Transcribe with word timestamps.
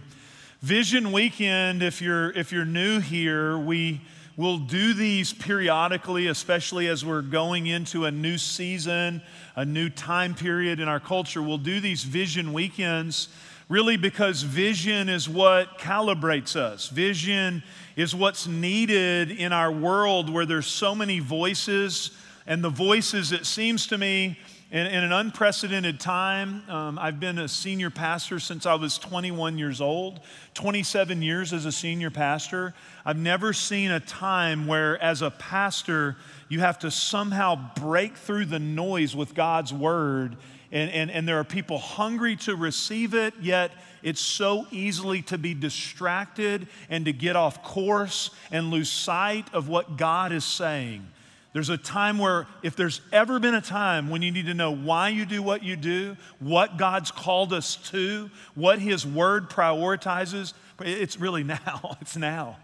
Vision 0.62 1.14
Weekend, 1.14 1.82
if 1.82 2.02
you're, 2.02 2.32
if 2.32 2.52
you're 2.52 2.66
new 2.66 3.00
here, 3.00 3.58
we 3.58 4.02
will 4.36 4.58
do 4.58 4.94
these 4.94 5.32
periodically, 5.32 6.28
especially 6.28 6.88
as 6.88 7.06
we're 7.06 7.22
going 7.22 7.68
into 7.68 8.06
a 8.06 8.12
new 8.12 8.38
season, 8.38 9.22
a 9.56 9.64
new 9.64 9.90
time 9.90 10.34
period 10.34 10.80
in 10.80 10.88
our 10.88 11.00
culture. 11.00 11.42
We'll 11.42 11.58
do 11.58 11.80
these 11.80 12.04
Vision 12.04 12.52
Weekends 12.54 13.30
really 13.70 13.98
because 13.98 14.44
vision 14.44 15.10
is 15.10 15.30
what 15.30 15.80
calibrates 15.80 16.56
us. 16.56 16.90
Vision 16.90 17.64
is 17.96 18.14
what's 18.14 18.46
needed 18.46 19.32
in 19.32 19.54
our 19.54 19.72
world 19.72 20.30
where 20.30 20.46
there's 20.46 20.68
so 20.68 20.94
many 20.94 21.20
voices, 21.20 22.12
and 22.46 22.64
the 22.64 22.70
voices, 22.70 23.32
it 23.32 23.46
seems 23.46 23.88
to 23.88 23.98
me, 23.98 24.38
in, 24.74 24.88
in 24.88 25.04
an 25.04 25.14
unprecedented 25.14 26.00
time. 26.00 26.68
Um, 26.68 26.98
I've 26.98 27.20
been 27.20 27.38
a 27.38 27.48
senior 27.48 27.92
pastor 27.92 28.40
since 28.40 28.66
I 28.66 28.74
was 28.74 28.98
21 28.98 29.60
years 29.60 29.80
old, 29.80 30.20
27 30.56 31.22
years 31.22 31.54
as 31.54 31.66
a 31.66 31.72
senior 31.72 32.10
pastor. 32.10 32.74
I've 33.06 33.20
never 33.20 33.54
seen 33.54 33.92
a 33.92 34.00
time 34.00 34.66
where, 34.66 35.02
as 35.02 35.22
a 35.22 35.30
pastor, 35.30 36.18
you 36.50 36.60
have 36.62 36.80
to 36.80 36.90
somehow 36.90 37.74
break 37.76 38.18
through 38.18 38.46
the 38.46 38.58
noise 38.58 39.16
with 39.16 39.36
God's 39.36 39.72
word 39.72 40.38
and, 40.74 40.90
and, 40.90 41.12
and 41.12 41.28
there 41.28 41.40
are 41.40 41.44
people 41.44 41.78
hungry 41.78 42.36
to 42.38 42.56
receive 42.56 43.14
it, 43.14 43.36
yet 43.40 43.72
it's 44.02 44.20
so 44.20 44.66
easily 44.72 45.22
to 45.24 45.38
be 45.38 45.54
distracted 45.54 46.68
and 46.90 47.06
to 47.06 47.14
get 47.14 47.36
off 47.36 47.64
course 47.64 48.32
and 48.52 48.72
lose 48.72 48.92
sight 48.92 49.54
of 49.54 49.70
what 49.70 49.98
God 49.98 50.32
is 50.32 50.44
saying. 50.44 51.08
There's 51.54 51.70
a 51.70 51.78
time 51.78 52.18
where, 52.18 52.48
if 52.64 52.76
there's 52.76 53.00
ever 53.12 53.40
been 53.40 53.54
a 53.54 53.62
time 53.62 54.10
when 54.10 54.24
you 54.24 54.32
need 54.32 54.48
to 54.48 54.56
know 54.56 54.72
why 54.72 55.10
you 55.10 55.24
do 55.26 55.44
what 55.44 55.64
you 55.64 55.76
do, 55.76 56.18
what 56.40 56.78
God's 56.78 57.12
called 57.12 57.54
us 57.54 57.76
to, 57.92 58.32
what 58.56 58.80
His 58.80 59.06
Word 59.06 59.52
prioritizes, 59.52 60.54
it's 60.82 61.20
really 61.20 61.44
now. 61.44 61.98
It's 62.02 62.18
now. 62.18 62.58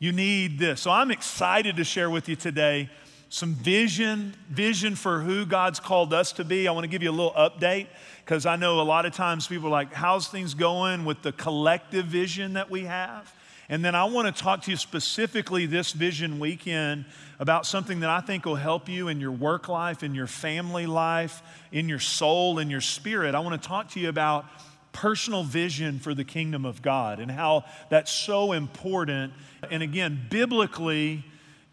You 0.00 0.10
need 0.10 0.58
this. 0.58 0.80
So 0.80 0.90
I'm 0.90 1.12
excited 1.12 1.76
to 1.76 1.84
share 1.84 2.10
with 2.10 2.28
you 2.28 2.34
today 2.34 2.90
some 3.28 3.54
vision, 3.54 4.34
vision 4.50 4.96
for 4.96 5.20
who 5.20 5.46
God's 5.46 5.80
called 5.80 6.12
us 6.12 6.32
to 6.32 6.44
be. 6.44 6.66
I 6.66 6.72
want 6.72 6.84
to 6.84 6.88
give 6.88 7.02
you 7.02 7.10
a 7.10 7.12
little 7.12 7.32
update 7.32 7.86
because 8.24 8.46
I 8.46 8.56
know 8.56 8.80
a 8.80 8.82
lot 8.82 9.06
of 9.06 9.14
times 9.14 9.46
people 9.46 9.68
are 9.68 9.72
like, 9.72 9.92
how's 9.92 10.28
things 10.28 10.54
going 10.54 11.04
with 11.04 11.22
the 11.22 11.32
collective 11.32 12.06
vision 12.06 12.54
that 12.54 12.70
we 12.70 12.84
have? 12.84 13.32
And 13.68 13.84
then 13.84 13.94
I 13.94 14.04
want 14.04 14.34
to 14.34 14.42
talk 14.42 14.62
to 14.62 14.70
you 14.70 14.76
specifically 14.76 15.66
this 15.66 15.92
vision 15.92 16.38
weekend 16.38 17.06
about 17.38 17.66
something 17.66 18.00
that 18.00 18.10
I 18.10 18.20
think 18.20 18.44
will 18.44 18.56
help 18.56 18.88
you 18.88 19.08
in 19.08 19.20
your 19.20 19.32
work 19.32 19.68
life, 19.68 20.02
in 20.02 20.14
your 20.14 20.26
family 20.26 20.86
life, 20.86 21.42
in 21.72 21.88
your 21.88 21.98
soul, 21.98 22.58
in 22.58 22.68
your 22.68 22.82
spirit. 22.82 23.34
I 23.34 23.40
want 23.40 23.60
to 23.60 23.68
talk 23.68 23.90
to 23.90 24.00
you 24.00 24.08
about 24.08 24.44
personal 24.92 25.42
vision 25.42 25.98
for 25.98 26.14
the 26.14 26.24
kingdom 26.24 26.64
of 26.64 26.82
God 26.82 27.20
and 27.20 27.30
how 27.30 27.64
that's 27.88 28.12
so 28.12 28.52
important. 28.52 29.32
And 29.70 29.82
again, 29.82 30.20
biblically, 30.30 31.24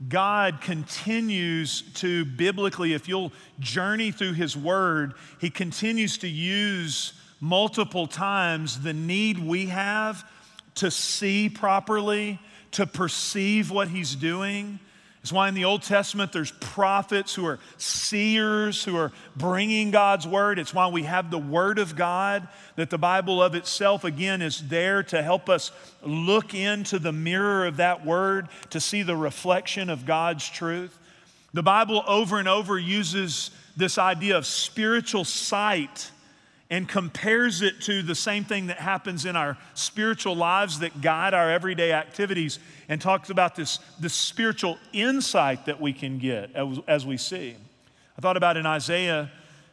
God 0.08 0.62
continues 0.62 1.84
to 1.96 2.26
biblically, 2.26 2.94
if 2.94 3.08
you'll 3.08 3.32
journey 3.60 4.12
through 4.12 4.34
His 4.34 4.58
Word, 4.58 5.14
He 5.40 5.50
continues 5.50 6.18
to 6.20 6.28
use 6.28 7.14
multiple 7.40 8.08
times 8.08 8.82
the 8.82 8.94
need 8.94 9.38
we 9.38 9.68
have 9.68 10.26
to 10.82 10.90
see 10.90 11.48
properly, 11.48 12.40
to 12.72 12.88
perceive 12.88 13.70
what 13.70 13.88
He's 13.88 14.16
doing. 14.16 14.80
It's 15.22 15.32
why 15.32 15.48
in 15.48 15.54
the 15.54 15.66
Old 15.66 15.84
Testament 15.84 16.34
there's 16.34 16.50
prophets 16.54 17.36
who 17.36 17.46
are 17.46 17.60
seers 17.78 18.84
who 18.84 18.98
are 18.98 19.12
bringing 19.36 19.92
God's 19.92 20.26
word. 20.26 20.58
It's 20.58 20.74
why 20.74 20.88
we 20.88 21.04
have 21.04 21.30
the 21.30 21.38
Word 21.38 21.78
of 21.78 21.96
God, 21.96 22.48
that 22.78 22.90
the 22.90 22.98
Bible 22.98 23.44
of 23.44 23.54
itself, 23.54 24.04
again, 24.04 24.42
is 24.42 24.68
there 24.70 25.04
to 25.04 25.22
help 25.22 25.50
us 25.50 25.72
look 26.02 26.56
into 26.56 26.98
the 26.98 27.12
mirror 27.12 27.68
of 27.68 27.78
that 27.78 28.04
word 28.04 28.48
to 28.72 28.80
see 28.80 29.04
the 29.04 29.16
reflection 29.16 29.88
of 29.88 30.08
God's 30.08 30.50
truth. 30.50 30.98
The 31.54 31.62
Bible 31.62 32.04
over 32.08 32.40
and 32.40 32.48
over 32.48 32.80
uses 32.80 33.52
this 33.78 34.00
idea 34.00 34.36
of 34.36 34.48
spiritual 34.48 35.26
sight 35.26 36.10
and 36.72 36.88
compares 36.88 37.62
it 37.62 37.82
to 37.82 38.02
the 38.02 38.16
same 38.16 38.46
thing 38.46 38.68
that 38.68 38.78
happens 38.78 39.26
in 39.26 39.36
our 39.36 39.58
spiritual 39.74 40.34
lives 40.34 40.80
that 40.80 41.02
guide 41.02 41.34
our 41.34 41.52
everyday 41.52 41.92
activities 41.92 42.60
and 42.88 43.02
talks 43.02 43.30
about 43.30 43.58
this, 43.58 43.80
this 44.00 44.14
spiritual 44.14 44.80
insight 44.94 45.66
that 45.66 45.82
we 45.82 45.92
can 45.92 46.18
get 46.18 46.50
as, 46.56 46.80
as 46.88 47.06
we 47.06 47.18
see. 47.18 47.58
I 48.18 48.22
thought 48.22 48.38
about 48.38 48.56
in 48.56 48.66
Isaiah 48.66 49.30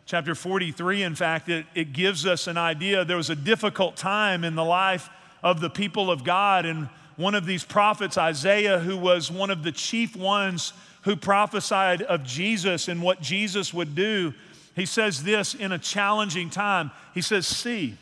chapter 0.07 0.35
43, 0.35 1.05
in 1.05 1.15
fact, 1.15 1.49
it, 1.49 1.67
it 1.73 1.93
gives 1.93 2.27
us 2.27 2.49
an 2.49 2.59
idea. 2.59 3.05
There 3.05 3.17
was 3.17 3.31
a 3.31 3.37
difficult 3.37 3.97
time 3.97 4.43
in 4.43 4.57
the 4.57 4.65
life 4.65 5.09
of 5.41 5.61
the 5.61 5.71
people 5.71 6.11
of 6.11 6.25
God, 6.25 6.67
and 6.67 6.89
one 7.15 7.37
of 7.37 7.47
these 7.47 7.63
prophets, 7.63 8.19
Isaiah, 8.19 8.81
who 8.81 8.97
was 8.97 9.31
one 9.31 9.51
of 9.51 9.63
the 9.63 9.71
chief 9.71 10.17
ones 10.17 10.73
who 11.03 11.15
prophesied 11.15 12.03
of 12.03 12.25
Jesus 12.25 12.89
and 12.89 13.01
what 13.01 13.21
Jesus 13.21 13.73
would 13.73 13.95
do 13.95 14.35
he 14.79 14.87
says 14.87 15.23
this 15.23 15.55
in 15.55 15.73
a 15.73 15.79
challenging 15.79 16.51
time. 16.51 16.91
He 17.15 17.23
says, 17.23 17.47
See. 17.47 17.97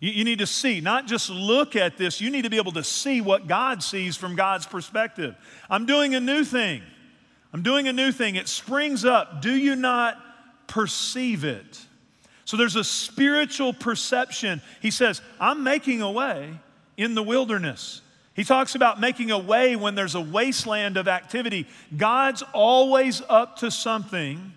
You, 0.00 0.10
you, 0.12 0.24
need 0.24 0.38
to 0.38 0.46
see, 0.46 0.80
not 0.80 1.06
just 1.06 1.28
look 1.28 1.76
at 1.76 1.98
this, 1.98 2.22
you 2.22 2.30
need 2.30 2.42
to 2.42 2.50
be 2.50 2.56
able 2.56 2.72
to 2.72 2.82
see 2.82 3.20
what 3.20 3.46
God 3.46 3.82
sees 3.82 4.16
from 4.16 4.34
God's 4.34 4.66
perspective. 4.66 5.36
I'm 5.68 5.84
doing 5.84 6.14
a 6.14 6.20
new 6.20 6.42
thing. 6.42 6.82
I'm 7.52 7.62
doing 7.62 7.86
a 7.86 7.92
new 7.92 8.10
thing. 8.10 8.36
It 8.36 8.48
springs 8.48 9.04
up. 9.04 9.42
Do 9.42 9.54
you 9.54 9.76
not 9.76 10.16
perceive 10.66 11.44
it? 11.44 11.78
So 12.46 12.56
there's 12.56 12.76
a 12.76 12.84
spiritual 12.84 13.74
perception. 13.74 14.62
He 14.80 14.90
says, 14.90 15.20
I'm 15.38 15.62
making 15.62 16.00
a 16.00 16.10
way 16.10 16.58
in 16.96 17.14
the 17.14 17.22
wilderness. 17.22 18.00
He 18.34 18.44
talks 18.44 18.74
about 18.74 19.00
making 19.00 19.30
a 19.30 19.38
way 19.38 19.76
when 19.76 19.94
there's 19.94 20.14
a 20.14 20.20
wasteland 20.20 20.96
of 20.96 21.08
activity. 21.08 21.66
God's 21.94 22.42
always 22.54 23.20
up 23.28 23.58
to 23.58 23.70
something 23.70 24.52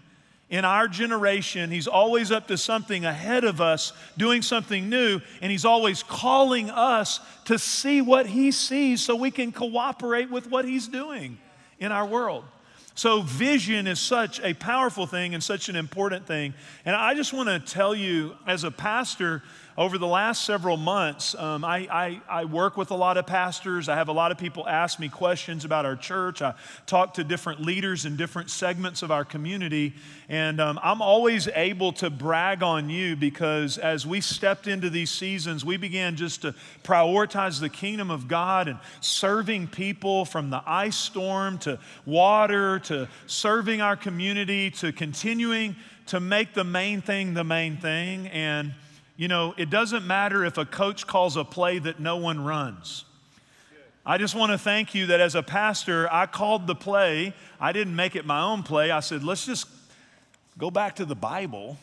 in 0.53 0.65
our 0.65 0.87
generation, 0.87 1.71
he's 1.71 1.87
always 1.87 2.31
up 2.31 2.47
to 2.49 2.59
something 2.59 3.05
ahead 3.05 3.43
of 3.43 3.59
us, 3.59 3.91
doing 4.19 4.43
something 4.43 4.87
new, 4.87 5.19
and 5.41 5.51
he's 5.51 5.65
always 5.65 6.03
calling 6.03 6.69
us 6.69 7.19
to 7.45 7.57
see 7.57 8.01
what 8.01 8.27
he 8.27 8.51
sees 8.51 9.01
so 9.01 9.15
we 9.15 9.31
can 9.31 9.51
cooperate 9.51 10.29
with 10.29 10.45
what 10.51 10.63
he's 10.63 10.87
doing 10.87 11.39
in 11.79 11.91
our 11.91 12.05
world. 12.05 12.43
So, 12.93 13.23
vision 13.23 13.87
is 13.87 13.99
such 13.99 14.39
a 14.41 14.53
powerful 14.53 15.07
thing 15.07 15.33
and 15.33 15.43
such 15.43 15.69
an 15.69 15.75
important 15.75 16.27
thing. 16.27 16.53
And 16.85 16.95
I 16.95 17.15
just 17.15 17.33
want 17.33 17.49
to 17.49 17.59
tell 17.59 17.95
you, 17.95 18.35
as 18.45 18.63
a 18.63 18.69
pastor, 18.69 19.41
over 19.77 19.97
the 19.97 20.07
last 20.07 20.45
several 20.45 20.77
months, 20.77 21.33
um, 21.35 21.65
I, 21.65 21.87
I, 21.91 22.21
I, 22.29 22.45
work 22.45 22.77
with 22.77 22.91
a 22.91 22.95
lot 22.95 23.17
of 23.17 23.25
pastors. 23.25 23.89
I 23.89 23.95
have 23.95 24.07
a 24.07 24.11
lot 24.13 24.31
of 24.31 24.37
people 24.37 24.67
ask 24.67 24.99
me 24.99 25.09
questions 25.09 25.65
about 25.65 25.83
our 25.83 25.95
church. 25.95 26.43
I 26.43 26.53
talk 26.85 27.15
to 27.15 27.23
different 27.23 27.61
leaders 27.61 28.05
in 28.05 28.15
different 28.15 28.51
segments 28.51 29.01
of 29.01 29.09
our 29.09 29.25
community. 29.25 29.95
And 30.29 30.61
um, 30.61 30.79
I'm 30.83 31.01
always 31.01 31.47
able 31.47 31.91
to 31.93 32.11
brag 32.11 32.61
on 32.61 32.91
you 32.91 33.15
because 33.15 33.79
as 33.79 34.05
we 34.05 34.21
stepped 34.21 34.67
into 34.67 34.91
these 34.91 35.09
seasons, 35.09 35.65
we 35.65 35.77
began 35.77 36.15
just 36.17 36.43
to 36.43 36.53
prioritize 36.83 37.59
the 37.59 37.69
kingdom 37.69 38.11
of 38.11 38.27
God 38.27 38.67
and 38.67 38.77
serving 39.01 39.67
people 39.67 40.23
from 40.23 40.51
the 40.51 40.61
ice 40.67 40.97
storm 40.97 41.57
to 41.59 41.79
water 42.05 42.77
to 42.79 43.09
serving 43.25 43.81
our 43.81 43.95
community 43.95 44.69
to 44.69 44.91
continuing 44.91 45.75
to 46.05 46.19
make 46.19 46.53
the 46.53 46.63
main 46.63 47.01
thing 47.01 47.33
the 47.33 47.43
main 47.43 47.77
thing. 47.77 48.27
And 48.27 48.73
you 49.15 49.27
know, 49.27 49.53
it 49.57 49.69
doesn't 49.69 50.05
matter 50.05 50.43
if 50.43 50.57
a 50.57 50.65
coach 50.65 51.05
calls 51.05 51.37
a 51.37 51.43
play 51.43 51.79
that 51.79 51.99
no 51.99 52.17
one 52.17 52.43
runs. 52.43 53.05
I 54.05 54.17
just 54.17 54.35
want 54.35 54.51
to 54.51 54.57
thank 54.57 54.93
you 54.93 55.07
that 55.07 55.21
as 55.21 55.35
a 55.35 55.43
pastor, 55.43 56.11
I 56.11 56.25
called 56.25 56.67
the 56.67 56.75
play. 56.75 57.33
I 57.59 57.71
didn't 57.71 57.95
make 57.95 58.15
it 58.15 58.25
my 58.25 58.41
own 58.41 58.63
play. 58.63 58.91
I 58.91 58.99
said, 58.99 59.23
let's 59.23 59.45
just 59.45 59.67
go 60.57 60.69
back 60.69 60.97
to 60.97 61.05
the 61.05 61.15
Bible 61.15 61.77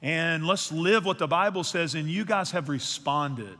and 0.00 0.46
let's 0.46 0.72
live 0.72 1.04
what 1.04 1.18
the 1.18 1.26
Bible 1.26 1.62
says. 1.62 1.94
And 1.94 2.08
you 2.08 2.24
guys 2.24 2.52
have 2.52 2.70
responded. 2.70 3.58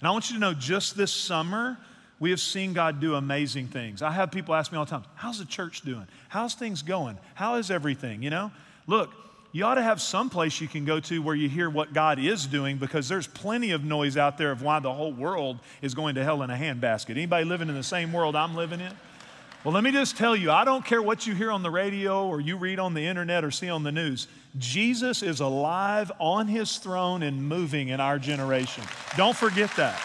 And 0.00 0.08
I 0.08 0.10
want 0.10 0.28
you 0.28 0.34
to 0.34 0.40
know 0.40 0.52
just 0.52 0.98
this 0.98 1.12
summer, 1.12 1.78
we 2.20 2.30
have 2.30 2.40
seen 2.40 2.74
God 2.74 3.00
do 3.00 3.14
amazing 3.14 3.68
things. 3.68 4.02
I 4.02 4.10
have 4.10 4.30
people 4.30 4.54
ask 4.54 4.70
me 4.70 4.76
all 4.76 4.84
the 4.84 4.90
time, 4.90 5.04
How's 5.14 5.38
the 5.38 5.46
church 5.46 5.82
doing? 5.82 6.06
How's 6.28 6.54
things 6.54 6.82
going? 6.82 7.16
How 7.34 7.54
is 7.54 7.70
everything? 7.70 8.22
You 8.22 8.30
know, 8.30 8.50
look, 8.86 9.12
you 9.58 9.64
ought 9.64 9.74
to 9.74 9.82
have 9.82 10.00
some 10.00 10.30
place 10.30 10.60
you 10.60 10.68
can 10.68 10.84
go 10.84 11.00
to 11.00 11.20
where 11.20 11.34
you 11.34 11.48
hear 11.48 11.68
what 11.68 11.92
God 11.92 12.20
is 12.20 12.46
doing 12.46 12.78
because 12.78 13.08
there's 13.08 13.26
plenty 13.26 13.72
of 13.72 13.82
noise 13.82 14.16
out 14.16 14.38
there 14.38 14.52
of 14.52 14.62
why 14.62 14.78
the 14.78 14.92
whole 14.92 15.12
world 15.12 15.58
is 15.82 15.96
going 15.96 16.14
to 16.14 16.22
hell 16.22 16.44
in 16.44 16.50
a 16.50 16.54
handbasket. 16.54 17.10
Anybody 17.10 17.44
living 17.44 17.68
in 17.68 17.74
the 17.74 17.82
same 17.82 18.12
world 18.12 18.36
I'm 18.36 18.54
living 18.54 18.78
in? 18.78 18.92
Well, 19.64 19.74
let 19.74 19.82
me 19.82 19.90
just 19.90 20.16
tell 20.16 20.36
you, 20.36 20.52
I 20.52 20.64
don't 20.64 20.84
care 20.84 21.02
what 21.02 21.26
you 21.26 21.34
hear 21.34 21.50
on 21.50 21.64
the 21.64 21.72
radio 21.72 22.28
or 22.28 22.40
you 22.40 22.56
read 22.56 22.78
on 22.78 22.94
the 22.94 23.04
internet 23.04 23.44
or 23.44 23.50
see 23.50 23.68
on 23.68 23.82
the 23.82 23.90
news. 23.90 24.28
Jesus 24.58 25.24
is 25.24 25.40
alive 25.40 26.12
on 26.20 26.46
his 26.46 26.76
throne 26.76 27.24
and 27.24 27.42
moving 27.42 27.88
in 27.88 27.98
our 27.98 28.20
generation. 28.20 28.84
Don't 29.16 29.36
forget 29.36 29.74
that. 29.74 30.00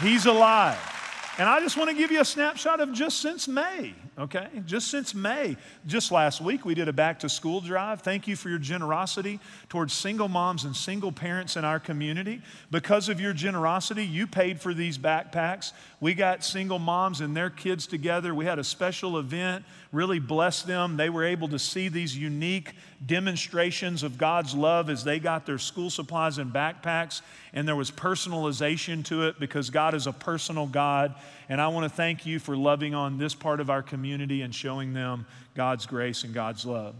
He's 0.00 0.26
alive. 0.26 0.95
And 1.38 1.46
I 1.46 1.60
just 1.60 1.76
want 1.76 1.90
to 1.90 1.96
give 1.96 2.10
you 2.10 2.20
a 2.22 2.24
snapshot 2.24 2.80
of 2.80 2.94
just 2.94 3.20
since 3.20 3.46
May, 3.46 3.92
okay? 4.18 4.48
Just 4.64 4.88
since 4.90 5.14
May. 5.14 5.58
Just 5.86 6.10
last 6.10 6.40
week, 6.40 6.64
we 6.64 6.74
did 6.74 6.88
a 6.88 6.94
back 6.94 7.20
to 7.20 7.28
school 7.28 7.60
drive. 7.60 8.00
Thank 8.00 8.26
you 8.26 8.36
for 8.36 8.48
your 8.48 8.58
generosity 8.58 9.38
towards 9.68 9.92
single 9.92 10.28
moms 10.28 10.64
and 10.64 10.74
single 10.74 11.12
parents 11.12 11.56
in 11.56 11.64
our 11.64 11.78
community. 11.78 12.40
Because 12.70 13.10
of 13.10 13.20
your 13.20 13.34
generosity, 13.34 14.02
you 14.02 14.26
paid 14.26 14.62
for 14.62 14.72
these 14.72 14.96
backpacks. 14.96 15.72
We 16.00 16.14
got 16.14 16.42
single 16.42 16.78
moms 16.78 17.20
and 17.20 17.36
their 17.36 17.50
kids 17.50 17.86
together. 17.86 18.34
We 18.34 18.46
had 18.46 18.58
a 18.58 18.64
special 18.64 19.18
event, 19.18 19.66
really 19.92 20.18
blessed 20.18 20.66
them. 20.66 20.96
They 20.96 21.10
were 21.10 21.24
able 21.24 21.48
to 21.48 21.58
see 21.58 21.88
these 21.88 22.16
unique 22.16 22.72
demonstrations 23.04 24.02
of 24.02 24.16
God's 24.16 24.54
love 24.54 24.88
as 24.88 25.04
they 25.04 25.18
got 25.18 25.44
their 25.44 25.58
school 25.58 25.90
supplies 25.90 26.38
and 26.38 26.52
backpacks. 26.52 27.20
And 27.52 27.66
there 27.66 27.76
was 27.76 27.90
personalization 27.90 29.04
to 29.06 29.26
it 29.26 29.38
because 29.38 29.70
God 29.70 29.94
is 29.94 30.06
a 30.06 30.12
personal 30.12 30.66
God. 30.66 31.14
And 31.48 31.60
I 31.60 31.68
want 31.68 31.84
to 31.84 31.94
thank 31.94 32.24
you 32.24 32.38
for 32.38 32.56
loving 32.56 32.94
on 32.94 33.18
this 33.18 33.34
part 33.34 33.60
of 33.60 33.70
our 33.70 33.82
community 33.82 34.42
and 34.42 34.54
showing 34.54 34.94
them 34.94 35.26
God's 35.54 35.86
grace 35.86 36.24
and 36.24 36.32
God's 36.32 36.64
love. 36.64 36.94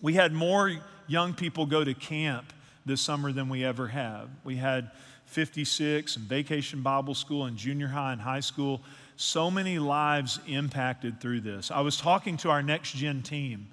We 0.00 0.14
had 0.14 0.32
more 0.32 0.76
young 1.08 1.34
people 1.34 1.66
go 1.66 1.82
to 1.82 1.94
camp 1.94 2.52
this 2.86 3.00
summer 3.00 3.32
than 3.32 3.48
we 3.48 3.64
ever 3.64 3.88
have. 3.88 4.28
We 4.44 4.56
had 4.56 4.90
56 5.26 6.16
and 6.16 6.24
vacation 6.24 6.82
Bible 6.82 7.14
school 7.14 7.44
and 7.44 7.56
junior 7.56 7.88
high 7.88 8.12
and 8.12 8.20
high 8.20 8.40
school. 8.40 8.80
So 9.16 9.50
many 9.50 9.78
lives 9.78 10.38
impacted 10.46 11.20
through 11.20 11.40
this. 11.40 11.70
I 11.70 11.80
was 11.80 11.96
talking 11.96 12.36
to 12.38 12.50
our 12.50 12.62
next 12.62 12.92
gen 12.92 13.22
team, 13.22 13.66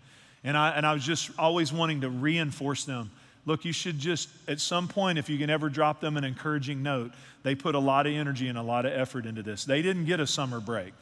and 0.45 0.55
I, 0.55 0.69
and 0.69 0.85
I 0.85 0.93
was 0.93 1.03
just 1.03 1.31
always 1.37 1.73
wanting 1.73 2.01
to 2.01 2.09
reinforce 2.09 2.85
them. 2.85 3.11
Look, 3.45 3.65
you 3.65 3.73
should 3.73 3.99
just, 3.99 4.29
at 4.47 4.59
some 4.59 4.87
point, 4.87 5.17
if 5.17 5.29
you 5.29 5.37
can 5.37 5.49
ever 5.49 5.69
drop 5.69 5.99
them 5.99 6.17
an 6.17 6.23
encouraging 6.23 6.81
note, 6.81 7.11
they 7.43 7.55
put 7.55 7.75
a 7.75 7.79
lot 7.79 8.07
of 8.07 8.13
energy 8.13 8.47
and 8.47 8.57
a 8.57 8.61
lot 8.61 8.85
of 8.85 8.93
effort 8.93 9.25
into 9.25 9.43
this. 9.43 9.65
They 9.65 9.81
didn't 9.81 10.05
get 10.05 10.19
a 10.19 10.27
summer 10.27 10.59
break. 10.59 10.93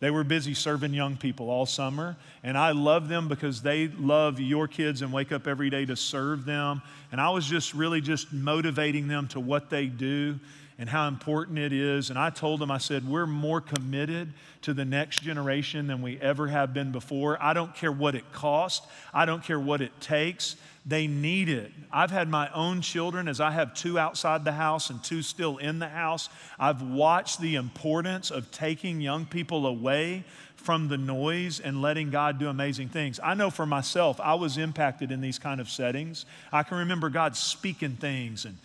They 0.00 0.10
were 0.10 0.22
busy 0.22 0.54
serving 0.54 0.94
young 0.94 1.16
people 1.16 1.50
all 1.50 1.66
summer, 1.66 2.16
and 2.44 2.56
I 2.56 2.70
love 2.70 3.08
them 3.08 3.26
because 3.26 3.62
they 3.62 3.88
love 3.88 4.38
your 4.38 4.68
kids 4.68 5.02
and 5.02 5.12
wake 5.12 5.32
up 5.32 5.48
every 5.48 5.70
day 5.70 5.86
to 5.86 5.96
serve 5.96 6.44
them. 6.44 6.82
And 7.10 7.20
I 7.20 7.30
was 7.30 7.46
just 7.46 7.74
really 7.74 8.00
just 8.00 8.32
motivating 8.32 9.08
them 9.08 9.26
to 9.28 9.40
what 9.40 9.70
they 9.70 9.86
do 9.86 10.38
and 10.78 10.88
how 10.88 11.08
important 11.08 11.58
it 11.58 11.72
is. 11.72 12.08
And 12.10 12.18
I 12.18 12.30
told 12.30 12.60
them, 12.60 12.70
I 12.70 12.78
said, 12.78 13.08
we're 13.08 13.26
more 13.26 13.60
committed 13.60 14.32
to 14.62 14.72
the 14.72 14.84
next 14.84 15.22
generation 15.22 15.88
than 15.88 16.02
we 16.02 16.20
ever 16.20 16.46
have 16.46 16.72
been 16.72 16.92
before. 16.92 17.36
I 17.42 17.52
don't 17.52 17.74
care 17.74 17.90
what 17.90 18.14
it 18.14 18.32
costs, 18.32 18.86
I 19.12 19.24
don't 19.24 19.42
care 19.42 19.60
what 19.60 19.80
it 19.80 20.00
takes. 20.00 20.56
They 20.86 21.06
need 21.06 21.50
it. 21.50 21.70
I've 21.92 22.10
had 22.10 22.30
my 22.30 22.50
own 22.54 22.80
children, 22.80 23.28
as 23.28 23.40
I 23.40 23.50
have 23.50 23.74
two 23.74 23.98
outside 23.98 24.42
the 24.42 24.52
house 24.52 24.88
and 24.88 25.04
two 25.04 25.20
still 25.20 25.58
in 25.58 25.80
the 25.80 25.88
house. 25.88 26.30
I've 26.58 26.80
watched 26.80 27.42
the 27.42 27.56
importance 27.56 28.30
of 28.30 28.50
taking 28.50 29.02
young 29.02 29.26
people 29.26 29.66
away 29.66 30.24
from 30.56 30.88
the 30.88 30.96
noise 30.96 31.60
and 31.60 31.82
letting 31.82 32.08
God 32.08 32.38
do 32.38 32.48
amazing 32.48 32.88
things. 32.88 33.20
I 33.22 33.34
know 33.34 33.50
for 33.50 33.66
myself, 33.66 34.18
I 34.18 34.34
was 34.34 34.56
impacted 34.56 35.12
in 35.12 35.20
these 35.20 35.38
kind 35.38 35.60
of 35.60 35.68
settings. 35.68 36.24
I 36.52 36.62
can 36.62 36.78
remember 36.78 37.10
God 37.10 37.36
speaking 37.36 37.96
things, 37.96 38.46
and 38.46 38.56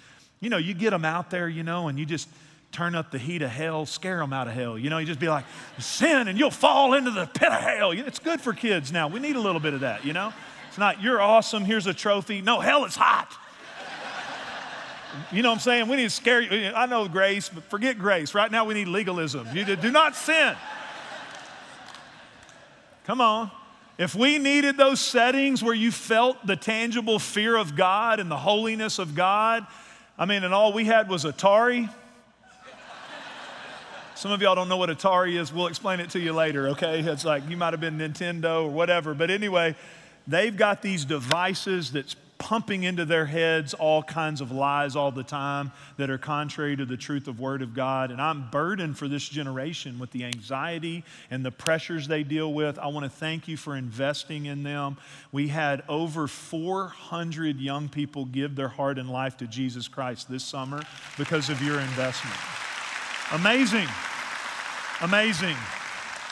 you 0.44 0.50
know, 0.50 0.58
you 0.58 0.74
get 0.74 0.90
them 0.90 1.06
out 1.06 1.30
there, 1.30 1.48
you 1.48 1.64
know, 1.64 1.88
and 1.88 1.98
you 1.98 2.06
just 2.06 2.28
turn 2.74 2.96
up 2.96 3.12
the 3.12 3.20
heat 3.20 3.42
of 3.42 3.50
hell, 3.50 3.86
scare 3.86 4.18
them 4.18 4.34
out 4.34 4.48
of 4.48 4.54
hell. 4.54 4.78
You 4.78 4.90
know, 4.90 4.98
you 4.98 5.06
just 5.06 5.20
be 5.20 5.30
like, 5.30 5.46
sin, 5.80 6.28
and 6.28 6.38
you'll 6.38 6.52
fall 6.52 6.96
into 6.96 7.12
the 7.12 7.28
pit 7.28 7.50
of 7.50 7.62
hell. 7.62 7.92
It's 7.92 8.20
good 8.20 8.42
for 8.42 8.52
kids 8.52 8.92
now. 8.92 9.08
We 9.08 9.20
need 9.20 9.36
a 9.36 9.40
little 9.40 9.62
bit 9.62 9.74
of 9.74 9.82
that, 9.82 10.04
you 10.04 10.12
know? 10.12 10.34
It's 10.68 10.78
not, 10.78 11.02
you're 11.02 11.22
awesome, 11.22 11.64
here's 11.64 11.88
a 11.88 11.94
trophy. 11.94 12.42
No, 12.42 12.60
hell 12.60 12.84
is 12.84 12.96
hot. 12.96 13.32
You 15.32 15.44
know 15.44 15.50
what 15.50 15.56
I'm 15.56 15.62
saying? 15.62 15.88
We 15.88 15.98
need 15.98 16.04
to 16.04 16.10
scare 16.10 16.42
you. 16.42 16.74
I 16.74 16.88
know 16.88 17.08
grace, 17.08 17.48
but 17.48 17.64
forget 17.66 18.00
grace. 18.00 18.34
Right 18.34 18.52
now 18.52 18.66
we 18.66 18.74
need 18.74 18.88
legalism. 18.88 19.48
You 19.54 19.64
do 19.64 19.92
not 19.92 20.16
sin. 20.16 20.56
Come 23.06 23.22
on. 23.22 23.52
If 24.00 24.16
we 24.16 24.40
needed 24.40 24.76
those 24.76 25.00
settings 25.00 25.64
where 25.64 25.76
you 25.76 25.92
felt 25.92 26.46
the 26.48 26.56
tangible 26.56 27.20
fear 27.20 27.56
of 27.56 27.76
God 27.76 28.20
and 28.20 28.32
the 28.32 28.38
holiness 28.38 28.98
of 28.98 29.14
God, 29.14 29.68
I 30.18 30.26
mean, 30.26 30.44
and 30.44 30.54
all 30.54 30.74
we 30.74 30.86
had 30.86 31.10
was 31.10 31.26
Atari. 31.26 31.90
Some 34.16 34.32
of 34.32 34.42
y'all 34.42 34.56
don't 34.56 34.70
know 34.70 34.78
what 34.78 34.90
Atari 34.90 35.40
is. 35.40 35.52
We'll 35.52 35.68
explain 35.68 36.00
it 36.00 36.12
to 36.12 36.20
you 36.20 36.34
later, 36.34 36.70
okay? 36.70 37.00
It's 37.00 37.26
like 37.26 37.50
you 37.50 37.58
might 37.58 37.74
have 37.74 37.82
been 37.82 37.98
Nintendo 37.98 38.64
or 38.64 38.70
whatever. 38.70 39.14
But 39.14 39.32
anyway, 39.32 39.76
They've 40.28 40.56
got 40.56 40.82
these 40.82 41.04
devices 41.06 41.92
that's 41.92 42.16
pumping 42.44 42.84
into 42.84 43.06
their 43.06 43.26
heads 43.26 43.74
all 43.74 44.04
kinds 44.04 44.42
of 44.42 44.52
lies 44.52 44.98
all 44.98 45.12
the 45.12 45.24
time 45.24 45.72
that 45.96 46.10
are 46.10 46.18
contrary 46.18 46.76
to 46.76 46.86
the 46.86 46.98
truth 46.98 47.30
of 47.30 47.40
word 47.40 47.62
of 47.62 47.74
God 47.74 48.12
and 48.12 48.22
I'm 48.22 48.50
burdened 48.50 48.98
for 48.98 49.08
this 49.08 49.30
generation 49.30 49.98
with 49.98 50.12
the 50.12 50.26
anxiety 50.26 51.06
and 51.32 51.46
the 51.46 51.52
pressures 51.52 52.06
they 52.06 52.22
deal 52.22 52.54
with. 52.54 52.78
I 52.78 52.88
want 52.88 53.06
to 53.06 53.10
thank 53.10 53.48
you 53.48 53.56
for 53.56 53.78
investing 53.78 54.46
in 54.48 54.64
them. 54.64 54.98
We 55.32 55.48
had 55.48 55.84
over 55.88 56.28
400 56.28 57.62
young 57.62 57.88
people 57.88 58.26
give 58.26 58.58
their 58.58 58.68
heart 58.68 59.00
and 59.00 59.10
life 59.10 59.38
to 59.38 59.48
Jesus 59.48 59.88
Christ 59.88 60.30
this 60.30 60.44
summer 60.44 60.82
because 61.18 61.50
of 61.50 61.62
your 61.62 61.80
investment. 61.80 62.36
Amazing. 63.32 63.88
Amazing 65.02 65.56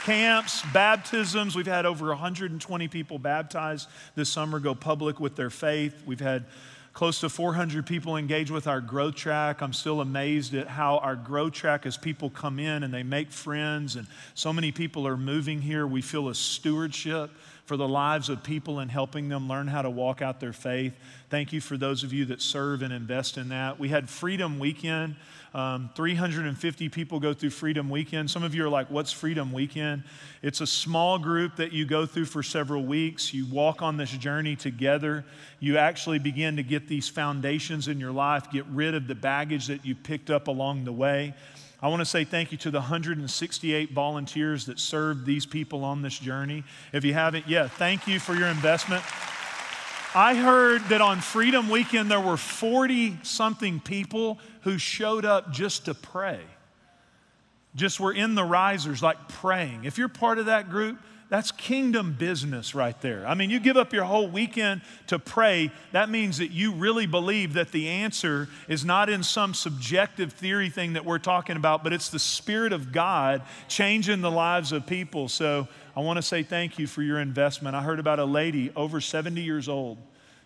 camps, 0.03 0.63
baptisms. 0.73 1.55
We've 1.55 1.67
had 1.67 1.85
over 1.85 2.07
120 2.07 2.87
people 2.87 3.19
baptized 3.19 3.87
this 4.15 4.29
summer 4.29 4.59
go 4.59 4.73
public 4.73 5.19
with 5.19 5.35
their 5.35 5.51
faith. 5.51 5.93
We've 6.05 6.19
had 6.19 6.45
close 6.93 7.19
to 7.21 7.29
400 7.29 7.85
people 7.85 8.17
engage 8.17 8.49
with 8.49 8.67
our 8.67 8.81
growth 8.81 9.15
track. 9.15 9.61
I'm 9.61 9.73
still 9.73 10.01
amazed 10.01 10.55
at 10.55 10.67
how 10.67 10.97
our 10.97 11.15
growth 11.15 11.53
track, 11.53 11.85
as 11.85 11.97
people 11.97 12.29
come 12.29 12.59
in 12.59 12.83
and 12.83 12.93
they 12.93 13.03
make 13.03 13.31
friends, 13.31 13.95
and 13.95 14.07
so 14.33 14.51
many 14.51 14.71
people 14.71 15.07
are 15.07 15.17
moving 15.17 15.61
here, 15.61 15.85
we 15.85 16.01
feel 16.01 16.29
a 16.29 16.35
stewardship 16.35 17.29
for 17.65 17.77
the 17.77 17.87
lives 17.87 18.27
of 18.27 18.43
people 18.43 18.79
and 18.79 18.91
helping 18.91 19.29
them 19.29 19.47
learn 19.47 19.67
how 19.67 19.81
to 19.81 19.89
walk 19.89 20.21
out 20.21 20.39
their 20.39 20.51
faith. 20.51 20.93
Thank 21.29 21.53
you 21.53 21.61
for 21.61 21.77
those 21.77 22.03
of 22.03 22.11
you 22.11 22.25
that 22.25 22.41
serve 22.41 22.81
and 22.81 22.91
invest 22.91 23.37
in 23.37 23.49
that. 23.49 23.79
We 23.79 23.87
had 23.87 24.09
Freedom 24.09 24.59
Weekend. 24.59 25.15
Um, 25.53 25.89
350 25.95 26.87
people 26.87 27.19
go 27.19 27.33
through 27.33 27.49
Freedom 27.49 27.89
Weekend. 27.89 28.31
Some 28.31 28.43
of 28.43 28.55
you 28.55 28.63
are 28.63 28.69
like, 28.69 28.89
what's 28.89 29.11
Freedom 29.11 29.51
Weekend? 29.51 30.03
It's 30.41 30.61
a 30.61 30.67
small 30.67 31.19
group 31.19 31.57
that 31.57 31.73
you 31.73 31.85
go 31.85 32.05
through 32.05 32.25
for 32.25 32.41
several 32.41 32.85
weeks. 32.85 33.33
You 33.33 33.45
walk 33.47 33.81
on 33.81 33.97
this 33.97 34.11
journey 34.11 34.55
together. 34.55 35.25
You 35.59 35.77
actually 35.77 36.19
begin 36.19 36.55
to 36.55 36.63
get 36.63 36.87
these 36.87 37.09
foundations 37.09 37.89
in 37.89 37.99
your 37.99 38.13
life, 38.13 38.49
get 38.49 38.65
rid 38.67 38.95
of 38.95 39.07
the 39.07 39.15
baggage 39.15 39.67
that 39.67 39.85
you 39.85 39.93
picked 39.93 40.29
up 40.29 40.47
along 40.47 40.85
the 40.85 40.93
way. 40.93 41.33
I 41.81 41.89
want 41.89 41.99
to 41.99 42.05
say 42.05 42.23
thank 42.23 42.51
you 42.51 42.57
to 42.59 42.71
the 42.71 42.79
168 42.79 43.91
volunteers 43.91 44.67
that 44.67 44.79
served 44.79 45.25
these 45.25 45.45
people 45.45 45.83
on 45.83 46.01
this 46.01 46.17
journey. 46.17 46.63
If 46.93 47.03
you 47.03 47.13
haven't 47.13 47.47
yeah, 47.47 47.67
thank 47.67 48.07
you 48.07 48.19
for 48.19 48.35
your 48.35 48.47
investment. 48.47 49.03
I 50.13 50.35
heard 50.35 50.83
that 50.89 51.01
on 51.01 51.21
Freedom 51.21 51.69
Weekend 51.69 52.11
there 52.11 52.19
were 52.19 52.37
40 52.37 53.19
something 53.23 53.79
people 53.79 54.39
who 54.61 54.77
showed 54.77 55.25
up 55.25 55.51
just 55.51 55.85
to 55.85 55.93
pray. 55.93 56.39
Just 57.75 57.99
were 57.99 58.13
in 58.13 58.35
the 58.35 58.43
risers, 58.43 59.01
like 59.01 59.27
praying. 59.27 59.85
If 59.85 59.97
you're 59.97 60.09
part 60.09 60.39
of 60.39 60.47
that 60.47 60.69
group, 60.69 60.99
that's 61.31 61.49
kingdom 61.53 62.11
business 62.19 62.75
right 62.75 62.99
there. 62.99 63.25
I 63.25 63.35
mean, 63.35 63.49
you 63.49 63.61
give 63.61 63.77
up 63.77 63.93
your 63.93 64.03
whole 64.03 64.27
weekend 64.27 64.81
to 65.07 65.17
pray, 65.17 65.71
that 65.93 66.09
means 66.09 66.39
that 66.39 66.51
you 66.51 66.73
really 66.73 67.05
believe 67.05 67.53
that 67.53 67.71
the 67.71 67.87
answer 67.87 68.49
is 68.67 68.83
not 68.83 69.09
in 69.09 69.23
some 69.23 69.53
subjective 69.53 70.33
theory 70.33 70.69
thing 70.69 70.91
that 70.93 71.05
we're 71.05 71.19
talking 71.19 71.55
about, 71.55 71.85
but 71.85 71.93
it's 71.93 72.09
the 72.09 72.19
Spirit 72.19 72.73
of 72.73 72.91
God 72.91 73.43
changing 73.69 74.19
the 74.19 74.29
lives 74.29 74.73
of 74.73 74.85
people. 74.85 75.29
So 75.29 75.69
I 75.95 76.01
want 76.01 76.17
to 76.17 76.21
say 76.21 76.43
thank 76.43 76.77
you 76.77 76.85
for 76.85 77.01
your 77.01 77.21
investment. 77.21 77.77
I 77.77 77.81
heard 77.81 77.99
about 77.99 78.19
a 78.19 78.25
lady 78.25 78.69
over 78.75 78.99
70 78.99 79.41
years 79.41 79.69
old 79.69 79.99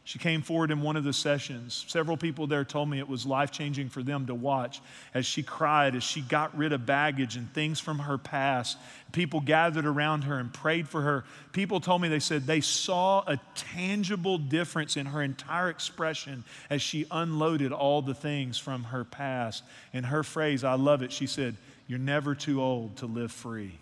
She 0.05 0.19
came 0.19 0.43
forward 0.43 0.69
in 0.69 0.83
one 0.83 0.97
of 0.97 1.03
the 1.03 1.11
sessions. 1.11 1.83
Several 1.87 2.15
people 2.15 2.45
there 2.45 2.63
told 2.63 2.87
me 2.87 2.99
it 2.99 3.09
was 3.09 3.25
life 3.25 3.49
changing 3.49 3.89
for 3.89 4.03
them 4.03 4.27
to 4.27 4.35
watch 4.35 4.79
as 5.15 5.25
she 5.25 5.41
cried, 5.41 5.95
as 5.95 6.03
she 6.03 6.21
got 6.21 6.55
rid 6.55 6.73
of 6.73 6.85
baggage 6.85 7.37
and 7.37 7.51
things 7.55 7.79
from 7.79 7.97
her 7.97 8.19
past. 8.19 8.77
People 9.13 9.41
gathered 9.41 9.87
around 9.87 10.25
her 10.25 10.37
and 10.37 10.53
prayed 10.53 10.87
for 10.87 11.01
her. 11.01 11.25
People 11.53 11.79
told 11.79 12.03
me 12.03 12.07
they 12.07 12.19
said 12.19 12.45
they 12.45 12.61
saw 12.61 13.23
a 13.25 13.39
tangible 13.55 14.37
difference 14.37 14.95
in 14.95 15.07
her 15.07 15.23
entire 15.23 15.71
expression 15.71 16.43
as 16.69 16.83
she 16.83 17.07
unloaded 17.09 17.71
all 17.71 18.03
the 18.03 18.13
things 18.13 18.59
from 18.59 18.83
her 18.83 19.05
past. 19.05 19.63
And 19.91 20.05
her 20.05 20.21
phrase, 20.21 20.63
I 20.63 20.75
love 20.75 21.01
it, 21.01 21.11
she 21.11 21.25
said, 21.25 21.57
You're 21.87 21.97
never 21.97 22.35
too 22.35 22.61
old 22.61 22.97
to 22.97 23.07
live 23.07 23.31
free. 23.31 23.79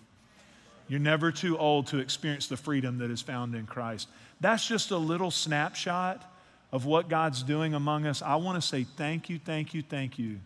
You're 0.94 1.00
never 1.00 1.32
too 1.32 1.58
old 1.58 1.88
to 1.88 1.98
experience 1.98 2.46
the 2.46 2.56
freedom 2.56 3.00
that 3.00 3.10
is 3.10 3.20
found 3.20 3.56
in 3.56 3.66
Christ. 3.66 4.08
That's 4.40 4.64
just 4.68 4.92
a 4.92 4.98
little 4.98 5.32
snapshot 5.32 6.24
of 6.72 6.86
what 6.86 7.10
God's 7.10 7.42
doing 7.42 7.74
among 7.74 8.06
us. 8.06 8.22
I 8.22 8.36
want 8.36 8.62
to 8.62 8.68
say 8.68 8.84
thank 8.84 9.28
you, 9.28 9.40
thank 9.40 9.74
you, 9.74 9.82
thank 9.82 10.20
you 10.20 10.40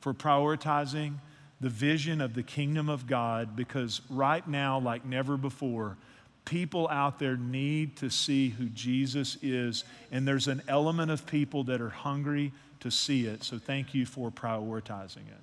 for 0.00 0.12
prioritizing 0.12 1.14
the 1.58 1.70
vision 1.70 2.20
of 2.20 2.34
the 2.34 2.42
kingdom 2.42 2.90
of 2.90 3.06
God 3.06 3.56
because 3.56 4.02
right 4.10 4.46
now, 4.46 4.78
like 4.78 5.06
never 5.06 5.38
before, 5.38 5.96
people 6.44 6.86
out 6.90 7.18
there 7.18 7.38
need 7.38 7.96
to 7.96 8.10
see 8.10 8.50
who 8.50 8.66
Jesus 8.66 9.38
is. 9.40 9.84
And 10.12 10.28
there's 10.28 10.48
an 10.48 10.60
element 10.68 11.12
of 11.12 11.24
people 11.24 11.64
that 11.64 11.80
are 11.80 11.88
hungry 11.88 12.52
to 12.80 12.90
see 12.90 13.24
it. 13.24 13.42
So 13.42 13.58
thank 13.58 13.94
you 13.94 14.04
for 14.04 14.30
prioritizing 14.30 15.26
it. 15.28 15.40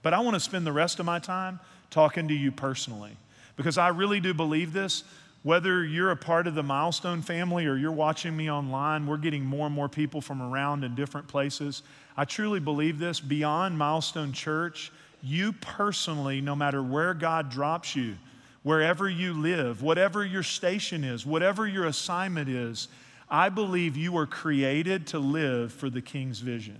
But 0.00 0.14
I 0.14 0.20
want 0.20 0.32
to 0.32 0.40
spend 0.40 0.66
the 0.66 0.72
rest 0.72 0.98
of 0.98 1.04
my 1.04 1.18
time 1.18 1.60
talking 1.90 2.28
to 2.28 2.34
you 2.34 2.50
personally 2.50 3.14
because 3.58 3.76
I 3.76 3.88
really 3.88 4.20
do 4.20 4.32
believe 4.32 4.72
this. 4.72 5.04
Whether 5.42 5.84
you're 5.84 6.10
a 6.10 6.16
part 6.16 6.46
of 6.46 6.54
the 6.54 6.62
Milestone 6.62 7.22
family 7.22 7.66
or 7.66 7.76
you're 7.76 7.92
watching 7.92 8.36
me 8.36 8.50
online, 8.50 9.06
we're 9.06 9.18
getting 9.18 9.44
more 9.44 9.66
and 9.66 9.74
more 9.74 9.88
people 9.88 10.20
from 10.20 10.40
around 10.40 10.84
in 10.84 10.94
different 10.94 11.28
places. 11.28 11.82
I 12.16 12.24
truly 12.24 12.60
believe 12.60 12.98
this. 12.98 13.20
Beyond 13.20 13.76
Milestone 13.76 14.32
Church, 14.32 14.90
you 15.22 15.52
personally, 15.52 16.40
no 16.40 16.56
matter 16.56 16.82
where 16.82 17.14
God 17.14 17.50
drops 17.50 17.94
you, 17.94 18.14
wherever 18.62 19.08
you 19.08 19.32
live, 19.32 19.82
whatever 19.82 20.24
your 20.24 20.42
station 20.42 21.02
is, 21.02 21.26
whatever 21.26 21.66
your 21.66 21.86
assignment 21.86 22.48
is, 22.48 22.88
I 23.28 23.48
believe 23.48 23.96
you 23.96 24.12
were 24.12 24.26
created 24.26 25.08
to 25.08 25.18
live 25.18 25.72
for 25.72 25.90
the 25.90 26.00
King's 26.00 26.40
vision. 26.40 26.78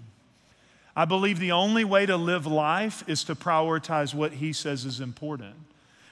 I 0.94 1.04
believe 1.04 1.38
the 1.38 1.52
only 1.52 1.84
way 1.84 2.06
to 2.06 2.16
live 2.16 2.46
life 2.46 3.08
is 3.08 3.24
to 3.24 3.34
prioritize 3.34 4.14
what 4.14 4.32
He 4.34 4.52
says 4.52 4.84
is 4.84 5.00
important. 5.00 5.54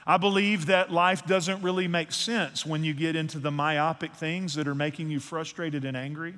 I 0.09 0.15
believe 0.15 0.67
that 0.67 0.89
life 0.89 1.25
doesn't 1.25 1.61
really 1.61 1.89
make 1.89 2.13
sense 2.13 2.65
when 2.65 2.81
you 2.85 2.93
get 2.93 3.17
into 3.17 3.39
the 3.39 3.51
myopic 3.51 4.13
things 4.13 4.55
that 4.55 4.65
are 4.65 4.73
making 4.73 5.09
you 5.09 5.19
frustrated 5.19 5.83
and 5.83 5.97
angry. 5.97 6.33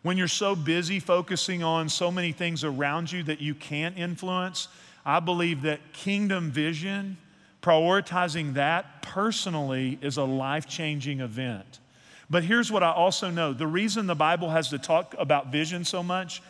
When 0.00 0.16
you're 0.16 0.28
so 0.28 0.56
busy 0.56 0.98
focusing 0.98 1.62
on 1.62 1.90
so 1.90 2.10
many 2.10 2.32
things 2.32 2.64
around 2.64 3.12
you 3.12 3.22
that 3.24 3.38
you 3.42 3.54
can't 3.54 3.98
influence, 3.98 4.68
I 5.04 5.20
believe 5.20 5.60
that 5.62 5.92
kingdom 5.92 6.50
vision, 6.50 7.18
prioritizing 7.60 8.54
that 8.54 9.02
personally, 9.02 9.98
is 10.00 10.16
a 10.16 10.24
life 10.24 10.66
changing 10.66 11.20
event. 11.20 11.80
But 12.30 12.44
here's 12.44 12.72
what 12.72 12.82
I 12.82 12.92
also 12.92 13.28
know 13.28 13.52
the 13.52 13.66
reason 13.66 14.06
the 14.06 14.14
Bible 14.14 14.48
has 14.48 14.70
to 14.70 14.78
talk 14.78 15.14
about 15.18 15.52
vision 15.52 15.84
so 15.84 16.02
much 16.02 16.42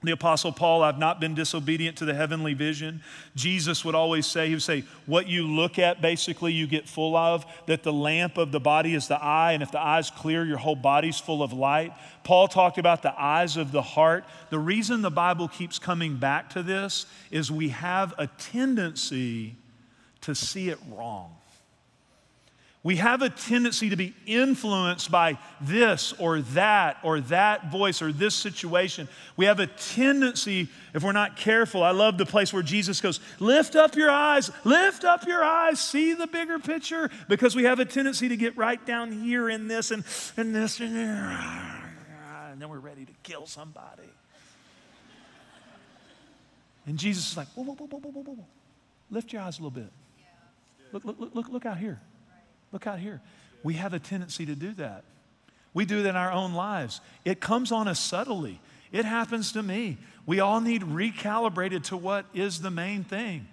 the 0.00 0.12
Apostle 0.12 0.52
Paul, 0.52 0.84
I've 0.84 0.98
not 0.98 1.18
been 1.18 1.34
disobedient 1.34 1.96
to 1.98 2.04
the 2.04 2.14
heavenly 2.14 2.54
vision. 2.54 3.02
Jesus 3.34 3.84
would 3.84 3.96
always 3.96 4.26
say, 4.26 4.46
He 4.46 4.54
would 4.54 4.62
say, 4.62 4.84
What 5.06 5.26
you 5.26 5.44
look 5.44 5.76
at, 5.76 6.00
basically, 6.00 6.52
you 6.52 6.68
get 6.68 6.88
full 6.88 7.16
of, 7.16 7.44
that 7.66 7.82
the 7.82 7.92
lamp 7.92 8.38
of 8.38 8.52
the 8.52 8.60
body 8.60 8.94
is 8.94 9.08
the 9.08 9.20
eye, 9.20 9.52
and 9.52 9.62
if 9.62 9.72
the 9.72 9.80
eye's 9.80 10.08
clear, 10.08 10.44
your 10.44 10.58
whole 10.58 10.76
body's 10.76 11.18
full 11.18 11.42
of 11.42 11.52
light. 11.52 11.92
Paul 12.22 12.46
talked 12.46 12.78
about 12.78 13.02
the 13.02 13.20
eyes 13.20 13.56
of 13.56 13.72
the 13.72 13.82
heart. 13.82 14.24
The 14.50 14.58
reason 14.60 15.02
the 15.02 15.10
Bible 15.10 15.48
keeps 15.48 15.80
coming 15.80 16.16
back 16.16 16.50
to 16.50 16.62
this 16.62 17.06
is 17.32 17.50
we 17.50 17.70
have 17.70 18.14
a 18.18 18.28
tendency 18.28 19.56
to 20.20 20.32
see 20.32 20.68
it 20.68 20.78
wrong. 20.92 21.37
We 22.88 22.96
have 22.96 23.20
a 23.20 23.28
tendency 23.28 23.90
to 23.90 23.96
be 23.96 24.14
influenced 24.24 25.10
by 25.10 25.36
this 25.60 26.14
or 26.18 26.40
that 26.40 26.96
or 27.02 27.20
that 27.20 27.70
voice 27.70 28.00
or 28.00 28.12
this 28.12 28.34
situation. 28.34 29.10
We 29.36 29.44
have 29.44 29.60
a 29.60 29.66
tendency, 29.66 30.68
if 30.94 31.02
we're 31.02 31.12
not 31.12 31.36
careful, 31.36 31.82
I 31.82 31.90
love 31.90 32.16
the 32.16 32.24
place 32.24 32.50
where 32.50 32.62
Jesus 32.62 33.02
goes, 33.02 33.20
Lift 33.40 33.76
up 33.76 33.94
your 33.94 34.10
eyes, 34.10 34.50
lift 34.64 35.04
up 35.04 35.26
your 35.26 35.44
eyes, 35.44 35.78
see 35.78 36.14
the 36.14 36.26
bigger 36.26 36.58
picture, 36.58 37.10
because 37.28 37.54
we 37.54 37.64
have 37.64 37.78
a 37.78 37.84
tendency 37.84 38.30
to 38.30 38.38
get 38.38 38.56
right 38.56 38.82
down 38.86 39.12
here 39.12 39.50
in 39.50 39.68
this 39.68 39.90
and, 39.90 40.02
and 40.38 40.54
this 40.54 40.80
and, 40.80 40.96
and 40.96 42.58
then 42.58 42.70
we're 42.70 42.78
ready 42.78 43.04
to 43.04 43.12
kill 43.22 43.44
somebody. 43.44 44.08
And 46.86 46.98
Jesus 46.98 47.32
is 47.32 47.36
like, 47.36 47.48
whoa, 47.48 47.64
whoa, 47.64 47.74
whoa, 47.74 47.86
whoa, 47.86 48.10
whoa, 48.12 48.22
whoa, 48.22 48.46
Lift 49.10 49.30
your 49.34 49.42
eyes 49.42 49.58
a 49.58 49.62
little 49.62 49.78
bit. 49.78 49.92
Look, 50.90 51.04
look, 51.04 51.34
look, 51.34 51.48
look 51.50 51.66
out 51.66 51.76
here. 51.76 52.00
Look 52.72 52.86
out 52.86 52.98
here. 52.98 53.20
We 53.62 53.74
have 53.74 53.94
a 53.94 53.98
tendency 53.98 54.46
to 54.46 54.54
do 54.54 54.72
that. 54.74 55.04
We 55.74 55.84
do 55.84 56.02
that 56.02 56.10
in 56.10 56.16
our 56.16 56.32
own 56.32 56.54
lives. 56.54 57.00
It 57.24 57.40
comes 57.40 57.72
on 57.72 57.88
us 57.88 58.00
subtly. 58.00 58.60
It 58.90 59.04
happens 59.04 59.52
to 59.52 59.62
me. 59.62 59.98
We 60.26 60.40
all 60.40 60.60
need 60.60 60.82
recalibrated 60.82 61.84
to 61.84 61.96
what 61.96 62.26
is 62.34 62.60
the 62.60 62.70
main 62.70 63.04
thing. 63.04 63.46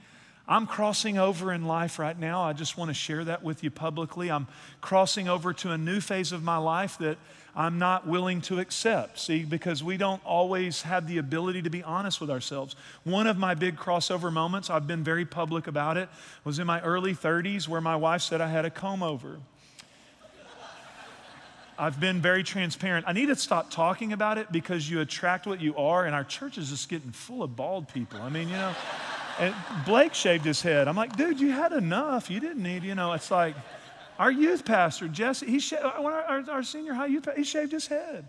I'm 0.47 0.67
crossing 0.67 1.17
over 1.17 1.51
in 1.51 1.65
life 1.65 1.97
right 1.97 2.17
now. 2.17 2.43
I 2.43 2.53
just 2.53 2.77
want 2.77 2.89
to 2.89 2.93
share 2.93 3.23
that 3.23 3.43
with 3.43 3.63
you 3.63 3.71
publicly. 3.71 4.29
I'm 4.29 4.47
crossing 4.79 5.27
over 5.27 5.53
to 5.53 5.71
a 5.71 5.77
new 5.77 5.99
phase 5.99 6.31
of 6.31 6.43
my 6.43 6.57
life 6.57 6.99
that 6.99 7.17
I'm 7.55 7.79
not 7.79 8.05
willing 8.05 8.41
to 8.41 8.59
accept. 8.59 9.17
See, 9.17 9.43
because 9.43 9.83
we 9.83 9.97
don't 9.97 10.23
always 10.25 10.83
have 10.83 11.07
the 11.07 11.17
ability 11.17 11.63
to 11.63 11.69
be 11.69 11.81
honest 11.81 12.21
with 12.21 12.29
ourselves. 12.29 12.75
One 13.03 13.27
of 13.27 13.37
my 13.37 13.55
big 13.55 13.75
crossover 13.75 14.31
moments, 14.31 14.69
I've 14.69 14.85
been 14.85 15.03
very 15.03 15.25
public 15.25 15.65
about 15.65 15.97
it, 15.97 16.09
was 16.43 16.59
in 16.59 16.67
my 16.67 16.81
early 16.81 17.15
30s 17.15 17.67
where 17.67 17.81
my 17.81 17.95
wife 17.95 18.21
said 18.21 18.41
I 18.41 18.47
had 18.47 18.65
a 18.65 18.69
comb 18.69 19.01
over. 19.01 19.37
I've 21.77 21.99
been 21.99 22.21
very 22.21 22.43
transparent. 22.43 23.05
I 23.07 23.13
need 23.13 23.25
to 23.25 23.35
stop 23.35 23.69
talking 23.69 24.13
about 24.13 24.37
it 24.37 24.51
because 24.51 24.89
you 24.89 25.01
attract 25.01 25.45
what 25.45 25.59
you 25.59 25.75
are, 25.75 26.05
and 26.05 26.15
our 26.15 26.23
church 26.23 26.57
is 26.57 26.69
just 26.69 26.87
getting 26.87 27.11
full 27.11 27.43
of 27.43 27.55
bald 27.55 27.89
people. 27.89 28.21
I 28.21 28.29
mean, 28.29 28.47
you 28.47 28.55
know, 28.55 28.73
and 29.39 29.53
Blake 29.85 30.13
shaved 30.13 30.45
his 30.45 30.61
head. 30.61 30.87
I'm 30.87 30.95
like, 30.95 31.15
dude, 31.15 31.39
you 31.39 31.51
had 31.51 31.71
enough. 31.71 32.29
You 32.29 32.39
didn't 32.39 32.63
need, 32.63 32.83
you 32.83 32.95
know, 32.95 33.13
it's 33.13 33.31
like, 33.31 33.55
our 34.17 34.31
youth 34.31 34.63
pastor, 34.63 35.07
Jesse, 35.07 35.45
he 35.45 35.59
sh- 35.59 35.73
our, 35.73 36.49
our, 36.49 36.63
senior 36.63 36.93
high 36.93 37.07
youth 37.07 37.27
he 37.35 37.43
shaved 37.43 37.71
his 37.71 37.87
head. 37.87 38.25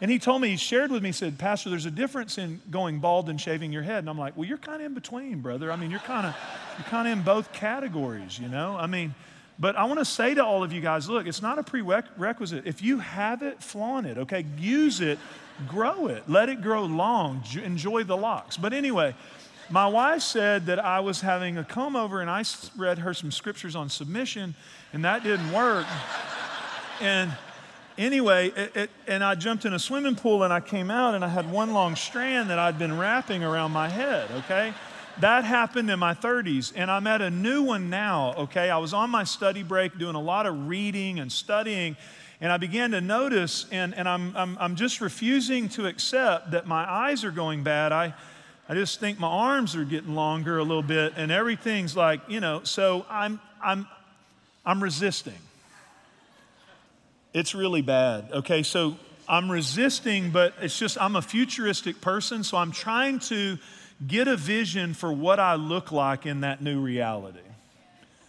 And 0.00 0.10
he 0.10 0.18
told 0.18 0.42
me, 0.42 0.48
he 0.50 0.56
shared 0.56 0.90
with 0.90 1.02
me, 1.02 1.08
he 1.08 1.12
said, 1.14 1.38
Pastor, 1.38 1.70
there's 1.70 1.86
a 1.86 1.90
difference 1.90 2.36
in 2.36 2.60
going 2.70 2.98
bald 2.98 3.30
and 3.30 3.40
shaving 3.40 3.72
your 3.72 3.82
head. 3.82 4.00
And 4.00 4.10
I'm 4.10 4.18
like, 4.18 4.36
well, 4.36 4.46
you're 4.46 4.58
kind 4.58 4.80
of 4.80 4.86
in 4.86 4.94
between, 4.94 5.40
brother. 5.40 5.72
I 5.72 5.76
mean, 5.76 5.90
you're 5.90 6.00
kind 6.00 6.26
of 6.26 6.36
you're 6.76 6.86
kind 6.88 7.08
of 7.08 7.16
in 7.16 7.24
both 7.24 7.50
categories, 7.54 8.38
you 8.38 8.48
know? 8.48 8.76
I 8.78 8.86
mean, 8.86 9.14
but 9.58 9.74
I 9.74 9.84
want 9.84 9.98
to 10.00 10.04
say 10.04 10.34
to 10.34 10.44
all 10.44 10.62
of 10.62 10.70
you 10.70 10.82
guys, 10.82 11.08
look, 11.08 11.26
it's 11.26 11.40
not 11.40 11.58
a 11.58 11.62
prerequisite. 11.62 12.66
If 12.66 12.82
you 12.82 12.98
have 12.98 13.40
it, 13.40 13.62
flaunt 13.62 14.06
it, 14.06 14.18
okay? 14.18 14.44
Use 14.58 15.00
it, 15.00 15.18
grow 15.66 16.08
it, 16.08 16.28
let 16.28 16.50
it 16.50 16.60
grow 16.60 16.84
long, 16.84 17.42
enjoy 17.64 18.04
the 18.04 18.18
locks. 18.18 18.58
But 18.58 18.74
anyway, 18.74 19.14
my 19.68 19.86
wife 19.86 20.22
said 20.22 20.66
that 20.66 20.78
I 20.78 21.00
was 21.00 21.20
having 21.20 21.58
a 21.58 21.64
comb 21.64 21.96
over, 21.96 22.20
and 22.20 22.30
I 22.30 22.44
read 22.76 22.98
her 22.98 23.12
some 23.12 23.32
scriptures 23.32 23.74
on 23.74 23.88
submission, 23.88 24.54
and 24.92 25.04
that 25.04 25.24
didn't 25.24 25.52
work. 25.52 25.86
and 27.00 27.32
anyway, 27.98 28.48
it, 28.50 28.76
it, 28.76 28.90
and 29.08 29.24
I 29.24 29.34
jumped 29.34 29.64
in 29.64 29.72
a 29.72 29.78
swimming 29.78 30.14
pool, 30.14 30.44
and 30.44 30.52
I 30.52 30.60
came 30.60 30.90
out, 30.90 31.14
and 31.14 31.24
I 31.24 31.28
had 31.28 31.50
one 31.50 31.72
long 31.72 31.96
strand 31.96 32.50
that 32.50 32.58
I'd 32.58 32.78
been 32.78 32.96
wrapping 32.96 33.42
around 33.42 33.72
my 33.72 33.88
head, 33.88 34.30
okay? 34.32 34.72
That 35.20 35.44
happened 35.44 35.90
in 35.90 35.98
my 35.98 36.14
30s, 36.14 36.72
and 36.76 36.90
I'm 36.90 37.06
at 37.06 37.20
a 37.20 37.30
new 37.30 37.62
one 37.62 37.90
now, 37.90 38.34
okay? 38.36 38.70
I 38.70 38.78
was 38.78 38.92
on 38.92 39.10
my 39.10 39.24
study 39.24 39.64
break 39.64 39.98
doing 39.98 40.14
a 40.14 40.20
lot 40.20 40.46
of 40.46 40.68
reading 40.68 41.18
and 41.18 41.32
studying, 41.32 41.96
and 42.40 42.52
I 42.52 42.56
began 42.58 42.92
to 42.92 43.00
notice, 43.00 43.66
and, 43.72 43.94
and 43.94 44.08
I'm, 44.08 44.36
I'm, 44.36 44.56
I'm 44.60 44.76
just 44.76 45.00
refusing 45.00 45.68
to 45.70 45.86
accept 45.86 46.52
that 46.52 46.66
my 46.66 46.88
eyes 46.88 47.24
are 47.24 47.30
going 47.30 47.64
bad. 47.64 47.92
I, 47.92 48.14
I 48.68 48.74
just 48.74 48.98
think 48.98 49.20
my 49.20 49.28
arms 49.28 49.76
are 49.76 49.84
getting 49.84 50.14
longer 50.14 50.58
a 50.58 50.62
little 50.62 50.82
bit 50.82 51.14
and 51.16 51.30
everything's 51.30 51.96
like, 51.96 52.20
you 52.28 52.40
know, 52.40 52.62
so 52.64 53.06
I'm, 53.08 53.40
I'm, 53.62 53.86
I'm 54.64 54.82
resisting. 54.82 55.38
It's 57.32 57.54
really 57.54 57.82
bad. 57.82 58.30
Okay, 58.32 58.62
so 58.62 58.96
I'm 59.28 59.50
resisting, 59.50 60.30
but 60.30 60.54
it's 60.60 60.78
just 60.78 61.00
I'm 61.00 61.16
a 61.16 61.22
futuristic 61.22 62.00
person, 62.00 62.42
so 62.42 62.56
I'm 62.56 62.72
trying 62.72 63.18
to 63.20 63.58
get 64.06 64.26
a 64.26 64.36
vision 64.36 64.94
for 64.94 65.12
what 65.12 65.38
I 65.38 65.54
look 65.54 65.92
like 65.92 66.26
in 66.26 66.40
that 66.40 66.62
new 66.62 66.80
reality. 66.80 67.40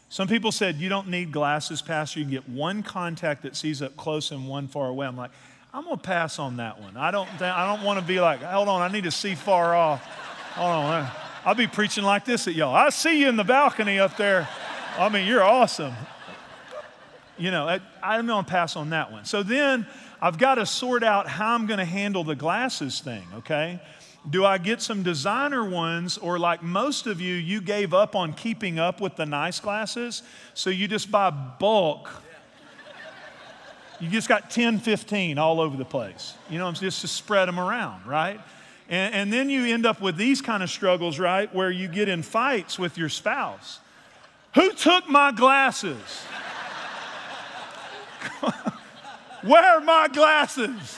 Some 0.10 0.27
people 0.27 0.51
said, 0.51 0.75
You 0.75 0.89
don't 0.89 1.08
need 1.08 1.32
glasses, 1.32 1.82
Pastor. 1.82 2.20
You 2.20 2.25
can 2.25 2.32
get 2.32 2.50
one 2.50 2.84
contact 2.84 3.44
that 3.44 3.56
sees 3.56 3.82
up 3.82 3.96
close 3.98 4.32
and 4.32 4.48
one 4.48 4.67
far 4.67 4.88
away. 4.88 5.06
I'm 5.06 5.17
like, 5.17 5.32
I'm 5.74 5.84
going 5.84 5.98
to 5.98 6.03
pass 6.03 6.39
on 6.39 6.58
that 6.58 6.82
one. 6.82 6.96
I 6.98 7.12
don't, 7.12 7.29
I 7.41 7.67
don't 7.67 7.86
want 7.86 8.00
to 8.00 8.06
be 8.06 8.20
like, 8.20 8.41
Hold 8.41 8.70
on, 8.70 8.82
I 8.82 8.91
need 8.91 9.03
to 9.03 9.12
see 9.12 9.36
far 9.36 9.75
off. 9.75 10.06
On. 10.57 11.07
I'll 11.45 11.55
be 11.55 11.67
preaching 11.67 12.03
like 12.03 12.25
this 12.25 12.47
at 12.47 12.55
y'all. 12.55 12.75
I 12.75 12.89
see 12.89 13.21
you 13.21 13.29
in 13.29 13.35
the 13.35 13.43
balcony 13.43 13.99
up 13.99 14.17
there. 14.17 14.49
I 14.97 15.07
mean, 15.09 15.27
you're 15.27 15.43
awesome. 15.43 15.93
You 17.37 17.51
know, 17.51 17.79
I'm 18.01 18.25
going 18.25 18.43
to 18.43 18.49
pass 18.49 18.75
on 18.75 18.89
that 18.89 19.11
one. 19.11 19.25
So 19.25 19.43
then 19.43 19.85
I've 20.19 20.39
got 20.39 20.55
to 20.55 20.65
sort 20.65 21.03
out 21.03 21.27
how 21.27 21.53
I'm 21.53 21.67
going 21.67 21.77
to 21.77 21.85
handle 21.85 22.23
the 22.23 22.35
glasses 22.35 22.99
thing, 22.99 23.23
okay? 23.35 23.79
Do 24.27 24.43
I 24.43 24.57
get 24.57 24.81
some 24.81 25.03
designer 25.03 25.63
ones, 25.63 26.17
or 26.17 26.39
like 26.39 26.63
most 26.63 27.05
of 27.05 27.21
you, 27.21 27.35
you 27.35 27.61
gave 27.61 27.93
up 27.93 28.15
on 28.15 28.33
keeping 28.33 28.79
up 28.79 28.99
with 28.99 29.15
the 29.15 29.25
nice 29.25 29.59
glasses, 29.59 30.23
so 30.55 30.71
you 30.71 30.87
just 30.87 31.11
buy 31.11 31.29
bulk? 31.29 32.09
You 33.99 34.09
just 34.09 34.27
got 34.27 34.49
10, 34.49 34.79
15 34.79 35.37
all 35.37 35.61
over 35.61 35.77
the 35.77 35.85
place. 35.85 36.33
You 36.49 36.57
know, 36.57 36.67
I'm 36.67 36.73
just 36.73 37.01
to 37.01 37.07
spread 37.07 37.47
them 37.47 37.59
around, 37.59 38.05
right? 38.07 38.41
And, 38.89 39.13
and 39.13 39.34
then 39.34 39.50
you 39.50 39.65
end 39.65 39.86
up 39.86 40.01
with 40.01 40.17
these 40.17 40.41
kind 40.41 40.63
of 40.63 40.70
struggles, 40.70 41.20
right? 41.20 41.53
Where 41.53 41.70
you 41.72 41.88
get 41.88 42.08
in 42.10 42.24
fights 42.24 42.79
with 42.79 42.98
your 42.98 43.10
spouse. 43.10 43.79
Who 44.56 44.72
took 44.74 45.10
my 45.10 45.32
glasses? 45.32 46.24
Where 49.41 49.63
are 49.63 49.82
my 49.82 50.08
glasses? 50.08 50.98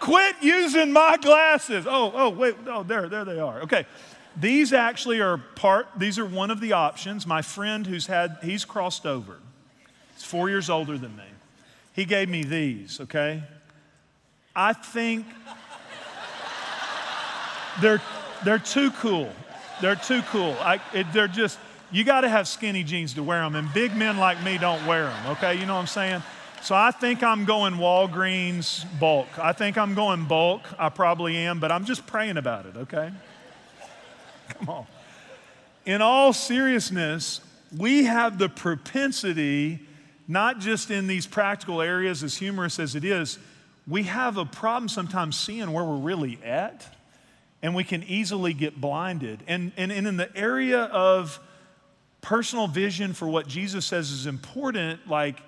Quit 0.00 0.36
using 0.40 0.92
my 0.92 1.16
glasses. 1.16 1.86
Oh, 1.88 2.12
oh, 2.14 2.28
wait, 2.30 2.54
oh, 2.66 2.82
there, 2.82 3.08
there 3.08 3.24
they 3.24 3.40
are. 3.40 3.62
Okay. 3.62 3.86
These 4.36 4.72
actually 4.72 5.20
are 5.20 5.38
part, 5.38 5.88
these 5.96 6.18
are 6.18 6.26
one 6.26 6.50
of 6.50 6.60
the 6.60 6.72
options. 6.72 7.26
My 7.26 7.42
friend 7.42 7.86
who's 7.86 8.06
had, 8.06 8.38
he's 8.42 8.64
crossed 8.64 9.04
over. 9.06 9.38
He's 10.14 10.24
four 10.24 10.48
years 10.48 10.70
older 10.70 10.96
than 10.96 11.16
me. 11.16 11.24
He 11.92 12.04
gave 12.04 12.28
me 12.28 12.44
these, 12.44 13.00
okay? 13.00 13.42
I 14.54 14.72
think 14.72 15.26
they're, 17.80 18.02
they're 18.44 18.58
too 18.58 18.90
cool. 18.92 19.30
They're 19.80 19.96
too 19.96 20.22
cool. 20.22 20.56
I, 20.60 20.80
it, 20.92 21.06
they're 21.12 21.28
just, 21.28 21.58
you 21.90 22.04
got 22.04 22.22
to 22.22 22.28
have 22.28 22.48
skinny 22.48 22.84
jeans 22.84 23.14
to 23.14 23.22
wear 23.22 23.40
them, 23.42 23.54
and 23.54 23.72
big 23.72 23.96
men 23.96 24.18
like 24.18 24.42
me 24.42 24.58
don't 24.58 24.84
wear 24.86 25.04
them, 25.04 25.26
okay? 25.28 25.54
You 25.54 25.66
know 25.66 25.74
what 25.74 25.80
I'm 25.80 25.86
saying? 25.86 26.22
So 26.62 26.74
I 26.74 26.90
think 26.90 27.22
I'm 27.22 27.44
going 27.44 27.74
Walgreens 27.74 28.84
bulk. 28.98 29.28
I 29.38 29.52
think 29.52 29.78
I'm 29.78 29.94
going 29.94 30.24
bulk. 30.24 30.62
I 30.78 30.88
probably 30.88 31.36
am, 31.36 31.60
but 31.60 31.70
I'm 31.70 31.84
just 31.84 32.06
praying 32.06 32.36
about 32.36 32.66
it, 32.66 32.76
okay? 32.76 33.12
Come 34.48 34.68
on. 34.68 34.86
In 35.86 36.02
all 36.02 36.32
seriousness, 36.32 37.40
we 37.76 38.04
have 38.04 38.38
the 38.38 38.48
propensity, 38.48 39.80
not 40.26 40.58
just 40.58 40.90
in 40.90 41.06
these 41.06 41.26
practical 41.26 41.80
areas, 41.80 42.22
as 42.22 42.36
humorous 42.36 42.78
as 42.78 42.94
it 42.94 43.04
is, 43.04 43.38
we 43.86 44.02
have 44.02 44.36
a 44.36 44.44
problem 44.44 44.88
sometimes 44.88 45.38
seeing 45.38 45.72
where 45.72 45.84
we're 45.84 45.96
really 45.96 46.38
at, 46.44 46.86
and 47.62 47.74
we 47.74 47.84
can 47.84 48.02
easily 48.04 48.52
get 48.52 48.80
blinded. 48.80 49.42
And, 49.46 49.72
and, 49.76 49.90
and 49.90 50.06
in 50.06 50.16
the 50.16 50.34
area 50.36 50.82
of 50.84 51.40
personal 52.20 52.66
vision 52.66 53.14
for 53.14 53.28
what 53.28 53.46
Jesus 53.46 53.86
says 53.86 54.10
is 54.10 54.26
important, 54.26 55.08
like 55.08 55.40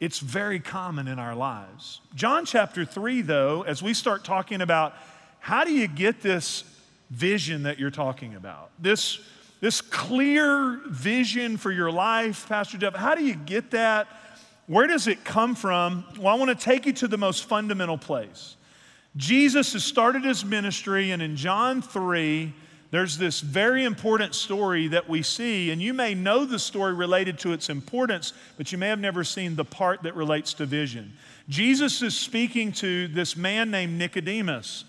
it's 0.00 0.18
very 0.18 0.60
common 0.60 1.08
in 1.08 1.18
our 1.18 1.34
lives. 1.34 2.00
John 2.14 2.44
chapter 2.44 2.84
3, 2.84 3.22
though, 3.22 3.62
as 3.62 3.82
we 3.82 3.94
start 3.94 4.24
talking 4.24 4.60
about 4.60 4.94
how 5.40 5.64
do 5.64 5.72
you 5.72 5.88
get 5.88 6.22
this 6.22 6.64
vision 7.10 7.64
that 7.64 7.78
you're 7.78 7.90
talking 7.90 8.34
about, 8.34 8.70
this, 8.78 9.20
this 9.60 9.80
clear 9.80 10.80
vision 10.86 11.56
for 11.56 11.72
your 11.72 11.90
life, 11.90 12.48
Pastor 12.48 12.78
Jeff, 12.78 12.94
how 12.94 13.14
do 13.14 13.24
you 13.24 13.34
get 13.34 13.72
that? 13.72 14.06
Where 14.66 14.86
does 14.86 15.08
it 15.08 15.24
come 15.24 15.54
from? 15.54 16.04
Well, 16.18 16.28
I 16.28 16.38
want 16.38 16.56
to 16.56 16.64
take 16.64 16.86
you 16.86 16.92
to 16.94 17.08
the 17.08 17.18
most 17.18 17.44
fundamental 17.44 17.98
place. 17.98 18.56
Jesus 19.16 19.72
has 19.72 19.84
started 19.84 20.24
his 20.24 20.44
ministry, 20.44 21.10
and 21.10 21.20
in 21.20 21.36
John 21.36 21.82
3, 21.82 22.54
there's 22.90 23.18
this 23.18 23.40
very 23.40 23.84
important 23.84 24.34
story 24.34 24.88
that 24.88 25.08
we 25.08 25.22
see, 25.22 25.70
and 25.70 25.80
you 25.80 25.94
may 25.94 26.14
know 26.14 26.44
the 26.44 26.58
story 26.58 26.92
related 26.92 27.38
to 27.40 27.52
its 27.52 27.68
importance, 27.68 28.32
but 28.56 28.72
you 28.72 28.78
may 28.78 28.88
have 28.88 28.98
never 28.98 29.22
seen 29.22 29.54
the 29.54 29.64
part 29.64 30.02
that 30.02 30.16
relates 30.16 30.54
to 30.54 30.66
vision. 30.66 31.12
Jesus 31.48 32.02
is 32.02 32.16
speaking 32.16 32.72
to 32.72 33.08
this 33.08 33.36
man 33.36 33.70
named 33.70 33.96
Nicodemus. 33.96 34.84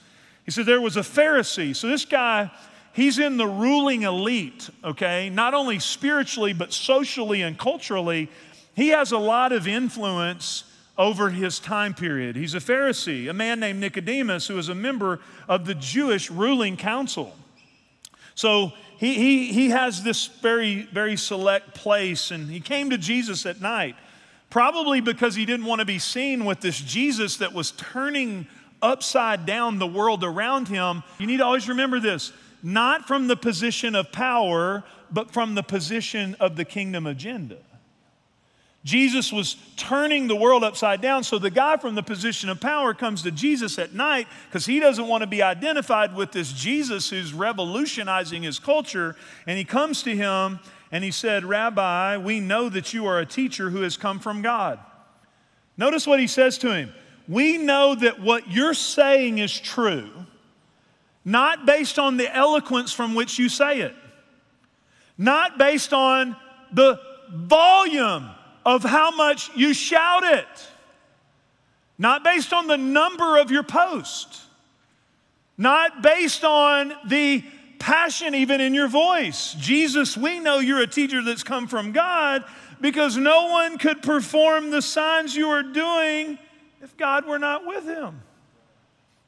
He 0.45 0.51
said 0.51 0.65
there 0.65 0.81
was 0.81 0.97
a 0.97 1.01
Pharisee. 1.01 1.75
So 1.75 1.87
this 1.87 2.05
guy, 2.05 2.51
he's 2.93 3.19
in 3.19 3.37
the 3.37 3.47
ruling 3.47 4.03
elite, 4.03 4.69
okay? 4.83 5.29
Not 5.29 5.53
only 5.53 5.77
spiritually, 5.77 6.53
but 6.53 6.73
socially 6.73 7.43
and 7.43 7.57
culturally. 7.57 8.29
He 8.75 8.89
has 8.89 9.11
a 9.11 9.17
lot 9.17 9.51
of 9.51 9.67
influence 9.67 10.63
over 10.98 11.29
his 11.29 11.60
time 11.60 11.93
period. 11.93 12.36
He's 12.36 12.53
a 12.53 12.60
Pharisee, 12.60 13.29
a 13.29 13.33
man 13.33 13.60
named 13.60 13.79
Nicodemus, 13.79 14.47
who 14.47 14.58
is 14.58 14.69
a 14.69 14.75
member 14.75 15.19
of 15.47 15.65
the 15.65 15.75
Jewish 15.75 16.30
ruling 16.30 16.77
council. 16.77 17.36
So 18.36 18.73
he, 18.97 19.15
he, 19.15 19.54
he 19.54 19.69
has 19.69 20.04
this 20.04 20.27
very, 20.27 20.84
very 20.84 21.17
select 21.17 21.73
place, 21.73 22.32
and 22.32 22.49
he 22.49 22.60
came 22.60 22.89
to 22.91 22.97
Jesus 22.97 23.45
at 23.45 23.62
night, 23.62 23.95
probably 24.49 25.01
because 25.01 25.36
he 25.36 25.45
didn't 25.45 25.65
want 25.65 25.80
to 25.80 25.86
be 25.86 25.99
seen 25.99 26.45
with 26.45 26.62
this 26.62 26.80
Jesus 26.80 27.38
that 27.38 27.54
was 27.54 27.71
turning 27.71 28.47
upside 28.82 29.45
down 29.45 29.80
the 29.80 29.88
world 29.88 30.23
around 30.23 30.67
him. 30.67 31.04
You 31.19 31.27
need 31.27 31.38
to 31.38 31.45
always 31.45 31.69
remember 31.69 31.99
this 31.99 32.32
not 32.63 33.08
from 33.08 33.27
the 33.27 33.36
position 33.36 33.95
of 33.95 34.12
power, 34.12 34.84
but 35.12 35.32
from 35.32 35.56
the 35.56 35.63
position 35.63 36.36
of 36.39 36.56
the 36.56 36.65
kingdom 36.65 37.08
agenda. 37.08 37.58
Jesus 38.84 39.32
was 39.32 39.58
turning 39.76 40.28
the 40.28 40.36
world 40.36 40.63
upside 40.63 41.02
down. 41.02 41.24
So 41.24 41.38
the 41.38 41.52
guy 41.52 41.78
from 41.78 41.94
the 41.94 42.02
position 42.02 42.50
of 42.50 42.60
power 42.60 42.96
comes 42.96 43.22
to 43.24 43.32
Jesus 43.32 43.78
at 43.78 43.94
night 43.94 44.28
because 44.50 44.65
he 44.65 44.80
doesn't 44.80 45.08
want 45.08 45.22
to 45.22 45.28
be 45.28 45.44
identified 45.44 46.15
with 46.15 46.32
this 46.32 46.52
Jesus 46.52 47.10
who's 47.10 47.32
revolutionizing 47.32 48.41
his 48.41 48.58
culture. 48.58 49.15
And 49.46 49.58
he 49.58 49.65
comes 49.65 50.02
to 50.04 50.15
him 50.15 50.60
and 50.91 51.04
he 51.04 51.12
said, 51.12 51.46
Rabbi, 51.46 52.17
we 52.17 52.39
know 52.39 52.70
that 52.70 52.91
you 52.91 53.06
are 53.06 53.20
a 53.20 53.26
teacher 53.26 53.70
who 53.70 53.82
has 53.82 53.98
come 53.98 54.20
from 54.20 54.41
God. 54.41 54.80
Notice 55.78 56.08
what 56.08 56.20
he 56.20 56.28
says 56.28 56.58
to 56.60 56.74
him. 56.76 56.91
We 57.28 57.60
know 57.60 57.94
that 57.94 58.20
what 58.20 58.50
you're 58.52 58.74
saying 58.74 59.38
is 59.38 59.58
true, 59.58 60.10
not 61.24 61.67
based 61.67 62.00
on 62.00 62.17
the 62.17 62.36
eloquence 62.36 62.91
from 62.91 63.13
which 63.13 63.38
you 63.38 63.48
say 63.48 63.82
it, 63.82 63.96
not 65.20 65.60
based 65.60 65.94
on 65.94 66.36
the 66.74 67.00
volume 67.32 68.32
of 68.65 68.84
how 68.84 69.12
much 69.12 69.50
you 69.56 69.74
shout 69.74 70.24
it, 70.24 70.47
not 71.97 72.24
based 72.24 72.54
on 72.54 72.67
the 72.67 72.78
number 72.78 73.38
of 73.38 73.52
your 73.52 73.63
post, 73.63 74.41
not 75.58 76.02
based 76.02 76.43
on 76.43 76.93
the 77.08 77.43
passion 77.80 78.36
even 78.36 78.62
in 78.62 78.74
your 78.74 78.88
voice. 78.88 79.56
Jesus, 79.56 80.15
we 80.15 80.39
know 80.39 80.60
you're 80.60 80.82
a 80.82 80.88
teacher 80.88 81.24
that's 81.24 81.43
come 81.43 81.67
from 81.67 81.91
God 81.91 82.43
because 82.80 83.17
no 83.17 83.47
one 83.47 83.78
could 83.78 84.02
perform 84.02 84.69
the 84.69 84.82
signs 84.82 85.36
you 85.36 85.50
are 85.50 85.63
doing 85.63 86.38
if 86.82 86.95
God 86.97 87.28
were 87.28 87.39
not 87.39 87.65
with 87.65 87.86
him. 87.86 88.21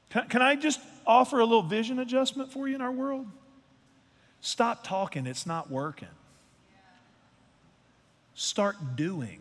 Can, 0.10 0.28
can 0.28 0.42
I 0.42 0.56
just 0.56 0.80
offer 1.06 1.40
a 1.40 1.46
little 1.46 1.64
vision 1.64 2.00
adjustment 2.00 2.52
for 2.52 2.68
you 2.68 2.76
in 2.76 2.82
our 2.82 2.92
world? 2.92 3.28
Stop 4.42 4.84
talking, 4.84 5.26
it's 5.26 5.46
not 5.46 5.72
working. 5.72 6.10
Start 8.36 8.96
doing. 8.96 9.40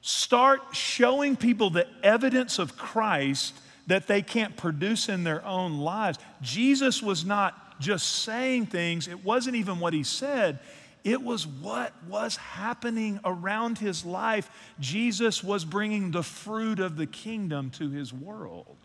Start 0.00 0.60
showing 0.72 1.36
people 1.36 1.70
the 1.70 1.86
evidence 2.02 2.58
of 2.58 2.76
Christ 2.76 3.54
that 3.88 4.06
they 4.06 4.22
can't 4.22 4.56
produce 4.56 5.08
in 5.08 5.24
their 5.24 5.44
own 5.44 5.78
lives. 5.78 6.18
Jesus 6.42 7.02
was 7.02 7.24
not 7.24 7.80
just 7.80 8.06
saying 8.24 8.66
things, 8.66 9.08
it 9.08 9.24
wasn't 9.24 9.56
even 9.56 9.80
what 9.80 9.92
he 9.92 10.02
said. 10.02 10.58
It 11.04 11.22
was 11.22 11.46
what 11.46 11.92
was 12.06 12.36
happening 12.36 13.20
around 13.24 13.78
his 13.78 14.04
life. 14.04 14.50
Jesus 14.80 15.44
was 15.44 15.64
bringing 15.64 16.10
the 16.10 16.22
fruit 16.22 16.80
of 16.80 16.96
the 16.96 17.06
kingdom 17.06 17.70
to 17.72 17.88
his 17.88 18.12
world. 18.12 18.76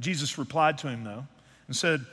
Jesus 0.00 0.36
replied 0.36 0.78
to 0.78 0.88
him, 0.88 1.04
though, 1.04 1.26
and 1.68 1.76
said, 1.76 2.04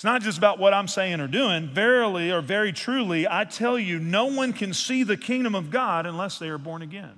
it's 0.00 0.04
not 0.06 0.22
just 0.22 0.38
about 0.38 0.58
what 0.58 0.72
I'm 0.72 0.88
saying 0.88 1.20
or 1.20 1.26
doing. 1.28 1.68
Verily 1.68 2.32
or 2.32 2.40
very 2.40 2.72
truly, 2.72 3.28
I 3.28 3.44
tell 3.44 3.78
you, 3.78 3.98
no 3.98 4.24
one 4.24 4.54
can 4.54 4.72
see 4.72 5.02
the 5.02 5.18
kingdom 5.18 5.54
of 5.54 5.70
God 5.70 6.06
unless 6.06 6.38
they 6.38 6.48
are 6.48 6.56
born 6.56 6.80
again. 6.80 7.12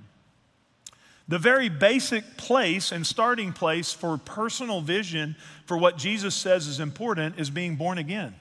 The 1.29 1.39
very 1.39 1.69
basic 1.69 2.37
place 2.37 2.91
and 2.91 3.07
starting 3.07 3.53
place 3.53 3.93
for 3.93 4.19
personal 4.19 4.81
vision 4.81 5.37
for 5.67 5.79
what 5.79 5.97
Jesus 5.97 6.35
says 6.35 6.67
is 6.67 6.81
important 6.81 7.39
is 7.39 7.51
being 7.51 7.77
born 7.77 7.99
again. 7.99 8.35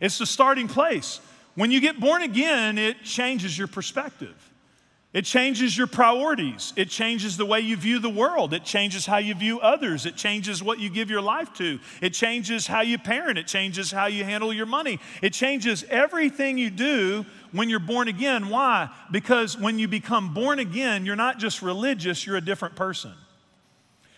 It's 0.00 0.18
the 0.18 0.26
starting 0.26 0.66
place. 0.66 1.20
When 1.54 1.70
you 1.70 1.80
get 1.80 2.00
born 2.00 2.22
again, 2.22 2.76
it 2.76 3.04
changes 3.04 3.56
your 3.56 3.68
perspective. 3.68 4.49
It 5.12 5.24
changes 5.24 5.76
your 5.76 5.88
priorities. 5.88 6.72
It 6.76 6.88
changes 6.88 7.36
the 7.36 7.44
way 7.44 7.60
you 7.60 7.76
view 7.76 7.98
the 7.98 8.08
world. 8.08 8.54
It 8.54 8.62
changes 8.62 9.06
how 9.06 9.16
you 9.16 9.34
view 9.34 9.58
others. 9.58 10.06
It 10.06 10.14
changes 10.14 10.62
what 10.62 10.78
you 10.78 10.88
give 10.88 11.10
your 11.10 11.20
life 11.20 11.52
to. 11.54 11.80
It 12.00 12.10
changes 12.10 12.68
how 12.68 12.82
you 12.82 12.96
parent. 12.96 13.36
It 13.36 13.48
changes 13.48 13.90
how 13.90 14.06
you 14.06 14.22
handle 14.22 14.52
your 14.52 14.66
money. 14.66 15.00
It 15.20 15.32
changes 15.32 15.84
everything 15.90 16.58
you 16.58 16.70
do 16.70 17.26
when 17.50 17.68
you're 17.68 17.80
born 17.80 18.06
again. 18.06 18.50
Why? 18.50 18.88
Because 19.10 19.58
when 19.58 19.80
you 19.80 19.88
become 19.88 20.32
born 20.32 20.60
again, 20.60 21.04
you're 21.04 21.16
not 21.16 21.40
just 21.40 21.60
religious, 21.60 22.24
you're 22.24 22.36
a 22.36 22.40
different 22.40 22.76
person. 22.76 23.12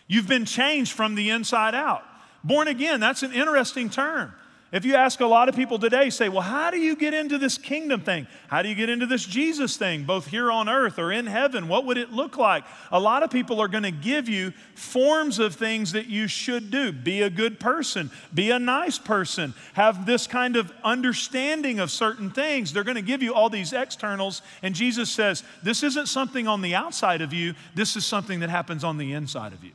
You've 0.06 0.28
been 0.28 0.44
changed 0.44 0.92
from 0.92 1.14
the 1.14 1.30
inside 1.30 1.74
out. 1.74 2.02
Born 2.44 2.68
again, 2.68 3.00
that's 3.00 3.22
an 3.22 3.32
interesting 3.32 3.88
term. 3.88 4.34
If 4.72 4.86
you 4.86 4.94
ask 4.94 5.20
a 5.20 5.26
lot 5.26 5.50
of 5.50 5.54
people 5.54 5.78
today, 5.78 6.08
say, 6.08 6.30
well, 6.30 6.40
how 6.40 6.70
do 6.70 6.78
you 6.78 6.96
get 6.96 7.12
into 7.12 7.36
this 7.36 7.58
kingdom 7.58 8.00
thing? 8.00 8.26
How 8.48 8.62
do 8.62 8.70
you 8.70 8.74
get 8.74 8.88
into 8.88 9.04
this 9.04 9.22
Jesus 9.22 9.76
thing, 9.76 10.04
both 10.04 10.26
here 10.28 10.50
on 10.50 10.66
earth 10.66 10.98
or 10.98 11.12
in 11.12 11.26
heaven? 11.26 11.68
What 11.68 11.84
would 11.84 11.98
it 11.98 12.10
look 12.10 12.38
like? 12.38 12.64
A 12.90 12.98
lot 12.98 13.22
of 13.22 13.30
people 13.30 13.60
are 13.60 13.68
going 13.68 13.82
to 13.82 13.90
give 13.90 14.30
you 14.30 14.54
forms 14.74 15.38
of 15.38 15.54
things 15.56 15.92
that 15.92 16.06
you 16.06 16.26
should 16.26 16.70
do. 16.70 16.90
Be 16.90 17.20
a 17.20 17.28
good 17.28 17.60
person, 17.60 18.10
be 18.32 18.50
a 18.50 18.58
nice 18.58 18.98
person, 18.98 19.52
have 19.74 20.06
this 20.06 20.26
kind 20.26 20.56
of 20.56 20.72
understanding 20.82 21.78
of 21.78 21.90
certain 21.90 22.30
things. 22.30 22.72
They're 22.72 22.82
going 22.82 22.94
to 22.94 23.02
give 23.02 23.22
you 23.22 23.34
all 23.34 23.50
these 23.50 23.74
externals. 23.74 24.40
And 24.62 24.74
Jesus 24.74 25.10
says, 25.10 25.44
this 25.62 25.82
isn't 25.82 26.06
something 26.06 26.48
on 26.48 26.62
the 26.62 26.74
outside 26.74 27.20
of 27.20 27.34
you, 27.34 27.52
this 27.74 27.94
is 27.94 28.06
something 28.06 28.40
that 28.40 28.48
happens 28.48 28.84
on 28.84 28.96
the 28.96 29.12
inside 29.12 29.52
of 29.52 29.62
you. 29.62 29.72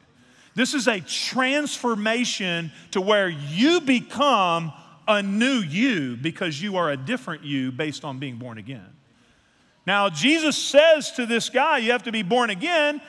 This 0.56 0.74
is 0.74 0.88
a 0.88 1.02
transformation 1.02 2.72
to 2.90 3.00
where 3.00 3.30
you 3.30 3.80
become 3.80 4.74
a 5.08 5.24
new 5.24 5.60
you 5.60 6.18
because 6.18 6.62
you 6.62 6.78
are 6.78 6.92
a 6.92 6.98
different 6.98 7.44
you 7.44 7.72
based 7.72 8.04
on 8.04 8.20
being 8.20 8.38
born 8.38 8.58
again. 8.58 8.88
Now, 9.86 10.10
Jesus 10.10 10.58
says 10.58 11.12
to 11.14 11.26
this 11.26 11.50
guy, 11.50 11.78
you 11.78 11.92
have 11.92 12.04
to 12.04 12.12
be 12.12 12.24
born 12.24 12.50
again. 12.50 13.02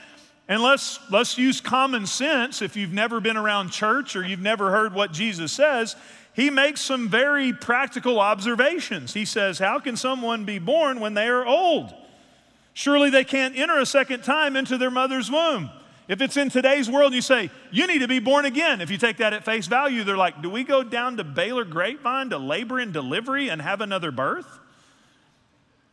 And 0.46 0.62
let's, 0.62 0.98
let's 1.10 1.36
use 1.36 1.60
common 1.60 2.06
sense. 2.06 2.62
If 2.62 2.76
you've 2.76 2.92
never 2.92 3.20
been 3.20 3.36
around 3.36 3.70
church 3.70 4.16
or 4.16 4.24
you've 4.24 4.40
never 4.40 4.70
heard 4.70 4.94
what 4.94 5.12
Jesus 5.12 5.52
says, 5.52 5.96
he 6.34 6.50
makes 6.50 6.80
some 6.80 7.08
very 7.08 7.52
practical 7.52 8.20
observations. 8.20 9.12
He 9.12 9.24
says, 9.24 9.58
How 9.58 9.80
can 9.80 9.96
someone 9.96 10.44
be 10.44 10.60
born 10.60 11.00
when 11.00 11.14
they 11.14 11.26
are 11.26 11.44
old? 11.44 11.92
Surely 12.74 13.10
they 13.10 13.24
can't 13.24 13.58
enter 13.58 13.76
a 13.78 13.84
second 13.84 14.22
time 14.22 14.54
into 14.54 14.78
their 14.78 14.90
mother's 14.90 15.30
womb. 15.30 15.68
If 16.08 16.22
it's 16.22 16.38
in 16.38 16.48
today's 16.48 16.90
world, 16.90 17.12
you 17.12 17.20
say, 17.20 17.50
you 17.70 17.86
need 17.86 17.98
to 17.98 18.08
be 18.08 18.18
born 18.18 18.46
again. 18.46 18.80
If 18.80 18.90
you 18.90 18.96
take 18.96 19.18
that 19.18 19.34
at 19.34 19.44
face 19.44 19.66
value, 19.66 20.04
they're 20.04 20.16
like, 20.16 20.40
do 20.40 20.48
we 20.48 20.64
go 20.64 20.82
down 20.82 21.18
to 21.18 21.24
Baylor 21.24 21.64
Grapevine 21.64 22.30
to 22.30 22.38
labor 22.38 22.78
and 22.78 22.92
delivery 22.92 23.50
and 23.50 23.60
have 23.60 23.82
another 23.82 24.10
birth? 24.10 24.58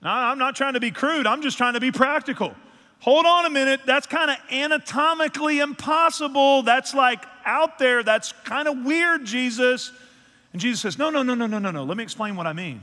I'm 0.02 0.38
not 0.38 0.56
trying 0.56 0.76
to 0.76 0.80
be 0.80 0.92
crude, 0.92 1.28
I'm 1.28 1.42
just 1.42 1.58
trying 1.58 1.74
to 1.74 1.80
be 1.80 1.92
practical. 1.92 2.56
Hold 3.00 3.26
on 3.26 3.46
a 3.46 3.50
minute, 3.50 3.82
that's 3.86 4.08
kind 4.08 4.32
of 4.32 4.38
anatomically 4.52 5.60
impossible. 5.60 6.62
That's 6.62 6.94
like 6.94 7.24
out 7.44 7.78
there, 7.78 8.02
that's 8.02 8.32
kind 8.46 8.68
of 8.68 8.86
weird, 8.86 9.26
Jesus. 9.26 9.92
And 10.54 10.62
Jesus 10.62 10.82
says, 10.82 10.98
no, 10.98 11.10
no, 11.10 11.24
no, 11.24 11.36
no, 11.36 11.46
no, 11.46 11.60
no, 11.60 11.72
no. 11.72 11.84
Let 11.84 11.98
me 11.98 12.04
explain 12.04 12.36
what 12.36 12.48
I 12.48 12.54
mean. 12.54 12.82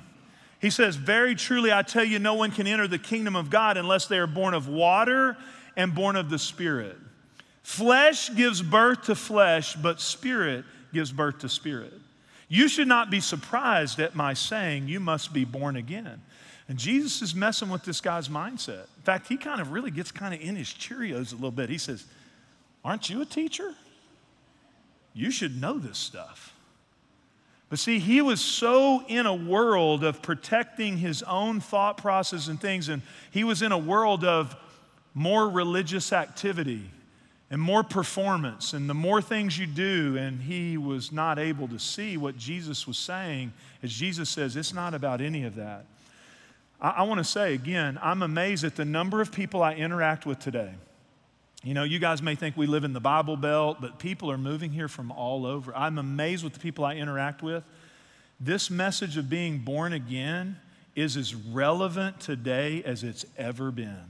He 0.62 0.70
says, 0.70 0.94
Very 0.94 1.34
truly, 1.34 1.72
I 1.72 1.82
tell 1.82 2.04
you, 2.04 2.20
no 2.20 2.34
one 2.34 2.52
can 2.52 2.68
enter 2.68 2.86
the 2.86 2.98
kingdom 2.98 3.34
of 3.34 3.50
God 3.50 3.76
unless 3.76 4.06
they 4.06 4.16
are 4.18 4.28
born 4.28 4.54
of 4.54 4.68
water 4.68 5.36
and 5.76 5.92
born 5.92 6.14
of 6.14 6.30
the 6.30 6.38
Spirit. 6.38 6.96
Flesh 7.62 8.34
gives 8.34 8.60
birth 8.60 9.02
to 9.04 9.14
flesh, 9.14 9.74
but 9.76 10.00
spirit 10.00 10.64
gives 10.92 11.12
birth 11.12 11.38
to 11.40 11.48
spirit. 11.48 11.94
You 12.48 12.68
should 12.68 12.88
not 12.88 13.10
be 13.10 13.20
surprised 13.20 13.98
at 13.98 14.14
my 14.14 14.34
saying, 14.34 14.88
You 14.88 15.00
must 15.00 15.32
be 15.32 15.44
born 15.44 15.76
again. 15.76 16.20
And 16.68 16.78
Jesus 16.78 17.22
is 17.22 17.34
messing 17.34 17.70
with 17.70 17.84
this 17.84 18.00
guy's 18.00 18.28
mindset. 18.28 18.84
In 18.96 19.02
fact, 19.04 19.28
he 19.28 19.36
kind 19.36 19.60
of 19.60 19.72
really 19.72 19.90
gets 19.90 20.12
kind 20.12 20.34
of 20.34 20.40
in 20.40 20.56
his 20.56 20.68
Cheerios 20.68 21.32
a 21.32 21.36
little 21.36 21.50
bit. 21.50 21.70
He 21.70 21.78
says, 21.78 22.04
Aren't 22.84 23.08
you 23.08 23.22
a 23.22 23.26
teacher? 23.26 23.74
You 25.14 25.30
should 25.30 25.60
know 25.60 25.78
this 25.78 25.98
stuff. 25.98 26.54
But 27.68 27.78
see, 27.78 27.98
he 27.98 28.20
was 28.20 28.40
so 28.40 29.02
in 29.06 29.24
a 29.24 29.34
world 29.34 30.04
of 30.04 30.20
protecting 30.20 30.98
his 30.98 31.22
own 31.22 31.60
thought 31.60 31.96
process 31.96 32.48
and 32.48 32.60
things, 32.60 32.90
and 32.90 33.00
he 33.30 33.44
was 33.44 33.62
in 33.62 33.72
a 33.72 33.78
world 33.78 34.24
of 34.24 34.54
more 35.14 35.48
religious 35.48 36.12
activity 36.12 36.90
and 37.52 37.60
more 37.60 37.84
performance 37.84 38.72
and 38.72 38.88
the 38.88 38.94
more 38.94 39.20
things 39.20 39.58
you 39.58 39.66
do. 39.66 40.16
And 40.16 40.40
he 40.40 40.78
was 40.78 41.12
not 41.12 41.38
able 41.38 41.68
to 41.68 41.78
see 41.78 42.16
what 42.16 42.38
Jesus 42.38 42.86
was 42.86 42.96
saying, 42.96 43.52
as 43.82 43.92
Jesus 43.92 44.30
says, 44.30 44.56
it's 44.56 44.72
not 44.72 44.94
about 44.94 45.20
any 45.20 45.44
of 45.44 45.56
that. 45.56 45.84
I, 46.80 46.90
I 46.90 47.02
want 47.02 47.18
to 47.18 47.24
say 47.24 47.52
again, 47.52 47.98
I'm 48.02 48.22
amazed 48.22 48.64
at 48.64 48.74
the 48.74 48.86
number 48.86 49.20
of 49.20 49.30
people 49.30 49.62
I 49.62 49.74
interact 49.74 50.24
with 50.24 50.38
today. 50.38 50.72
You 51.62 51.74
know, 51.74 51.84
you 51.84 51.98
guys 51.98 52.22
may 52.22 52.36
think 52.36 52.56
we 52.56 52.66
live 52.66 52.84
in 52.84 52.94
the 52.94 53.00
Bible 53.00 53.36
Belt, 53.36 53.82
but 53.82 53.98
people 53.98 54.30
are 54.30 54.38
moving 54.38 54.72
here 54.72 54.88
from 54.88 55.12
all 55.12 55.44
over. 55.44 55.76
I'm 55.76 55.98
amazed 55.98 56.42
with 56.42 56.54
the 56.54 56.58
people 56.58 56.86
I 56.86 56.94
interact 56.94 57.42
with. 57.42 57.64
This 58.40 58.70
message 58.70 59.18
of 59.18 59.28
being 59.28 59.58
born 59.58 59.92
again 59.92 60.58
is 60.96 61.18
as 61.18 61.34
relevant 61.34 62.18
today 62.18 62.82
as 62.82 63.04
it's 63.04 63.26
ever 63.36 63.70
been. 63.70 64.04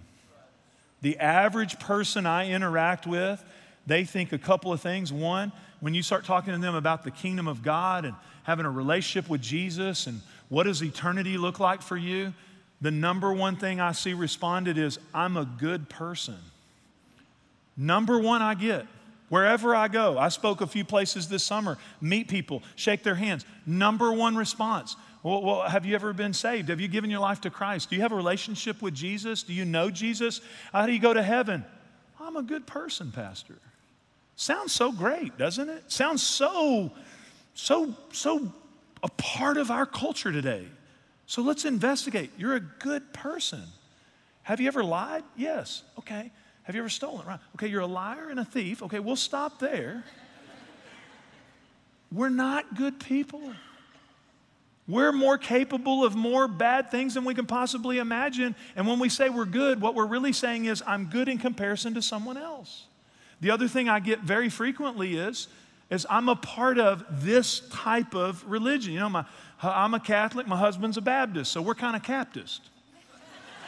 The 1.03 1.19
average 1.19 1.79
person 1.79 2.27
I 2.27 2.51
interact 2.51 3.07
with, 3.07 3.45
they 3.87 4.05
think 4.05 4.33
a 4.33 4.39
couple 4.39 4.73
of 4.73 4.81
things. 4.81 5.13
One, 5.13 5.53
when 5.81 5.95
you 5.95 6.03
start 6.03 6.25
talking 6.25 6.55
to 6.55 6.61
them 6.61 6.75
about 6.75 7.05
the 7.05 7.11
kingdom 7.11 7.49
of 7.49 7.63
God 7.63 8.05
and 8.05 8.15
having 8.45 8.65
a 8.67 8.71
relationship 8.71 9.29
with 9.29 9.43
Jesus 9.43 10.07
and 10.07 10.21
what 10.49 10.65
does 10.65 10.83
eternity 10.83 11.37
look 11.37 11.59
like 11.59 11.83
for 11.83 11.97
you, 11.97 12.33
the 12.81 12.91
number 12.91 13.33
one 13.33 13.57
thing 13.57 13.81
I 13.81 13.93
see 13.93 14.15
responded 14.15 14.79
is, 14.79 14.99
I'm 15.13 15.37
a 15.37 15.45
good 15.45 15.89
person. 15.89 16.37
Number 17.77 18.19
one, 18.19 18.43
I 18.43 18.55
get. 18.55 18.87
Wherever 19.29 19.75
I 19.75 19.89
go, 19.89 20.19
I 20.19 20.29
spoke 20.29 20.61
a 20.61 20.67
few 20.67 20.85
places 20.85 21.27
this 21.27 21.43
summer, 21.43 21.79
meet 22.01 22.29
people, 22.29 22.63
shake 22.77 23.03
their 23.03 23.15
hands. 23.15 23.47
Number 23.65 24.13
one 24.13 24.37
response 24.37 24.95
well, 25.23 25.43
well, 25.43 25.63
have 25.63 25.87
you 25.87 25.95
ever 25.95 26.13
been 26.13 26.33
saved? 26.33 26.69
Have 26.69 26.81
you 26.81 26.89
given 26.89 27.11
your 27.11 27.21
life 27.21 27.41
to 27.43 27.51
Christ? 27.51 27.91
Do 27.91 27.97
you 27.97 28.03
have 28.03 28.13
a 28.13 28.17
relationship 28.17 28.83
with 28.83 28.95
Jesus? 28.95 29.43
Do 29.43 29.53
you 29.53 29.65
know 29.65 29.91
Jesus? 29.91 30.41
How 30.73 30.87
do 30.87 30.93
you 30.93 30.99
go 30.99 31.15
to 31.15 31.23
heaven? 31.23 31.65
I'm 32.21 32.37
a 32.37 32.43
good 32.43 32.67
person, 32.67 33.13
Pastor. 33.13 33.59
Sounds 34.37 34.73
so 34.73 34.91
great, 34.91 35.39
doesn't 35.39 35.69
it? 35.69 35.91
Sounds 35.91 36.23
so, 36.23 36.91
so, 37.55 37.95
so 38.13 38.53
a 39.03 39.09
part 39.09 39.57
of 39.57 39.71
our 39.71 39.87
culture 39.87 40.33
today. 40.33 40.67
So 41.27 41.43
let's 41.43 41.65
investigate. 41.65 42.31
You're 42.37 42.57
a 42.57 42.61
good 42.61 43.13
person. 43.13 43.63
Have 44.43 44.61
you 44.61 44.67
ever 44.67 44.83
lied? 44.83 45.23
Yes. 45.37 45.83
Okay. 45.99 46.31
Have 46.65 46.75
you 46.75 46.81
ever 46.81 46.89
stolen? 46.89 47.27
Right. 47.27 47.41
Okay, 47.57 47.69
you're 47.69 47.81
a 47.81 47.87
liar 47.87 48.29
and 48.29 48.39
a 48.41 48.45
thief. 48.45 48.83
Okay, 48.83 49.01
we'll 49.01 49.17
stop 49.17 49.59
there. 49.59 50.05
We're 52.11 52.29
not 52.29 52.75
good 52.77 53.01
people. 53.01 53.53
We're 54.89 55.13
more 55.13 55.39
capable 55.39 56.05
of 56.05 56.17
more 56.17 56.49
bad 56.49 56.91
things 56.91 57.15
than 57.15 57.25
we 57.25 57.35
can 57.35 57.47
possibly 57.47 57.99
imagine. 57.99 58.57
And 58.75 58.87
when 58.87 58.99
we 58.99 59.09
say 59.09 59.29
we're 59.29 59.45
good, 59.45 59.81
what 59.81 59.95
we're 59.95 60.07
really 60.07 60.33
saying 60.33 60.65
is, 60.65 60.83
I'm 60.87 61.07
good 61.07 61.29
in 61.29 61.39
comparison 61.39 61.95
to 61.95 62.03
someone 62.03 62.37
else. 62.37 62.87
The 63.41 63.51
other 63.51 63.69
thing 63.69 63.89
I 63.89 64.01
get 64.01 64.21
very 64.21 64.49
frequently 64.49 65.17
is, 65.17 65.47
is 65.89 66.07
I'm 66.11 66.29
a 66.29 66.37
part 66.37 66.79
of 66.79 67.05
this 67.25 67.61
type 67.71 68.15
of 68.15 68.45
religion. 68.49 68.93
You 68.95 69.01
know, 69.01 69.09
my, 69.09 69.25
I'm 69.63 69.95
a 69.95 70.01
Catholic, 70.01 70.49
my 70.49 70.57
husband's 70.57 70.97
a 70.97 71.01
Baptist, 71.01 71.53
so 71.53 71.63
we're 71.63 71.75
kind 71.75 71.95
of 71.95 72.03
Captist. 72.03 72.61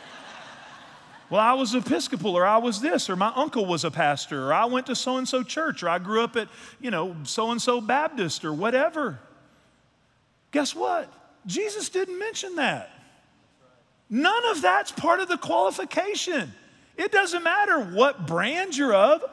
well, 1.31 1.41
I 1.41 1.53
was 1.53 1.75
Episcopal, 1.75 2.37
or 2.37 2.45
I 2.45 2.57
was 2.57 2.81
this, 2.81 3.09
or 3.09 3.15
my 3.15 3.33
uncle 3.37 3.67
was 3.67 3.85
a 3.85 3.91
pastor, 3.91 4.49
or 4.49 4.55
I 4.55 4.65
went 4.65 4.87
to 4.87 4.97
so 4.97 5.17
and 5.17 5.29
so 5.29 5.45
church, 5.45 5.85
or 5.85 5.89
I 5.89 6.01
grew 6.01 6.25
up 6.25 6.35
at, 6.35 6.49
you 6.81 6.91
know, 6.91 7.15
so 7.23 7.53
and 7.53 7.63
so 7.63 7.81
Baptist, 7.81 8.45
or 8.45 8.53
whatever. 8.53 9.21
Guess 10.55 10.77
what? 10.77 11.13
Jesus 11.47 11.89
didn't 11.89 12.17
mention 12.17 12.55
that. 12.57 12.89
None 14.09 14.45
of 14.51 14.63
that's 14.63 14.93
part 14.93 15.19
of 15.19 15.27
the 15.27 15.37
qualification. 15.37 16.55
It 16.97 17.11
doesn't 17.11 17.43
matter 17.43 17.81
what 17.81 18.29
brand 18.29 18.77
you're 18.77 18.95
of. 18.95 19.25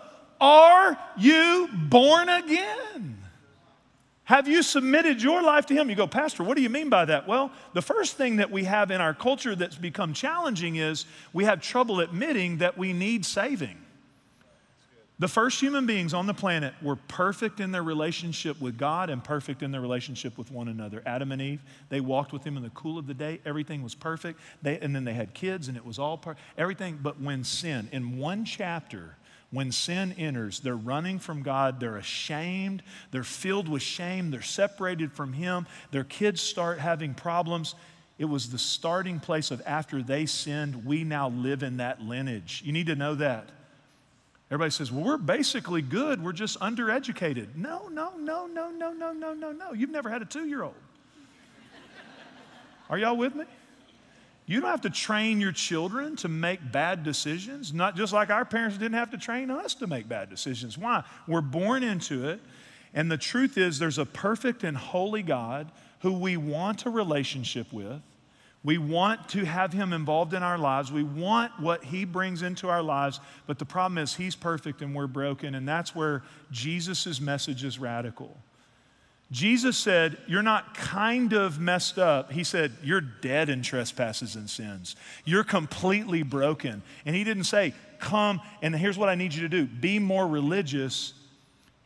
Are 0.42 0.98
you 1.20 1.70
born 1.72 2.28
again? 2.28 3.20
Have 4.24 4.48
you 4.48 4.64
submitted 4.64 5.22
your 5.22 5.44
life 5.44 5.68
to 5.68 5.76
Him? 5.76 5.92
You 5.92 5.96
go, 5.96 6.08
Pastor, 6.08 6.44
what 6.44 6.58
do 6.58 6.64
you 6.64 6.72
mean 6.72 6.90
by 6.90 7.06
that? 7.06 7.28
Well, 7.28 7.52
the 7.74 7.84
first 7.84 8.18
thing 8.18 8.38
that 8.38 8.50
we 8.50 8.64
have 8.64 8.90
in 8.90 9.00
our 9.00 9.14
culture 9.14 9.56
that's 9.56 9.76
become 9.76 10.14
challenging 10.14 10.78
is 10.78 11.06
we 11.34 11.44
have 11.44 11.62
trouble 11.62 12.00
admitting 12.00 12.58
that 12.58 12.80
we 12.80 12.94
need 12.94 13.28
saving. 13.28 13.78
The 15.22 15.28
first 15.28 15.62
human 15.62 15.86
beings 15.86 16.16
on 16.16 16.26
the 16.26 16.34
planet 16.34 16.74
were 16.82 16.96
perfect 16.96 17.60
in 17.60 17.72
their 17.72 17.84
relationship 17.84 18.60
with 18.60 18.76
God 18.76 19.12
and 19.12 19.24
perfect 19.24 19.62
in 19.62 19.70
their 19.70 19.80
relationship 19.80 20.36
with 20.36 20.50
one 20.50 20.68
another. 20.68 21.04
Adam 21.06 21.32
and 21.32 21.40
Eve, 21.40 21.62
they 21.90 22.02
walked 22.02 22.34
with 22.34 22.44
Him 22.44 22.58
in 22.58 22.64
the 22.64 22.72
cool 22.72 22.98
of 22.98 23.06
the 23.06 23.14
day. 23.14 23.40
Everything 23.46 23.84
was 23.84 23.94
perfect. 23.94 24.40
They, 24.64 24.80
and 24.80 24.96
then 24.96 25.04
they 25.04 25.14
had 25.14 25.36
kids, 25.36 25.68
and 25.68 25.78
it 25.78 25.86
was 25.86 26.00
all 26.00 26.18
perfect. 26.18 26.44
Everything, 26.58 26.98
but 27.00 27.22
when 27.22 27.44
sin, 27.44 27.88
in 27.92 28.18
one 28.18 28.46
chapter, 28.46 29.16
when 29.52 29.72
sin 29.72 30.16
enters, 30.18 30.60
they're 30.62 30.76
running 30.76 31.20
from 31.20 31.44
God, 31.44 31.80
they're 31.80 31.98
ashamed, 31.98 32.82
they're 33.12 33.22
filled 33.22 33.70
with 33.70 33.84
shame, 33.84 34.32
they're 34.32 34.42
separated 34.42 35.14
from 35.14 35.34
Him, 35.34 35.68
their 35.92 36.04
kids 36.04 36.42
start 36.42 36.80
having 36.80 37.14
problems. 37.14 37.76
It 38.18 38.26
was 38.26 38.50
the 38.50 38.58
starting 38.58 39.20
place 39.20 39.52
of 39.52 39.62
after 39.68 40.02
they 40.02 40.26
sinned, 40.26 40.84
we 40.84 41.04
now 41.04 41.30
live 41.30 41.62
in 41.62 41.78
that 41.78 42.02
lineage. 42.02 42.64
You 42.66 42.72
need 42.72 42.88
to 42.88 42.96
know 42.96 43.14
that. 43.14 43.52
Everybody 44.52 44.72
says, 44.72 44.92
well, 44.92 45.06
we're 45.06 45.18
basically 45.18 45.82
good. 45.82 46.22
We're 46.22 46.34
just 46.34 46.60
undereducated. 46.60 47.56
No, 47.56 47.88
no, 47.88 48.12
no, 48.18 48.48
no, 48.48 48.70
no, 48.70 48.92
no, 48.92 49.14
no, 49.14 49.34
no, 49.34 49.52
no. 49.54 49.72
You've 49.72 49.92
never 49.92 50.10
had 50.10 50.22
a 50.22 50.26
two 50.26 50.46
year 50.46 50.64
old. 50.64 50.76
Are 52.90 52.98
y'all 52.98 53.16
with 53.16 53.34
me? 53.34 53.46
You 54.46 54.60
don't 54.60 54.70
have 54.70 54.82
to 54.82 54.90
train 54.90 55.40
your 55.40 55.54
children 55.54 56.18
to 56.18 56.28
make 56.28 56.74
bad 56.74 57.04
decisions, 57.04 57.74
not 57.74 57.96
just 57.96 58.12
like 58.12 58.30
our 58.30 58.44
parents 58.44 58.78
didn't 58.78 58.96
have 58.96 59.12
to 59.12 59.18
train 59.18 59.50
us 59.50 59.74
to 59.76 59.88
make 59.88 60.10
bad 60.10 60.30
decisions. 60.30 60.78
Why? 60.78 61.06
We're 61.26 61.40
born 61.40 61.84
into 61.84 62.28
it. 62.28 62.42
And 62.94 63.10
the 63.10 63.18
truth 63.18 63.58
is, 63.58 63.80
there's 63.80 63.98
a 63.98 64.06
perfect 64.06 64.66
and 64.66 64.76
holy 64.76 65.24
God 65.24 65.72
who 66.02 66.12
we 66.12 66.36
want 66.36 66.86
a 66.86 66.90
relationship 66.90 67.72
with. 67.72 68.02
We 68.64 68.78
want 68.78 69.30
to 69.30 69.44
have 69.44 69.74
him 69.74 69.92
involved 69.92 70.34
in 70.34 70.44
our 70.44 70.58
lives. 70.58 70.92
We 70.92 71.04
want 71.04 71.60
what 71.60 71.84
he 71.84 72.06
brings 72.06 72.44
into 72.44 72.70
our 72.70 72.84
lives. 72.84 73.20
But 73.48 73.58
the 73.58 73.66
problem 73.66 73.98
is, 73.98 74.14
he's 74.16 74.36
perfect 74.36 74.82
and 74.82 74.94
we're 74.94 75.08
broken. 75.08 75.56
And 75.56 75.68
that's 75.68 75.96
where 75.96 76.22
Jesus' 76.52 77.20
message 77.20 77.64
is 77.64 77.80
radical. 77.80 78.38
Jesus 79.32 79.78
said, 79.78 80.18
You're 80.28 80.44
not 80.44 80.76
kind 80.76 81.34
of 81.34 81.60
messed 81.60 81.98
up. 81.98 82.32
He 82.32 82.44
said, 82.44 82.74
You're 82.84 83.02
dead 83.02 83.50
in 83.50 83.64
trespasses 83.64 84.36
and 84.36 84.50
sins. 84.50 84.96
You're 85.26 85.46
completely 85.46 86.22
broken. 86.22 86.84
And 87.06 87.16
he 87.16 87.24
didn't 87.24 87.46
say, 87.46 87.74
Come 88.00 88.42
and 88.62 88.76
here's 88.76 88.98
what 88.98 89.10
I 89.10 89.16
need 89.16 89.34
you 89.34 89.42
to 89.42 89.50
do 89.50 89.66
be 89.66 90.00
more 90.00 90.28
religious. 90.28 91.14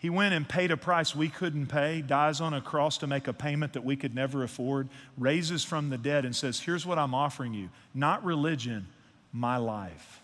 He 0.05 0.11
went 0.11 0.35
and 0.35 0.47
paid 0.47 0.69
a 0.69 0.77
price 0.77 1.15
we 1.15 1.29
couldn't 1.29 1.65
pay, 1.65 1.99
dies 1.99 2.39
on 2.39 2.53
a 2.53 2.61
cross 2.61 2.99
to 2.99 3.07
make 3.07 3.27
a 3.27 3.33
payment 3.33 3.73
that 3.73 3.83
we 3.83 3.95
could 3.95 4.13
never 4.13 4.43
afford, 4.43 4.87
raises 5.17 5.63
from 5.63 5.89
the 5.89 5.97
dead, 5.97 6.25
and 6.25 6.35
says, 6.35 6.59
Here's 6.59 6.85
what 6.85 6.99
I'm 6.99 7.15
offering 7.15 7.55
you 7.55 7.71
not 7.95 8.23
religion, 8.23 8.85
my 9.33 9.57
life. 9.57 10.21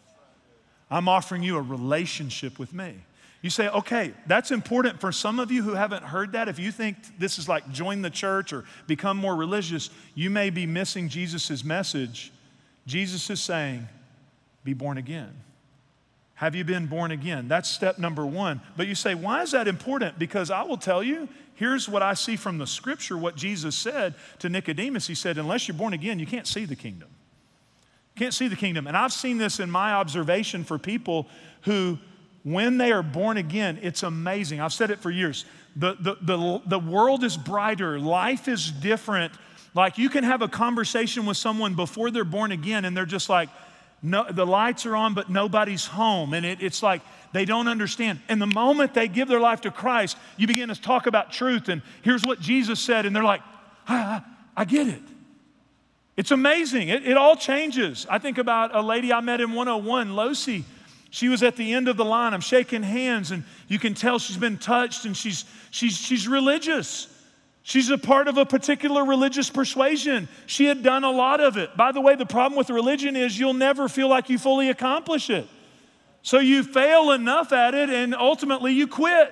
I'm 0.92 1.08
offering 1.08 1.42
you 1.42 1.58
a 1.58 1.62
relationship 1.64 2.60
with 2.60 2.76
me. 2.76 2.94
You 3.42 3.50
say, 3.50 3.70
okay, 3.70 4.14
that's 4.28 4.52
important 4.52 5.02
for 5.02 5.12
some 5.12 5.40
of 5.40 5.52
you 5.52 5.64
who 5.64 5.74
haven't 5.74 6.04
heard 6.04 6.34
that. 6.34 6.48
If 6.48 6.60
you 6.60 6.72
think 6.72 6.98
this 7.18 7.40
is 7.40 7.50
like 7.50 7.68
join 7.72 8.04
the 8.04 8.12
church 8.12 8.54
or 8.54 8.66
become 8.86 9.18
more 9.18 9.36
religious, 9.36 9.90
you 10.14 10.30
may 10.30 10.52
be 10.52 10.68
missing 10.68 11.10
Jesus' 11.10 11.64
message. 11.64 12.32
Jesus 12.86 13.28
is 13.32 13.42
saying, 13.42 13.88
be 14.64 14.76
born 14.76 15.00
again. 15.00 15.34
Have 16.42 16.56
you 16.56 16.64
been 16.64 16.88
born 16.88 17.12
again? 17.12 17.48
That's 17.48 17.70
step 17.70 18.00
number 18.00 18.26
one. 18.26 18.62
But 18.76 18.88
you 18.88 18.96
say, 18.96 19.14
why 19.14 19.44
is 19.44 19.52
that 19.52 19.68
important? 19.68 20.18
Because 20.18 20.50
I 20.50 20.64
will 20.64 20.76
tell 20.76 21.04
you, 21.04 21.30
here's 21.54 21.88
what 21.88 22.02
I 22.02 22.16
see 22.16 22.36
from 22.36 22.58
the 22.58 22.66
scripture, 22.66 23.16
what 23.16 23.36
Jesus 23.36 23.76
said 23.76 24.16
to 24.40 24.50
Nicodemus. 24.50 25.06
He 25.06 25.14
said, 25.14 25.38
unless 25.38 25.68
you're 25.68 25.78
born 25.78 25.94
again, 25.94 26.18
you 26.18 26.26
can't 26.26 26.48
see 26.48 26.66
the 26.66 26.76
kingdom. 26.76 27.10
You 28.16 28.20
can't 28.20 28.34
see 28.34 28.48
the 28.48 28.56
kingdom. 28.56 28.88
And 28.88 28.98
I've 28.98 29.14
seen 29.14 29.38
this 29.38 29.60
in 29.60 29.70
my 29.70 29.94
observation 29.94 30.64
for 30.64 30.80
people 30.80 31.28
who 31.62 32.00
when 32.44 32.80
they 32.80 32.92
are 32.92 33.04
born 33.04 33.38
again, 33.38 33.78
it's 33.84 34.02
amazing. 34.02 34.62
I've 34.62 34.74
said 34.74 34.90
it 34.90 34.98
for 34.98 35.12
years. 35.12 35.46
The, 35.76 35.96
the, 36.00 36.16
the, 36.24 36.62
the 36.66 36.80
world 36.80 37.24
is 37.24 37.38
brighter, 37.38 38.00
life 38.00 38.48
is 38.48 38.72
different. 38.72 39.32
Like 39.76 40.00
you 40.00 40.10
can 40.10 40.24
have 40.24 40.42
a 40.42 40.48
conversation 40.48 41.28
with 41.28 41.38
someone 41.38 41.76
before 41.76 42.10
they're 42.10 42.24
born 42.24 42.52
again, 42.52 42.84
and 42.84 42.98
they're 42.98 43.06
just 43.06 43.30
like, 43.30 43.50
no, 44.04 44.26
the 44.32 44.46
lights 44.46 44.86
are 44.86 44.96
on, 44.96 45.14
but 45.14 45.30
nobody's 45.30 45.86
home. 45.86 46.34
And 46.34 46.46
it, 46.46 46.62
it's 46.62 46.82
like 46.82 47.02
they 47.34 47.46
don't 47.46 47.68
understand. 47.68 48.20
And 48.28 48.42
the 48.42 48.48
moment 48.48 48.94
they 48.94 49.08
give 49.08 49.28
their 49.28 49.40
life 49.40 49.62
to 49.62 49.72
Christ, 49.72 50.18
you 50.38 50.48
begin 50.48 50.70
to 50.70 50.80
talk 50.80 51.06
about 51.06 51.32
truth. 51.32 51.70
And 51.70 51.82
here's 52.02 52.24
what 52.24 52.40
Jesus 52.40 52.80
said. 52.80 53.06
And 53.06 53.16
they're 53.16 53.24
like, 53.24 53.42
I, 53.88 53.96
I, 53.96 54.22
I 54.58 54.66
get 54.66 54.88
it. 54.88 55.02
It's 56.18 56.32
amazing. 56.32 56.90
It, 56.90 57.08
it 57.08 57.18
all 57.18 57.36
changes. 57.36 58.08
I 58.10 58.18
think 58.18 58.38
about 58.38 58.76
a 58.76 58.82
lady 58.82 59.14
I 59.14 59.22
met 59.22 59.40
in 59.40 59.54
101, 59.54 60.10
Losi. 60.10 60.64
She 61.10 61.30
was 61.30 61.44
at 61.44 61.56
the 61.56 61.74
end 61.74 61.88
of 61.88 61.98
the 61.98 62.06
line. 62.06 62.34
I'm 62.34 62.42
shaking 62.42 62.84
hands, 62.84 63.32
and 63.32 63.44
you 63.68 63.78
can 63.78 63.94
tell 63.94 64.18
she's 64.18 64.38
been 64.38 64.58
touched 64.58 65.06
and 65.06 65.16
she's, 65.16 65.46
she's, 65.70 65.98
she's 65.98 66.28
religious. 66.28 67.08
She's 67.64 67.90
a 67.90 67.98
part 67.98 68.28
of 68.28 68.38
a 68.38 68.46
particular 68.46 69.06
religious 69.06 69.50
persuasion. 69.50 70.28
She 70.48 70.66
had 70.66 70.82
done 70.82 71.04
a 71.04 71.12
lot 71.12 71.40
of 71.40 71.58
it. 71.58 71.78
By 71.78 71.92
the 71.92 72.02
way, 72.02 72.16
the 72.16 72.26
problem 72.26 72.58
with 72.58 72.70
religion 72.70 73.16
is 73.16 73.38
you'll 73.38 73.54
never 73.54 73.88
feel 73.88 74.10
like 74.10 74.30
you 74.30 74.40
fully 74.40 74.70
accomplish 74.70 75.30
it. 75.30 75.48
So 76.24 76.40
you 76.40 76.64
fail 76.64 77.12
enough 77.12 77.52
at 77.52 77.74
it, 77.74 77.90
and 77.90 78.16
ultimately 78.16 78.74
you 78.74 78.88
quit. 78.88 79.32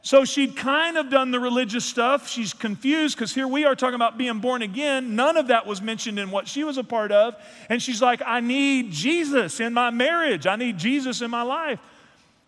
So 0.00 0.24
she'd 0.24 0.56
kind 0.56 0.96
of 0.96 1.10
done 1.10 1.30
the 1.30 1.40
religious 1.40 1.84
stuff. 1.84 2.28
She's 2.28 2.54
confused 2.54 3.16
because 3.16 3.34
here 3.34 3.48
we 3.48 3.64
are 3.64 3.74
talking 3.74 3.96
about 3.96 4.16
being 4.16 4.38
born 4.38 4.62
again. 4.62 5.16
None 5.16 5.36
of 5.36 5.48
that 5.48 5.66
was 5.66 5.82
mentioned 5.82 6.18
in 6.18 6.30
what 6.30 6.48
she 6.48 6.64
was 6.64 6.78
a 6.78 6.84
part 6.84 7.12
of. 7.12 7.34
And 7.68 7.82
she's 7.82 8.00
like, 8.00 8.22
I 8.24 8.40
need 8.40 8.92
Jesus 8.92 9.60
in 9.60 9.74
my 9.74 9.90
marriage, 9.90 10.46
I 10.46 10.56
need 10.56 10.78
Jesus 10.78 11.20
in 11.20 11.30
my 11.30 11.42
life. 11.42 11.80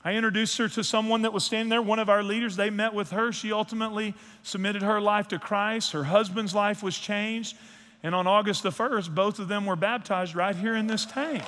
I 0.02 0.14
introduced 0.14 0.56
her 0.56 0.68
to 0.68 0.82
someone 0.82 1.22
that 1.22 1.32
was 1.32 1.44
standing 1.44 1.68
there, 1.68 1.82
one 1.82 1.98
of 1.98 2.08
our 2.08 2.22
leaders. 2.22 2.56
They 2.56 2.70
met 2.70 2.94
with 2.94 3.10
her. 3.10 3.32
She 3.32 3.52
ultimately 3.52 4.14
submitted 4.42 4.82
her 4.82 4.98
life 5.00 5.28
to 5.28 5.38
Christ. 5.38 5.92
Her 5.92 6.04
husband's 6.04 6.54
life 6.54 6.82
was 6.82 6.98
changed. 6.98 7.56
And 8.02 8.14
on 8.14 8.26
August 8.26 8.62
the 8.62 8.70
1st, 8.70 9.14
both 9.14 9.38
of 9.38 9.48
them 9.48 9.66
were 9.66 9.76
baptized 9.76 10.34
right 10.34 10.56
here 10.56 10.74
in 10.74 10.86
this 10.86 11.04
tank. 11.04 11.42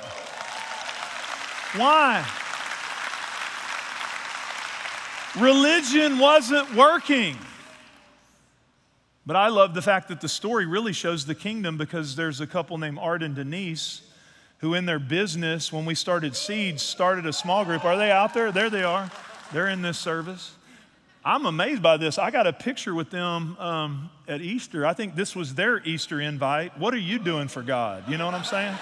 Why? 1.75 2.23
Religion 5.39 6.19
wasn't 6.19 6.75
working. 6.75 7.35
But 9.25 9.35
I 9.35 9.47
love 9.47 9.73
the 9.73 9.81
fact 9.81 10.09
that 10.09 10.21
the 10.21 10.29
story 10.29 10.67
really 10.67 10.93
shows 10.93 11.25
the 11.25 11.33
kingdom 11.33 11.75
because 11.75 12.15
there's 12.15 12.39
a 12.39 12.45
couple 12.45 12.77
named 12.77 12.99
Art 13.01 13.23
and 13.23 13.33
Denise 13.33 14.02
who, 14.63 14.75
in 14.75 14.85
their 14.85 14.97
business, 14.97 15.73
when 15.73 15.83
we 15.83 15.93
started 15.93 16.33
Seeds, 16.37 16.81
started 16.81 17.25
a 17.25 17.33
small 17.33 17.65
group. 17.65 17.83
Are 17.83 17.97
they 17.97 18.11
out 18.11 18.33
there? 18.33 18.49
There 18.49 18.69
they 18.69 18.83
are. 18.83 19.11
They're 19.51 19.67
in 19.67 19.81
this 19.81 19.97
service. 19.97 20.55
I'm 21.25 21.45
amazed 21.45 21.83
by 21.83 21.97
this. 21.97 22.17
I 22.17 22.31
got 22.31 22.47
a 22.47 22.53
picture 22.53 22.95
with 22.95 23.09
them 23.09 23.57
um, 23.59 24.09
at 24.25 24.39
Easter. 24.39 24.85
I 24.85 24.93
think 24.93 25.15
this 25.15 25.35
was 25.35 25.55
their 25.55 25.83
Easter 25.83 26.21
invite. 26.21 26.79
What 26.79 26.93
are 26.93 26.97
you 26.97 27.19
doing 27.19 27.49
for 27.49 27.61
God? 27.61 28.07
You 28.07 28.17
know 28.17 28.25
what 28.25 28.35
I'm 28.35 28.45
saying? 28.45 28.73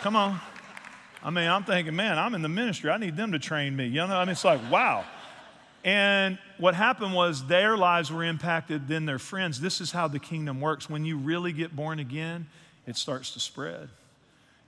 Come 0.00 0.16
on. 0.16 0.40
I 1.22 1.30
mean, 1.30 1.48
I'm 1.48 1.62
thinking, 1.62 1.94
man, 1.94 2.18
I'm 2.18 2.34
in 2.34 2.42
the 2.42 2.48
ministry. 2.48 2.90
I 2.90 2.98
need 2.98 3.16
them 3.16 3.30
to 3.30 3.38
train 3.38 3.76
me. 3.76 3.86
You 3.86 4.08
know, 4.08 4.16
I 4.16 4.24
mean, 4.24 4.32
it's 4.32 4.44
like, 4.44 4.60
wow. 4.72 5.04
And 5.84 6.36
what 6.56 6.74
happened 6.74 7.14
was 7.14 7.46
their 7.46 7.76
lives 7.76 8.10
were 8.10 8.24
impacted, 8.24 8.88
then 8.88 9.06
their 9.06 9.20
friends. 9.20 9.60
This 9.60 9.80
is 9.80 9.92
how 9.92 10.08
the 10.08 10.18
kingdom 10.18 10.60
works. 10.60 10.90
When 10.90 11.04
you 11.04 11.16
really 11.16 11.52
get 11.52 11.76
born 11.76 12.00
again, 12.00 12.48
it 12.88 12.96
starts 12.96 13.34
to 13.34 13.38
spread 13.38 13.88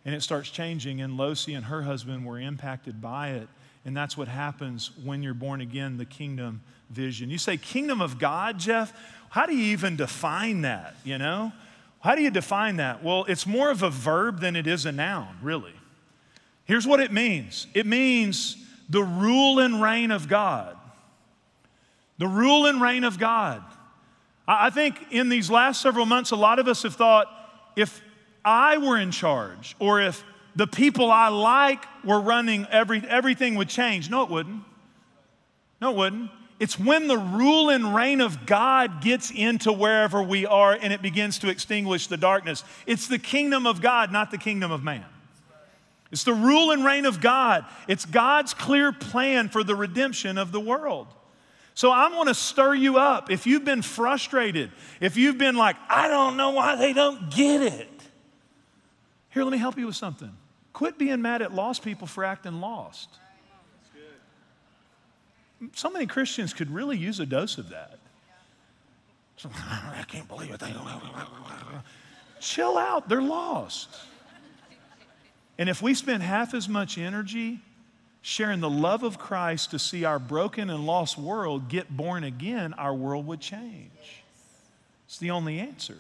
and 0.05 0.15
it 0.15 0.23
starts 0.23 0.51
changing. 0.51 1.01
And 1.01 1.19
Losi 1.19 1.57
and 1.57 1.67
her 1.67 1.83
husband 1.83 2.25
were 2.25 2.39
impacted 2.39 3.01
by 3.01 3.31
it. 3.31 3.49
And 3.85 3.97
that's 3.97 4.17
what 4.17 4.29
happens 4.29 4.91
when 5.05 5.23
you're 5.23 5.35
born 5.35 5.61
again, 5.61 5.97
the 5.97 6.05
kingdom 6.05 6.63
vision. 6.91 7.31
You 7.31 7.39
say, 7.39 7.57
Kingdom 7.57 8.01
of 8.01 8.19
God, 8.19 8.59
Jeff? 8.59 8.93
How 9.31 9.47
do 9.47 9.57
you 9.57 9.73
even 9.73 9.97
define 9.97 10.63
that? 10.63 10.95
You 11.05 11.19
know? 11.19 11.53
How 12.01 12.15
do 12.15 12.23
you 12.23 12.31
define 12.31 12.77
that? 12.77 13.03
Well, 13.03 13.25
it's 13.29 13.47
more 13.47 13.71
of 13.71 13.83
a 13.83 13.91
verb 13.91 14.41
than 14.41 14.57
it 14.57 14.67
is 14.67 14.87
a 14.87 14.93
noun, 14.93 15.37
really. 15.43 15.75
Here's 16.65 16.87
what 16.87 17.01
it 17.01 17.13
means 17.13 17.67
it 17.75 17.87
means 17.87 18.57
the 18.89 19.03
rule 19.03 19.61
and 19.61 19.81
reign 19.81 20.11
of 20.11 20.29
God 20.29 20.77
the 22.21 22.29
rule 22.29 22.67
and 22.67 22.83
reign 22.83 23.03
of 23.03 23.19
God. 23.19 23.65
I 24.47 24.69
think 24.69 25.07
in 25.11 25.31
these 25.31 25.51
last 25.51 25.81
several 25.81 26.05
months, 26.05 26.33
a 26.33 26.37
lot 26.37 26.59
of 26.59 26.69
us 26.69 26.83
have 26.83 26.95
thought 26.95 27.27
if 27.77 28.03
I 28.45 28.79
were 28.79 28.99
in 28.99 29.11
charge 29.11 29.77
or 29.79 30.01
if 30.01 30.25
the 30.57 30.67
people 30.67 31.11
I 31.11 31.29
like 31.29 31.85
were 32.05 32.21
running, 32.21 32.67
every, 32.71 33.03
everything 33.09 33.55
would 33.57 33.69
change. 33.69 34.11
No, 34.11 34.23
it 34.23 34.31
wouldn't. 34.31 34.63
No, 35.81 35.91
it 35.91 35.97
wouldn't. 35.97 36.31
It's 36.59 36.79
when 36.79 37.09
the 37.09 37.17
rule 37.17 37.71
and 37.71 37.95
reign 37.95 38.21
of 38.21 38.45
God 38.45 39.01
gets 39.01 39.31
into 39.31 39.73
wherever 39.73 40.23
we 40.23 40.45
are 40.45 40.73
and 40.73 40.93
it 40.93 41.01
begins 41.01 41.39
to 41.39 41.49
extinguish 41.49 42.07
the 42.07 42.19
darkness. 42.19 42.65
It's 42.87 43.09
the 43.09 43.19
kingdom 43.19 43.67
of 43.67 43.81
God, 43.81 44.13
not 44.13 44.31
the 44.31 44.39
kingdom 44.39 44.71
of 44.71 44.83
man. 44.83 45.07
It's 46.13 46.25
the 46.25 46.35
rule 46.35 46.73
and 46.73 46.85
reign 46.85 47.07
of 47.07 47.21
God. 47.21 47.65
It's 47.89 48.05
God's 48.05 48.53
clear 48.53 48.93
plan 48.93 49.49
for 49.49 49.65
the 49.65 49.75
redemption 49.75 50.37
of 50.37 50.53
the 50.53 50.61
world. 50.61 51.07
So 51.75 51.91
I 51.91 52.15
want 52.15 52.29
to 52.29 52.35
stir 52.35 52.75
you 52.75 52.99
up. 52.99 53.31
If 53.31 53.47
you've 53.47 53.65
been 53.65 53.81
frustrated, 53.81 54.71
if 55.01 55.17
you've 55.17 55.39
been 55.39 55.57
like, 55.57 55.77
I 55.89 56.09
don't 56.09 56.37
know 56.37 56.51
why 56.51 56.77
they 56.77 56.93
don't 56.93 57.31
get 57.31 57.63
it. 57.63 58.00
Here, 59.31 59.45
let 59.45 59.53
me 59.53 59.59
help 59.59 59.79
you 59.79 59.87
with 59.87 59.97
something. 59.97 60.37
Quit 60.73 60.99
being 60.99 61.23
mad 61.23 61.43
at 61.43 61.53
lost 61.53 61.83
people 61.83 62.07
for 62.07 62.25
acting 62.25 62.61
lost. 62.61 63.09
So 65.75 65.91
many 65.91 66.07
Christians 66.07 66.55
could 66.55 66.71
really 66.71 66.97
use 66.97 67.21
a 67.21 67.27
dose 67.27 67.59
of 67.59 67.69
that. 67.71 67.99
I 69.55 70.05
can't 70.07 70.29
believe 70.29 70.51
it. 70.51 70.63
Chill 72.41 72.79
out, 72.79 73.09
they're 73.09 73.23
lost. 73.23 73.89
And 75.59 75.69
if 75.69 75.83
we 75.83 75.95
spend 75.95 76.23
half 76.23 76.55
as 76.55 76.69
much 76.69 76.97
energy 76.99 77.61
sharing 78.23 78.61
the 78.61 78.71
love 78.71 79.03
of 79.03 79.19
Christ 79.19 79.71
to 79.71 79.79
see 79.79 80.05
our 80.05 80.19
broken 80.19 80.71
and 80.71 80.87
lost 80.87 81.19
world 81.19 81.69
get 81.69 81.95
born 81.95 82.25
again, 82.25 82.75
our 82.75 82.95
world 82.95 83.27
would 83.27 83.41
change. 83.41 84.23
It's 85.07 85.19
the 85.19 85.31
only 85.31 85.59
answer. 85.59 85.97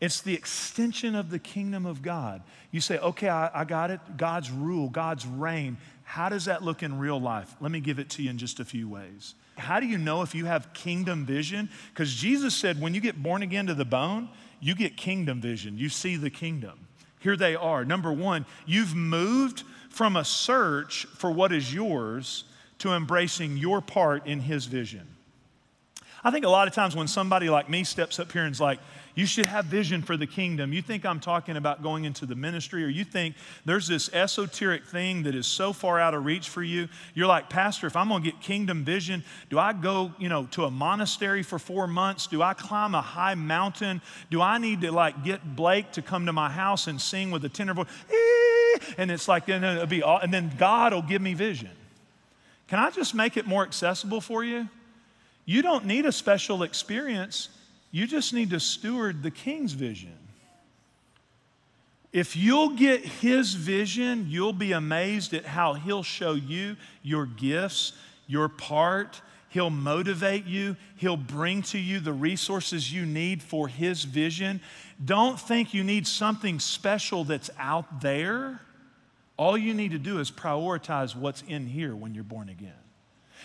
It's 0.00 0.22
the 0.22 0.34
extension 0.34 1.14
of 1.14 1.30
the 1.30 1.38
kingdom 1.38 1.84
of 1.84 2.00
God. 2.00 2.42
You 2.70 2.80
say, 2.80 2.98
okay, 2.98 3.28
I, 3.28 3.50
I, 3.60 3.64
got 3.64 3.90
it. 3.90 4.00
God's 4.16 4.50
rule, 4.50 4.88
God's 4.88 5.26
reign. 5.26 5.76
How 6.04 6.30
does 6.30 6.46
that 6.46 6.62
look 6.62 6.82
in 6.82 6.98
real 6.98 7.20
life? 7.20 7.54
Let 7.60 7.70
me 7.70 7.80
give 7.80 7.98
it 7.98 8.08
to 8.10 8.22
you 8.22 8.30
in 8.30 8.38
just 8.38 8.60
a 8.60 8.64
few 8.64 8.88
ways. 8.88 9.34
How 9.58 9.78
do 9.78 9.86
you 9.86 9.98
know 9.98 10.22
if 10.22 10.34
you 10.34 10.46
have 10.46 10.72
kingdom 10.72 11.26
vision? 11.26 11.68
Because 11.92 12.14
Jesus 12.14 12.54
said, 12.54 12.80
when 12.80 12.94
you 12.94 13.00
get 13.00 13.22
born 13.22 13.42
again 13.42 13.66
to 13.66 13.74
the 13.74 13.84
bone, 13.84 14.30
you 14.58 14.74
get 14.74 14.96
kingdom 14.96 15.40
vision. 15.40 15.76
You 15.76 15.90
see 15.90 16.16
the 16.16 16.30
kingdom. 16.30 16.86
Here 17.18 17.36
they 17.36 17.54
are. 17.54 17.84
Number 17.84 18.10
one, 18.10 18.46
you've 18.64 18.94
moved 18.94 19.64
from 19.90 20.16
a 20.16 20.24
search 20.24 21.04
for 21.16 21.30
what 21.30 21.52
is 21.52 21.72
yours 21.72 22.44
to 22.78 22.94
embracing 22.94 23.58
your 23.58 23.82
part 23.82 24.26
in 24.26 24.40
His 24.40 24.64
vision. 24.64 25.06
I 26.24 26.30
think 26.30 26.44
a 26.44 26.48
lot 26.48 26.68
of 26.68 26.74
times 26.74 26.96
when 26.96 27.08
somebody 27.08 27.48
like 27.50 27.68
me 27.68 27.84
steps 27.84 28.18
up 28.18 28.32
here 28.32 28.44
and 28.44 28.52
is 28.52 28.60
like, 28.60 28.78
you 29.14 29.26
should 29.26 29.46
have 29.46 29.64
vision 29.66 30.02
for 30.02 30.16
the 30.16 30.26
kingdom. 30.26 30.72
You 30.72 30.82
think 30.82 31.04
I'm 31.04 31.20
talking 31.20 31.56
about 31.56 31.82
going 31.82 32.04
into 32.04 32.26
the 32.26 32.34
ministry, 32.34 32.84
or 32.84 32.88
you 32.88 33.04
think 33.04 33.34
there's 33.64 33.88
this 33.88 34.12
esoteric 34.12 34.84
thing 34.84 35.24
that 35.24 35.34
is 35.34 35.46
so 35.46 35.72
far 35.72 35.98
out 35.98 36.14
of 36.14 36.24
reach 36.24 36.48
for 36.48 36.62
you. 36.62 36.88
You're 37.14 37.26
like, 37.26 37.50
Pastor, 37.50 37.86
if 37.86 37.96
I'm 37.96 38.08
going 38.08 38.22
to 38.22 38.30
get 38.30 38.40
kingdom 38.40 38.84
vision, 38.84 39.24
do 39.48 39.58
I 39.58 39.72
go, 39.72 40.12
you 40.18 40.28
know, 40.28 40.46
to 40.52 40.64
a 40.64 40.70
monastery 40.70 41.42
for 41.42 41.58
four 41.58 41.86
months? 41.86 42.26
Do 42.26 42.42
I 42.42 42.54
climb 42.54 42.94
a 42.94 43.02
high 43.02 43.34
mountain? 43.34 44.00
Do 44.30 44.40
I 44.40 44.58
need 44.58 44.82
to 44.82 44.92
like 44.92 45.24
get 45.24 45.56
Blake 45.56 45.92
to 45.92 46.02
come 46.02 46.26
to 46.26 46.32
my 46.32 46.50
house 46.50 46.86
and 46.86 47.00
sing 47.00 47.30
with 47.30 47.44
a 47.44 47.48
tenor 47.48 47.74
voice? 47.74 47.86
And 48.96 49.10
it's 49.10 49.28
like, 49.28 49.46
then 49.46 49.62
it'll 49.64 49.86
be 49.86 50.02
all, 50.02 50.18
and 50.18 50.32
then 50.32 50.52
God 50.58 50.94
will 50.94 51.02
give 51.02 51.20
me 51.20 51.34
vision. 51.34 51.70
Can 52.68 52.78
I 52.78 52.90
just 52.90 53.14
make 53.14 53.36
it 53.36 53.46
more 53.46 53.64
accessible 53.64 54.20
for 54.20 54.44
you? 54.44 54.68
You 55.44 55.62
don't 55.62 55.84
need 55.84 56.06
a 56.06 56.12
special 56.12 56.62
experience. 56.62 57.48
You 57.90 58.06
just 58.06 58.32
need 58.32 58.50
to 58.50 58.60
steward 58.60 59.22
the 59.22 59.30
king's 59.30 59.72
vision. 59.72 60.16
If 62.12 62.36
you'll 62.36 62.70
get 62.70 63.04
his 63.04 63.54
vision, 63.54 64.26
you'll 64.28 64.52
be 64.52 64.72
amazed 64.72 65.32
at 65.32 65.44
how 65.44 65.74
he'll 65.74 66.02
show 66.02 66.32
you 66.32 66.76
your 67.02 67.26
gifts, 67.26 67.92
your 68.26 68.48
part. 68.48 69.20
He'll 69.48 69.70
motivate 69.70 70.44
you. 70.46 70.76
He'll 70.96 71.16
bring 71.16 71.62
to 71.62 71.78
you 71.78 72.00
the 72.00 72.12
resources 72.12 72.92
you 72.92 73.06
need 73.06 73.42
for 73.42 73.68
his 73.68 74.04
vision. 74.04 74.60
Don't 75.04 75.38
think 75.38 75.72
you 75.74 75.84
need 75.84 76.06
something 76.06 76.58
special 76.60 77.24
that's 77.24 77.50
out 77.58 78.00
there. 78.00 78.60
All 79.36 79.56
you 79.56 79.72
need 79.72 79.92
to 79.92 79.98
do 79.98 80.18
is 80.18 80.30
prioritize 80.30 81.16
what's 81.16 81.42
in 81.42 81.66
here 81.66 81.96
when 81.96 82.14
you're 82.14 82.24
born 82.24 82.48
again. 82.48 82.72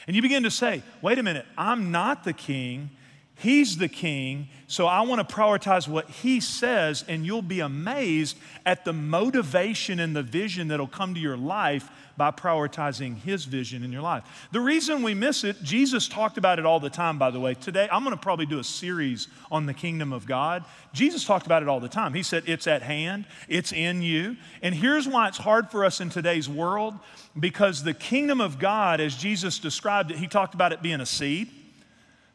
And 0.07 0.15
you 0.15 0.21
begin 0.21 0.43
to 0.43 0.51
say, 0.51 0.83
wait 1.01 1.17
a 1.17 1.23
minute, 1.23 1.45
I'm 1.57 1.91
not 1.91 2.23
the 2.23 2.33
king. 2.33 2.91
He's 3.37 3.77
the 3.77 3.89
king, 3.89 4.47
so 4.67 4.87
I 4.87 5.01
want 5.01 5.27
to 5.27 5.35
prioritize 5.35 5.89
what 5.89 6.09
he 6.09 6.39
says, 6.39 7.03
and 7.05 7.25
you'll 7.25 7.41
be 7.41 7.59
amazed 7.59 8.37
at 8.65 8.85
the 8.85 8.93
motivation 8.93 9.99
and 9.99 10.15
the 10.15 10.23
vision 10.23 10.69
that'll 10.69 10.87
come 10.87 11.13
to 11.13 11.19
your 11.19 11.35
life 11.35 11.89
by 12.15 12.31
prioritizing 12.31 13.17
his 13.17 13.43
vision 13.43 13.83
in 13.83 13.91
your 13.91 14.01
life. 14.01 14.47
The 14.53 14.61
reason 14.61 15.03
we 15.03 15.13
miss 15.13 15.43
it, 15.43 15.61
Jesus 15.63 16.07
talked 16.07 16.37
about 16.37 16.59
it 16.59 16.65
all 16.65 16.79
the 16.79 16.89
time, 16.89 17.19
by 17.19 17.29
the 17.29 17.39
way. 17.41 17.55
Today, 17.55 17.89
I'm 17.91 18.05
going 18.05 18.15
to 18.15 18.21
probably 18.21 18.45
do 18.45 18.59
a 18.59 18.63
series 18.63 19.27
on 19.51 19.65
the 19.65 19.73
kingdom 19.73 20.13
of 20.13 20.25
God. 20.25 20.63
Jesus 20.93 21.25
talked 21.25 21.45
about 21.45 21.61
it 21.61 21.67
all 21.67 21.81
the 21.81 21.89
time. 21.89 22.13
He 22.13 22.23
said, 22.23 22.43
It's 22.47 22.67
at 22.67 22.83
hand, 22.83 23.25
it's 23.49 23.73
in 23.73 24.01
you. 24.01 24.37
And 24.61 24.73
here's 24.73 25.09
why 25.09 25.27
it's 25.27 25.37
hard 25.37 25.69
for 25.69 25.83
us 25.83 25.99
in 25.99 26.09
today's 26.09 26.47
world 26.47 26.97
because 27.37 27.83
the 27.83 27.93
kingdom 27.93 28.39
of 28.39 28.59
God, 28.59 29.01
as 29.01 29.17
Jesus 29.17 29.59
described 29.59 30.11
it, 30.11 30.17
he 30.17 30.27
talked 30.27 30.53
about 30.53 30.71
it 30.71 30.81
being 30.81 31.01
a 31.01 31.05
seed. 31.05 31.49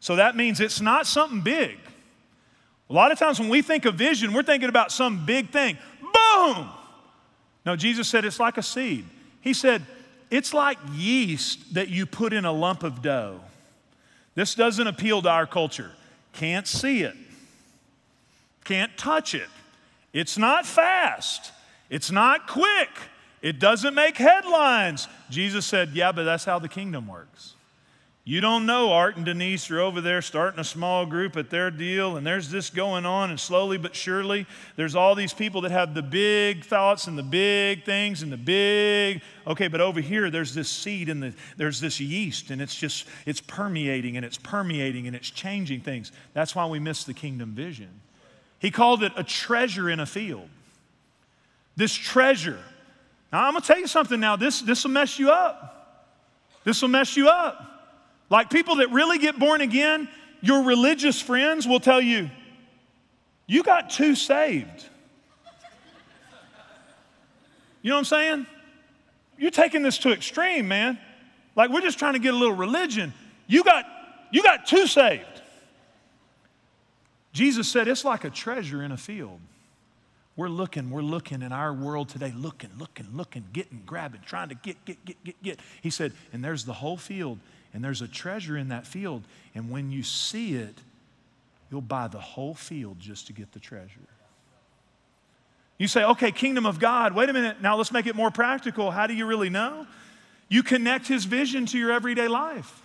So 0.00 0.16
that 0.16 0.36
means 0.36 0.60
it's 0.60 0.80
not 0.80 1.06
something 1.06 1.42
big. 1.42 1.78
A 2.88 2.92
lot 2.92 3.12
of 3.12 3.18
times 3.18 3.38
when 3.38 3.48
we 3.48 3.62
think 3.62 3.84
of 3.84 3.94
vision, 3.94 4.32
we're 4.32 4.42
thinking 4.42 4.68
about 4.68 4.90
some 4.90 5.24
big 5.24 5.50
thing. 5.50 5.78
Boom! 6.00 6.68
No, 7.64 7.76
Jesus 7.76 8.08
said 8.08 8.24
it's 8.24 8.40
like 8.40 8.58
a 8.58 8.62
seed. 8.62 9.04
He 9.42 9.52
said, 9.52 9.84
it's 10.30 10.54
like 10.54 10.78
yeast 10.92 11.74
that 11.74 11.88
you 11.88 12.06
put 12.06 12.32
in 12.32 12.44
a 12.44 12.52
lump 12.52 12.82
of 12.82 13.02
dough. 13.02 13.40
This 14.34 14.54
doesn't 14.54 14.86
appeal 14.86 15.20
to 15.22 15.28
our 15.28 15.46
culture. 15.46 15.90
Can't 16.32 16.66
see 16.66 17.02
it, 17.02 17.16
can't 18.64 18.96
touch 18.96 19.34
it. 19.34 19.48
It's 20.12 20.38
not 20.38 20.64
fast, 20.66 21.52
it's 21.90 22.10
not 22.10 22.46
quick, 22.46 22.88
it 23.42 23.58
doesn't 23.58 23.94
make 23.94 24.16
headlines. 24.16 25.08
Jesus 25.28 25.66
said, 25.66 25.90
Yeah, 25.90 26.12
but 26.12 26.24
that's 26.24 26.44
how 26.44 26.60
the 26.60 26.68
kingdom 26.68 27.08
works. 27.08 27.54
You 28.30 28.40
don't 28.40 28.64
know 28.64 28.92
Art 28.92 29.16
and 29.16 29.26
Denise 29.26 29.72
are 29.72 29.80
over 29.80 30.00
there 30.00 30.22
starting 30.22 30.60
a 30.60 30.64
small 30.64 31.04
group 31.04 31.36
at 31.36 31.50
their 31.50 31.68
deal, 31.68 32.16
and 32.16 32.24
there's 32.24 32.48
this 32.48 32.70
going 32.70 33.04
on, 33.04 33.30
and 33.30 33.40
slowly 33.40 33.76
but 33.76 33.96
surely, 33.96 34.46
there's 34.76 34.94
all 34.94 35.16
these 35.16 35.34
people 35.34 35.62
that 35.62 35.72
have 35.72 35.94
the 35.94 36.02
big 36.02 36.64
thoughts 36.64 37.08
and 37.08 37.18
the 37.18 37.24
big 37.24 37.84
things 37.84 38.22
and 38.22 38.30
the 38.30 38.36
big. 38.36 39.20
Okay, 39.48 39.66
but 39.66 39.80
over 39.80 40.00
here, 40.00 40.30
there's 40.30 40.54
this 40.54 40.68
seed 40.68 41.08
and 41.08 41.20
the, 41.20 41.34
there's 41.56 41.80
this 41.80 41.98
yeast, 41.98 42.52
and 42.52 42.62
it's 42.62 42.76
just, 42.76 43.04
it's 43.26 43.40
permeating 43.40 44.16
and 44.16 44.24
it's 44.24 44.38
permeating 44.38 45.08
and 45.08 45.16
it's 45.16 45.28
changing 45.28 45.80
things. 45.80 46.12
That's 46.32 46.54
why 46.54 46.66
we 46.66 46.78
miss 46.78 47.02
the 47.02 47.14
kingdom 47.14 47.50
vision. 47.50 48.00
He 48.60 48.70
called 48.70 49.02
it 49.02 49.10
a 49.16 49.24
treasure 49.24 49.90
in 49.90 49.98
a 49.98 50.06
field. 50.06 50.48
This 51.74 51.92
treasure. 51.92 52.60
Now, 53.32 53.46
I'm 53.46 53.54
going 53.54 53.62
to 53.62 53.66
tell 53.66 53.80
you 53.80 53.88
something 53.88 54.20
now. 54.20 54.36
This, 54.36 54.60
this 54.60 54.84
will 54.84 54.92
mess 54.92 55.18
you 55.18 55.32
up. 55.32 56.14
This 56.62 56.80
will 56.80 56.90
mess 56.90 57.16
you 57.16 57.28
up. 57.28 57.66
Like 58.30 58.48
people 58.48 58.76
that 58.76 58.90
really 58.90 59.18
get 59.18 59.38
born 59.38 59.60
again, 59.60 60.08
your 60.40 60.62
religious 60.62 61.20
friends 61.20 61.66
will 61.66 61.80
tell 61.80 62.00
you, 62.00 62.30
you 63.46 63.62
got 63.64 63.90
too 63.90 64.14
saved. 64.14 64.86
You 67.82 67.90
know 67.90 67.96
what 67.96 68.00
I'm 68.00 68.04
saying? 68.04 68.46
You're 69.36 69.50
taking 69.50 69.82
this 69.82 69.98
to 69.98 70.12
extreme, 70.12 70.68
man. 70.68 70.98
Like 71.56 71.70
we're 71.70 71.80
just 71.80 71.98
trying 71.98 72.12
to 72.12 72.18
get 72.18 72.32
a 72.32 72.36
little 72.36 72.54
religion. 72.54 73.12
You 73.46 73.64
got 73.64 73.84
you 74.30 74.42
got 74.42 74.66
too 74.66 74.86
saved. 74.86 75.24
Jesus 77.32 77.68
said 77.68 77.88
it's 77.88 78.04
like 78.04 78.24
a 78.24 78.30
treasure 78.30 78.82
in 78.82 78.92
a 78.92 78.96
field. 78.96 79.40
We're 80.36 80.48
looking, 80.48 80.90
we're 80.90 81.02
looking 81.02 81.42
in 81.42 81.52
our 81.52 81.72
world 81.72 82.08
today, 82.08 82.32
looking, 82.34 82.70
looking, 82.78 83.08
looking, 83.12 83.44
getting, 83.52 83.82
grabbing, 83.84 84.22
trying 84.24 84.48
to 84.48 84.54
get, 84.54 84.82
get, 84.84 85.04
get, 85.04 85.22
get, 85.24 85.42
get. 85.42 85.60
He 85.82 85.90
said, 85.90 86.12
and 86.32 86.42
there's 86.42 86.64
the 86.64 86.72
whole 86.72 86.96
field 86.96 87.38
and 87.72 87.84
there's 87.84 88.02
a 88.02 88.08
treasure 88.08 88.56
in 88.56 88.68
that 88.68 88.86
field. 88.86 89.22
And 89.54 89.70
when 89.70 89.90
you 89.90 90.02
see 90.02 90.54
it, 90.54 90.74
you'll 91.70 91.80
buy 91.80 92.08
the 92.08 92.20
whole 92.20 92.54
field 92.54 92.98
just 92.98 93.26
to 93.28 93.32
get 93.32 93.52
the 93.52 93.60
treasure. 93.60 94.00
You 95.78 95.88
say, 95.88 96.04
okay, 96.04 96.30
kingdom 96.30 96.66
of 96.66 96.78
God, 96.78 97.14
wait 97.14 97.30
a 97.30 97.32
minute, 97.32 97.62
now 97.62 97.76
let's 97.76 97.92
make 97.92 98.06
it 98.06 98.14
more 98.14 98.30
practical. 98.30 98.90
How 98.90 99.06
do 99.06 99.14
you 99.14 99.24
really 99.24 99.48
know? 99.48 99.86
You 100.48 100.62
connect 100.62 101.08
his 101.08 101.24
vision 101.24 101.64
to 101.66 101.78
your 101.78 101.90
everyday 101.92 102.28
life. 102.28 102.82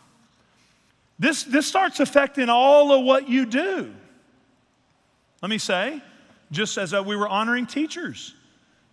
This, 1.18 1.44
this 1.44 1.66
starts 1.66 2.00
affecting 2.00 2.48
all 2.48 2.92
of 2.92 3.04
what 3.04 3.28
you 3.28 3.46
do. 3.46 3.94
Let 5.42 5.50
me 5.50 5.58
say, 5.58 6.02
just 6.52 6.78
as 6.78 6.94
we 6.94 7.16
were 7.16 7.28
honoring 7.28 7.66
teachers, 7.66 8.34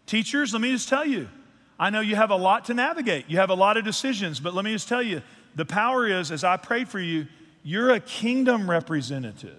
teachers, 0.07 0.53
let 0.53 0.63
me 0.63 0.73
just 0.73 0.89
tell 0.89 1.05
you, 1.05 1.29
I 1.79 1.91
know 1.91 2.01
you 2.01 2.17
have 2.17 2.31
a 2.31 2.37
lot 2.37 2.67
to 2.67 2.75
navigate, 2.75 3.27
you 3.29 3.39
have 3.39 3.51
a 3.51 3.55
lot 3.55 3.77
of 3.77 3.85
decisions, 3.85 4.41
but 4.41 4.55
let 4.55 4.65
me 4.65 4.73
just 4.73 4.89
tell 4.89 5.03
you, 5.03 5.23
the 5.55 5.65
power 5.65 6.07
is, 6.07 6.31
as 6.31 6.45
I 6.45 6.57
prayed 6.57 6.89
for 6.89 7.01
you, 7.01 7.27
you're 7.63 7.91
a 7.91 8.01
kingdom 8.01 8.69
representative. 8.69 9.59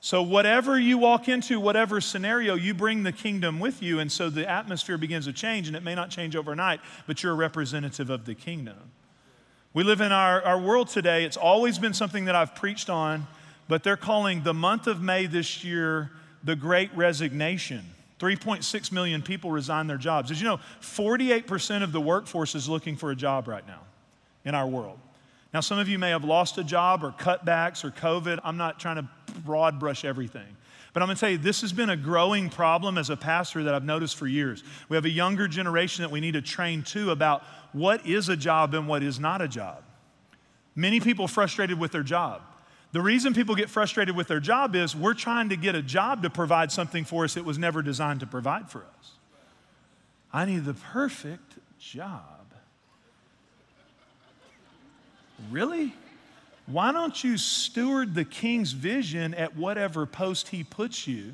So, 0.00 0.22
whatever 0.22 0.78
you 0.78 0.98
walk 0.98 1.28
into, 1.28 1.58
whatever 1.58 2.00
scenario, 2.00 2.54
you 2.54 2.74
bring 2.74 3.02
the 3.02 3.12
kingdom 3.12 3.58
with 3.58 3.82
you. 3.82 3.98
And 3.98 4.12
so 4.12 4.30
the 4.30 4.48
atmosphere 4.48 4.98
begins 4.98 5.24
to 5.24 5.32
change, 5.32 5.66
and 5.66 5.76
it 5.76 5.82
may 5.82 5.94
not 5.94 6.10
change 6.10 6.36
overnight, 6.36 6.80
but 7.06 7.22
you're 7.22 7.32
a 7.32 7.36
representative 7.36 8.10
of 8.10 8.24
the 8.24 8.34
kingdom. 8.34 8.76
We 9.74 9.82
live 9.82 10.00
in 10.00 10.12
our, 10.12 10.42
our 10.42 10.60
world 10.60 10.88
today. 10.88 11.24
It's 11.24 11.36
always 11.36 11.78
been 11.78 11.92
something 11.92 12.26
that 12.26 12.34
I've 12.34 12.54
preached 12.54 12.88
on, 12.88 13.26
but 13.68 13.82
they're 13.82 13.96
calling 13.96 14.42
the 14.42 14.54
month 14.54 14.86
of 14.86 15.02
May 15.02 15.26
this 15.26 15.64
year 15.64 16.12
the 16.44 16.56
Great 16.56 16.94
Resignation. 16.94 17.84
3.6 18.20 18.92
million 18.92 19.22
people 19.22 19.50
resign 19.50 19.86
their 19.86 19.98
jobs. 19.98 20.28
Did 20.28 20.38
you 20.38 20.44
know 20.44 20.60
48% 20.80 21.82
of 21.82 21.92
the 21.92 22.00
workforce 22.00 22.54
is 22.54 22.68
looking 22.68 22.96
for 22.96 23.10
a 23.10 23.16
job 23.16 23.48
right 23.48 23.66
now? 23.66 23.80
In 24.46 24.54
our 24.54 24.66
world. 24.66 24.98
Now, 25.52 25.60
some 25.60 25.78
of 25.78 25.88
you 25.88 25.98
may 25.98 26.10
have 26.10 26.24
lost 26.24 26.56
a 26.56 26.64
job 26.64 27.04
or 27.04 27.12
cutbacks 27.12 27.84
or 27.84 27.90
COVID. 27.90 28.40
I'm 28.42 28.56
not 28.56 28.80
trying 28.80 28.96
to 28.96 29.08
broad 29.44 29.78
brush 29.78 30.04
everything. 30.04 30.56
But 30.92 31.02
I'm 31.02 31.08
going 31.08 31.16
to 31.16 31.20
tell 31.20 31.30
you, 31.30 31.36
this 31.36 31.60
has 31.60 31.74
been 31.74 31.90
a 31.90 31.96
growing 31.96 32.48
problem 32.48 32.96
as 32.96 33.10
a 33.10 33.16
pastor 33.18 33.62
that 33.64 33.74
I've 33.74 33.84
noticed 33.84 34.16
for 34.16 34.26
years. 34.26 34.64
We 34.88 34.94
have 34.94 35.04
a 35.04 35.10
younger 35.10 35.46
generation 35.46 36.02
that 36.02 36.10
we 36.10 36.20
need 36.20 36.32
to 36.32 36.42
train 36.42 36.82
too 36.82 37.10
about 37.10 37.42
what 37.72 38.06
is 38.06 38.30
a 38.30 38.36
job 38.36 38.72
and 38.72 38.88
what 38.88 39.02
is 39.02 39.20
not 39.20 39.42
a 39.42 39.48
job. 39.48 39.82
Many 40.74 41.00
people 41.00 41.28
frustrated 41.28 41.78
with 41.78 41.92
their 41.92 42.02
job. 42.02 42.40
The 42.92 43.02
reason 43.02 43.34
people 43.34 43.54
get 43.54 43.68
frustrated 43.68 44.16
with 44.16 44.28
their 44.28 44.40
job 44.40 44.74
is 44.74 44.96
we're 44.96 45.14
trying 45.14 45.50
to 45.50 45.56
get 45.56 45.74
a 45.74 45.82
job 45.82 46.22
to 46.22 46.30
provide 46.30 46.72
something 46.72 47.04
for 47.04 47.24
us 47.24 47.36
it 47.36 47.44
was 47.44 47.58
never 47.58 47.82
designed 47.82 48.20
to 48.20 48.26
provide 48.26 48.70
for 48.70 48.80
us. 48.98 49.12
I 50.32 50.44
need 50.44 50.64
the 50.64 50.74
perfect 50.74 51.58
job. 51.78 52.35
Really? 55.50 55.94
Why 56.66 56.92
don't 56.92 57.22
you 57.22 57.38
steward 57.38 58.14
the 58.14 58.24
king's 58.24 58.72
vision 58.72 59.34
at 59.34 59.56
whatever 59.56 60.04
post 60.04 60.48
he 60.48 60.64
puts 60.64 61.06
you 61.06 61.32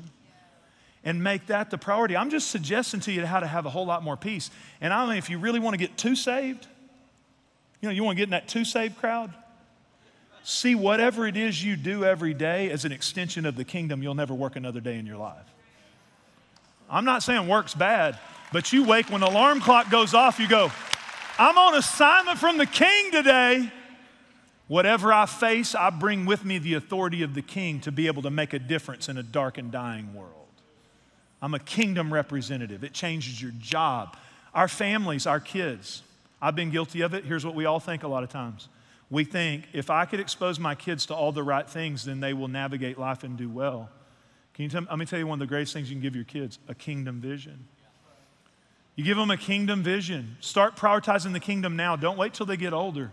and 1.03 1.23
make 1.23 1.47
that 1.47 1.71
the 1.71 1.77
priority? 1.77 2.15
I'm 2.15 2.29
just 2.29 2.49
suggesting 2.51 2.99
to 3.01 3.11
you 3.11 3.25
how 3.25 3.39
to 3.39 3.47
have 3.47 3.65
a 3.65 3.69
whole 3.69 3.85
lot 3.85 4.03
more 4.03 4.15
peace. 4.15 4.51
And 4.79 4.93
I 4.93 5.05
mean, 5.07 5.17
if 5.17 5.29
you 5.29 5.39
really 5.39 5.59
want 5.59 5.73
to 5.73 5.79
get 5.79 5.97
too 5.97 6.15
saved, 6.15 6.67
you 7.81 7.89
know, 7.89 7.93
you 7.93 8.03
want 8.03 8.15
to 8.15 8.19
get 8.19 8.25
in 8.25 8.31
that 8.31 8.47
too 8.47 8.63
saved 8.63 8.97
crowd, 8.97 9.33
see 10.43 10.75
whatever 10.75 11.25
it 11.25 11.35
is 11.35 11.63
you 11.63 11.75
do 11.75 12.05
every 12.05 12.33
day 12.33 12.69
as 12.69 12.85
an 12.85 12.91
extension 12.91 13.45
of 13.45 13.55
the 13.55 13.65
kingdom, 13.65 14.03
you'll 14.03 14.13
never 14.13 14.33
work 14.33 14.55
another 14.55 14.79
day 14.79 14.99
in 14.99 15.05
your 15.05 15.17
life. 15.17 15.45
I'm 16.89 17.05
not 17.05 17.23
saying 17.23 17.47
work's 17.47 17.73
bad, 17.73 18.19
but 18.51 18.71
you 18.71 18.83
wake 18.83 19.09
when 19.09 19.21
the 19.21 19.29
alarm 19.29 19.61
clock 19.61 19.89
goes 19.89 20.13
off, 20.13 20.39
you 20.39 20.47
go, 20.47 20.71
I'm 21.39 21.57
on 21.57 21.73
assignment 21.75 22.37
from 22.37 22.59
the 22.59 22.67
king 22.67 23.11
today. 23.11 23.71
Whatever 24.73 25.13
I 25.13 25.27
face, 25.27 25.75
I 25.75 25.91
bring 25.91 26.25
with 26.25 26.43
me 26.43 26.57
the 26.57 26.73
authority 26.73 27.21
of 27.21 27.35
the 27.35 27.43
king 27.43 27.79
to 27.81 27.91
be 27.91 28.07
able 28.07 28.23
to 28.23 28.31
make 28.31 28.53
a 28.53 28.57
difference 28.57 29.07
in 29.07 29.19
a 29.19 29.21
dark 29.21 29.59
and 29.59 29.71
dying 29.71 30.15
world. 30.15 30.47
I'm 31.43 31.53
a 31.53 31.59
kingdom 31.59 32.11
representative. 32.11 32.83
It 32.83 32.91
changes 32.91 33.39
your 33.39 33.51
job. 33.59 34.17
Our 34.51 34.67
families, 34.67 35.27
our 35.27 35.39
kids. 35.39 36.01
I've 36.41 36.55
been 36.55 36.71
guilty 36.71 37.01
of 37.01 37.13
it. 37.13 37.23
Here's 37.23 37.45
what 37.45 37.53
we 37.53 37.65
all 37.65 37.79
think 37.79 38.01
a 38.01 38.07
lot 38.07 38.23
of 38.23 38.29
times. 38.29 38.67
We 39.11 39.25
think 39.25 39.65
if 39.73 39.91
I 39.91 40.05
could 40.05 40.19
expose 40.19 40.57
my 40.57 40.73
kids 40.73 41.05
to 41.05 41.13
all 41.13 41.31
the 41.31 41.43
right 41.43 41.69
things, 41.69 42.03
then 42.03 42.19
they 42.19 42.33
will 42.33 42.47
navigate 42.47 42.97
life 42.97 43.23
and 43.23 43.37
do 43.37 43.51
well. 43.51 43.91
Can 44.55 44.63
you 44.63 44.69
tell 44.69 44.81
me, 44.81 44.87
let 44.89 44.97
me 44.97 45.05
tell 45.05 45.19
you 45.19 45.27
one 45.27 45.35
of 45.35 45.47
the 45.47 45.53
greatest 45.53 45.73
things 45.73 45.87
you 45.87 45.95
can 45.95 46.01
give 46.01 46.15
your 46.15 46.25
kids 46.25 46.57
a 46.67 46.73
kingdom 46.73 47.21
vision. 47.21 47.67
You 48.95 49.03
give 49.03 49.17
them 49.17 49.29
a 49.29 49.37
kingdom 49.37 49.83
vision. 49.83 50.35
Start 50.39 50.75
prioritizing 50.75 51.31
the 51.31 51.39
kingdom 51.39 51.75
now. 51.75 51.95
Don't 51.95 52.17
wait 52.17 52.33
till 52.33 52.47
they 52.47 52.57
get 52.57 52.73
older. 52.73 53.11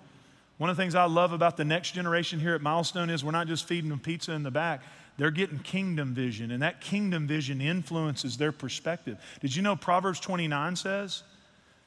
One 0.61 0.69
of 0.69 0.77
the 0.77 0.83
things 0.83 0.95
I 0.95 1.07
love 1.07 1.33
about 1.33 1.57
the 1.57 1.65
next 1.65 1.93
generation 1.93 2.39
here 2.39 2.55
at 2.55 2.61
Milestone 2.61 3.09
is 3.09 3.25
we're 3.25 3.31
not 3.31 3.47
just 3.47 3.67
feeding 3.67 3.89
them 3.89 3.99
pizza 3.99 4.33
in 4.33 4.43
the 4.43 4.51
back. 4.51 4.83
They're 5.17 5.31
getting 5.31 5.59
kingdom 5.59 6.13
vision, 6.13 6.51
and 6.51 6.63
that 6.63 6.83
kingdom 6.83 7.27
vision 7.27 7.63
influences 7.63 8.37
their 8.37 8.53
perspective. 8.53 9.17
Did 9.41 9.57
you 9.57 9.63
know 9.63 9.75
Proverbs 9.75 10.21
29 10.21 10.77
says 10.77 11.23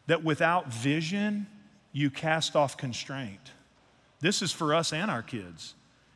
that 0.07 0.24
without 0.24 0.74
vision, 0.74 1.45
you 1.91 2.09
cast 2.09 2.55
off 2.55 2.76
constraint? 2.76 3.51
This 4.21 4.41
is 4.41 4.51
for 4.51 4.74
us 4.74 4.91
and 4.91 5.11
our 5.11 5.21
kids. 5.21 5.76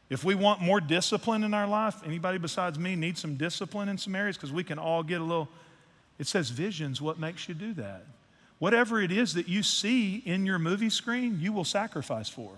If 0.09 0.23
we 0.23 0.33
want 0.33 0.59
more 0.59 0.81
discipline 0.81 1.43
in 1.43 1.53
our 1.53 1.67
life, 1.67 2.01
anybody 2.07 2.39
besides 2.39 2.79
me 2.79 2.95
needs 2.95 3.21
some 3.21 3.35
discipline 3.35 3.87
in 3.87 3.99
some 3.99 4.15
areas 4.15 4.35
because 4.35 4.51
we 4.51 4.63
can 4.63 4.79
all 4.79 5.03
get 5.03 5.21
a 5.21 5.23
little. 5.23 5.47
It 6.17 6.25
says 6.25 6.49
vision's 6.49 7.03
what 7.03 7.19
makes 7.19 7.47
you 7.47 7.53
do 7.53 7.75
that. 7.75 8.07
Whatever 8.59 8.99
it 9.01 9.11
is 9.11 9.35
that 9.35 9.47
you 9.47 9.61
see 9.63 10.17
in 10.25 10.45
your 10.45 10.59
movie 10.59 10.89
screen, 10.89 11.37
you 11.39 11.53
will 11.53 11.63
sacrifice 11.63 12.29
for. 12.29 12.51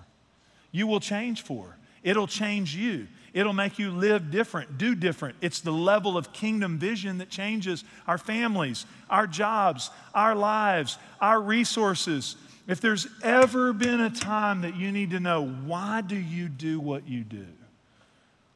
You 0.71 0.87
will 0.87 0.99
change 0.99 1.41
for. 1.41 1.75
It'll 2.03 2.27
change 2.27 2.75
you. 2.75 3.07
It'll 3.33 3.53
make 3.53 3.77
you 3.77 3.91
live 3.91 4.31
different, 4.31 4.77
do 4.77 4.95
different. 4.95 5.35
It's 5.41 5.59
the 5.59 5.71
level 5.71 6.17
of 6.17 6.33
kingdom 6.33 6.79
vision 6.79 7.19
that 7.19 7.29
changes 7.29 7.83
our 8.07 8.17
families, 8.17 8.85
our 9.09 9.27
jobs, 9.27 9.91
our 10.15 10.35
lives, 10.35 10.97
our 11.21 11.39
resources. 11.39 12.35
If 12.67 12.81
there's 12.81 13.07
ever 13.23 13.73
been 13.73 13.99
a 13.99 14.09
time 14.09 14.61
that 14.61 14.75
you 14.75 14.91
need 14.91 15.11
to 15.11 15.19
know, 15.19 15.45
why 15.45 16.01
do 16.01 16.15
you 16.15 16.47
do 16.47 16.79
what 16.79 17.07
you 17.07 17.23
do? 17.23 17.45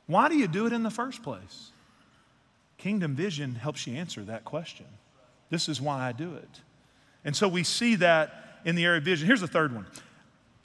Why 0.08 0.28
do 0.30 0.36
you 0.36 0.48
do 0.48 0.66
it 0.66 0.74
in 0.74 0.84
the 0.84 0.89
first 0.89 1.24
place? 1.24 1.72
Kingdom 2.78 3.16
vision 3.16 3.56
helps 3.56 3.86
you 3.88 3.96
answer 3.96 4.24
that 4.24 4.44
question. 4.44 4.86
This 5.50 5.70
is 5.70 5.80
why 5.80 6.08
I 6.08 6.12
do 6.12 6.36
it. 6.36 6.62
And 7.26 7.36
so 7.36 7.47
we 7.47 7.63
see 7.63 7.95
that 7.95 8.59
in 8.65 8.76
the 8.76 8.86
area 8.86 8.97
of 8.97 9.03
vision. 9.03 9.28
Here's 9.28 9.41
the 9.41 9.47
third 9.47 9.74
one 9.74 9.86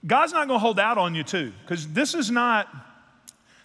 God's 0.07 0.33
not 0.33 0.49
going 0.49 0.59
to 0.59 0.63
hold 0.63 0.79
out 0.79 0.99
on 0.99 1.15
you, 1.15 1.25
too, 1.25 1.53
because 1.63 1.89
this 1.89 2.15
is 2.15 2.31
not 2.31 2.69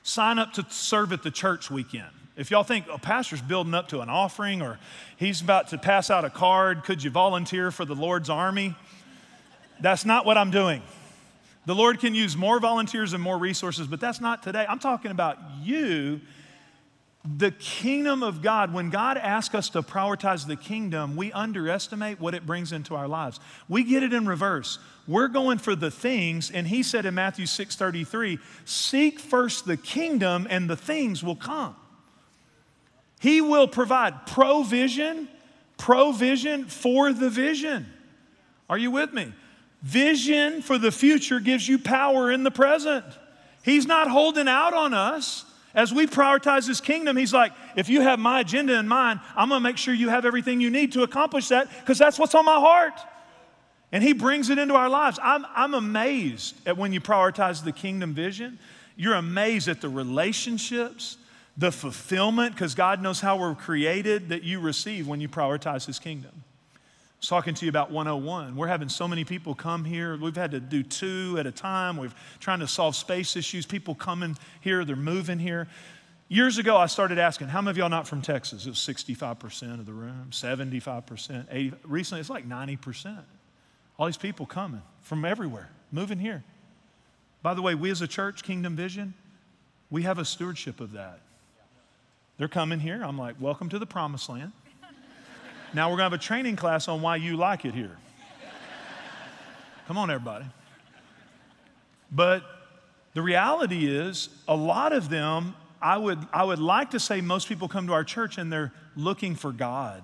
sign 0.03 0.39
up 0.39 0.53
to 0.53 0.65
serve 0.69 1.13
at 1.13 1.23
the 1.23 1.31
church 1.31 1.71
weekend. 1.71 2.09
If 2.35 2.49
y'all 2.49 2.63
think 2.63 2.85
a 2.91 2.97
pastor's 2.97 3.41
building 3.41 3.73
up 3.75 3.89
to 3.89 4.01
an 4.01 4.09
offering 4.09 4.61
or 4.61 4.79
he's 5.17 5.41
about 5.41 5.69
to 5.69 5.77
pass 5.77 6.09
out 6.09 6.25
a 6.25 6.29
card, 6.29 6.83
could 6.83 7.03
you 7.03 7.11
volunteer 7.11 7.69
for 7.69 7.85
the 7.85 7.93
Lord's 7.93 8.29
army? 8.29 8.75
That's 9.79 10.03
not 10.03 10.25
what 10.25 10.37
I'm 10.37 10.49
doing. 10.49 10.81
The 11.65 11.75
Lord 11.75 11.99
can 11.99 12.15
use 12.15 12.35
more 12.35 12.59
volunteers 12.59 13.13
and 13.13 13.21
more 13.21 13.37
resources, 13.37 13.87
but 13.87 14.01
that's 14.01 14.19
not 14.19 14.43
today. 14.43 14.65
I'm 14.67 14.79
talking 14.79 15.11
about 15.11 15.37
you 15.61 16.21
the 17.26 17.51
kingdom 17.51 18.21
of 18.21 18.41
God, 18.41 18.74
when 18.74 18.89
God 18.89 19.17
asks 19.17 19.55
us 19.55 19.69
to 19.69 19.82
prioritize 19.82 20.45
the 20.45 20.57
kingdom, 20.57 21.15
we 21.15 21.32
underestimate 21.32 22.19
what 22.19 22.34
it 22.34 22.45
brings 22.45 22.74
into 22.74 22.95
our 22.95 23.07
lives. 23.07 23.39
We 23.69 23.84
get 23.84 24.03
it 24.03 24.11
in 24.11 24.28
reverse. 24.28 24.78
We're 25.07 25.30
going 25.30 25.59
for 25.59 25.74
the 25.74 25.89
things, 25.89 26.51
and 26.51 26.67
he 26.67 26.84
said 26.84 27.05
in 27.05 27.15
Matthew 27.15 27.45
6:33, 27.45 28.39
seek 28.65 29.19
first 29.19 29.65
the 29.65 29.78
kingdom 29.78 30.47
and 30.49 30.69
the 30.69 30.76
things 30.76 31.24
will 31.24 31.36
come. 31.36 31.76
He 33.21 33.39
will 33.39 33.69
provide 33.69 34.26
provision, 34.26 35.30
provision 35.78 36.65
for 36.65 37.13
the 37.13 37.30
vision. 37.30 37.86
Are 38.69 38.78
you 38.78 38.91
with 38.91 39.13
me? 39.13 39.32
Vision 39.82 40.61
for 40.61 40.78
the 40.78 40.91
future 40.91 41.39
gives 41.39 41.69
you 41.69 41.80
power 41.80 42.30
in 42.30 42.43
the 42.43 42.51
present. 42.51 43.05
He's 43.63 43.88
not 43.88 44.09
holding 44.09 44.49
out 44.49 44.74
on 44.74 44.93
us. 44.93 45.45
As 45.74 45.93
we 45.93 46.05
prioritize 46.05 46.67
His 46.67 46.82
kingdom, 46.82 47.17
He's 47.17 47.34
like, 47.34 47.51
if 47.76 47.89
you 47.89 48.01
have 48.01 48.19
my 48.19 48.41
agenda 48.41 48.78
in 48.78 48.88
mind, 48.88 49.19
I'm 49.36 49.49
gonna 49.49 49.61
make 49.61 49.78
sure 49.78 49.93
you 49.93 50.09
have 50.09 50.26
everything 50.26 50.61
you 50.61 50.69
need 50.69 50.91
to 50.93 51.03
accomplish 51.03 51.47
that 51.49 51.69
because 51.80 51.97
that's 51.97 52.19
what's 52.19 52.36
on 52.36 52.45
my 52.45 52.59
heart. 52.59 52.93
And 53.91 54.03
He 54.03 54.13
brings 54.13 54.49
it 54.49 54.57
into 54.57 54.76
our 54.76 54.89
lives. 54.89 55.19
I'm, 55.21 55.45
I'm 55.55 55.74
amazed 55.74 56.55
at 56.67 56.78
when 56.78 56.93
you 56.93 57.01
prioritize 57.01 57.63
the 57.63 57.71
kingdom 57.71 58.13
vision. 58.13 58.59
You're 58.95 59.15
amazed 59.15 59.67
at 59.67 59.82
the 59.82 59.89
relationships, 59.89 61.17
the 61.57 61.71
fulfillment, 61.71 62.53
because 62.53 62.76
God 62.76 63.01
knows 63.01 63.19
how 63.19 63.38
we're 63.38 63.55
created 63.55 64.30
that 64.30 64.43
you 64.43 64.59
receive 64.59 65.07
when 65.07 65.21
you 65.21 65.30
prioritize 65.30 65.86
His 65.86 65.99
kingdom 65.99 66.43
was 67.24 67.30
talking 67.30 67.53
to 67.53 67.65
you 67.65 67.69
about 67.69 67.89
101. 67.89 68.53
We're 68.53 68.67
having 68.67 68.89
so 68.89 69.07
many 69.07 69.24
people 69.24 69.55
come 69.55 69.86
here. 69.86 70.17
We've 70.17 70.36
had 70.36 70.51
to 70.51 70.59
do 70.59 70.84
two 70.84 71.38
at 71.39 71.47
a 71.47 71.53
time. 71.53 71.95
We're 71.95 72.11
trying 72.41 72.59
to 72.59 72.67
solve 72.67 72.97
space 72.97 73.38
issues. 73.38 73.65
People 73.65 73.95
coming 73.95 74.38
here, 74.59 74.84
they're 74.84 74.97
moving 74.97 75.39
here. 75.39 75.69
Years 76.28 76.57
ago, 76.57 76.76
I 76.76 76.88
started 76.88 77.19
asking, 77.19 77.47
how 77.47 77.61
many 77.61 77.71
of 77.71 77.78
y'all 77.78 77.88
not 77.88 78.09
from 78.09 78.21
Texas? 78.21 78.65
It 78.65 78.71
was 78.71 78.80
65% 78.80 79.80
of 79.80 79.86
the 79.86 79.93
room, 79.93 80.28
75%, 80.32 81.45
80 81.49 81.74
Recently, 81.86 82.19
it's 82.19 82.30
like 82.30 82.45
90%. 82.45 83.17
All 83.97 84.05
these 84.07 84.17
people 84.17 84.45
coming 84.45 84.82
from 85.01 85.24
everywhere, 85.24 85.69
moving 85.93 86.19
here. 86.19 86.43
By 87.41 87.53
the 87.53 87.61
way, 87.61 87.74
we 87.74 87.89
as 87.89 88.01
a 88.01 88.07
church, 88.07 88.43
Kingdom 88.43 88.76
Vision, 88.76 89.13
we 89.89 90.01
have 90.01 90.19
a 90.19 90.26
stewardship 90.26 90.82
of 90.82 90.91
that. 90.91 91.21
They're 92.38 92.49
coming 92.49 92.82
here. 92.82 93.01
I'm 93.01 93.17
like, 93.17 93.39
welcome 93.39 93.69
to 93.69 93.80
the 93.80 93.86
promised 93.86 94.28
land. 94.28 94.51
Now 95.74 95.89
we're 95.89 95.97
going 95.97 96.09
to 96.09 96.11
have 96.11 96.13
a 96.13 96.24
training 96.24 96.55
class 96.55 96.88
on 96.88 97.01
why 97.01 97.15
you 97.15 97.36
like 97.36 97.65
it 97.65 97.74
here. 97.74 97.97
Come 99.88 99.97
on, 99.97 100.09
everybody. 100.11 100.45
But 102.11 102.43
the 103.13 103.21
reality 103.21 103.88
is, 103.88 104.30
a 104.47 104.55
lot 104.55 104.93
of 104.93 105.09
them, 105.09 105.55
I 105.82 105.97
would, 105.97 106.19
I 106.32 106.43
would 106.43 106.59
like 106.59 106.91
to 106.91 106.99
say 106.99 107.21
most 107.21 107.49
people 107.49 107.67
come 107.67 107.88
to 107.88 107.93
our 107.93 108.03
church 108.03 108.38
and 108.38 108.51
they're 108.51 108.71
looking 108.95 109.36
for 109.36 109.51
God. 109.51 110.03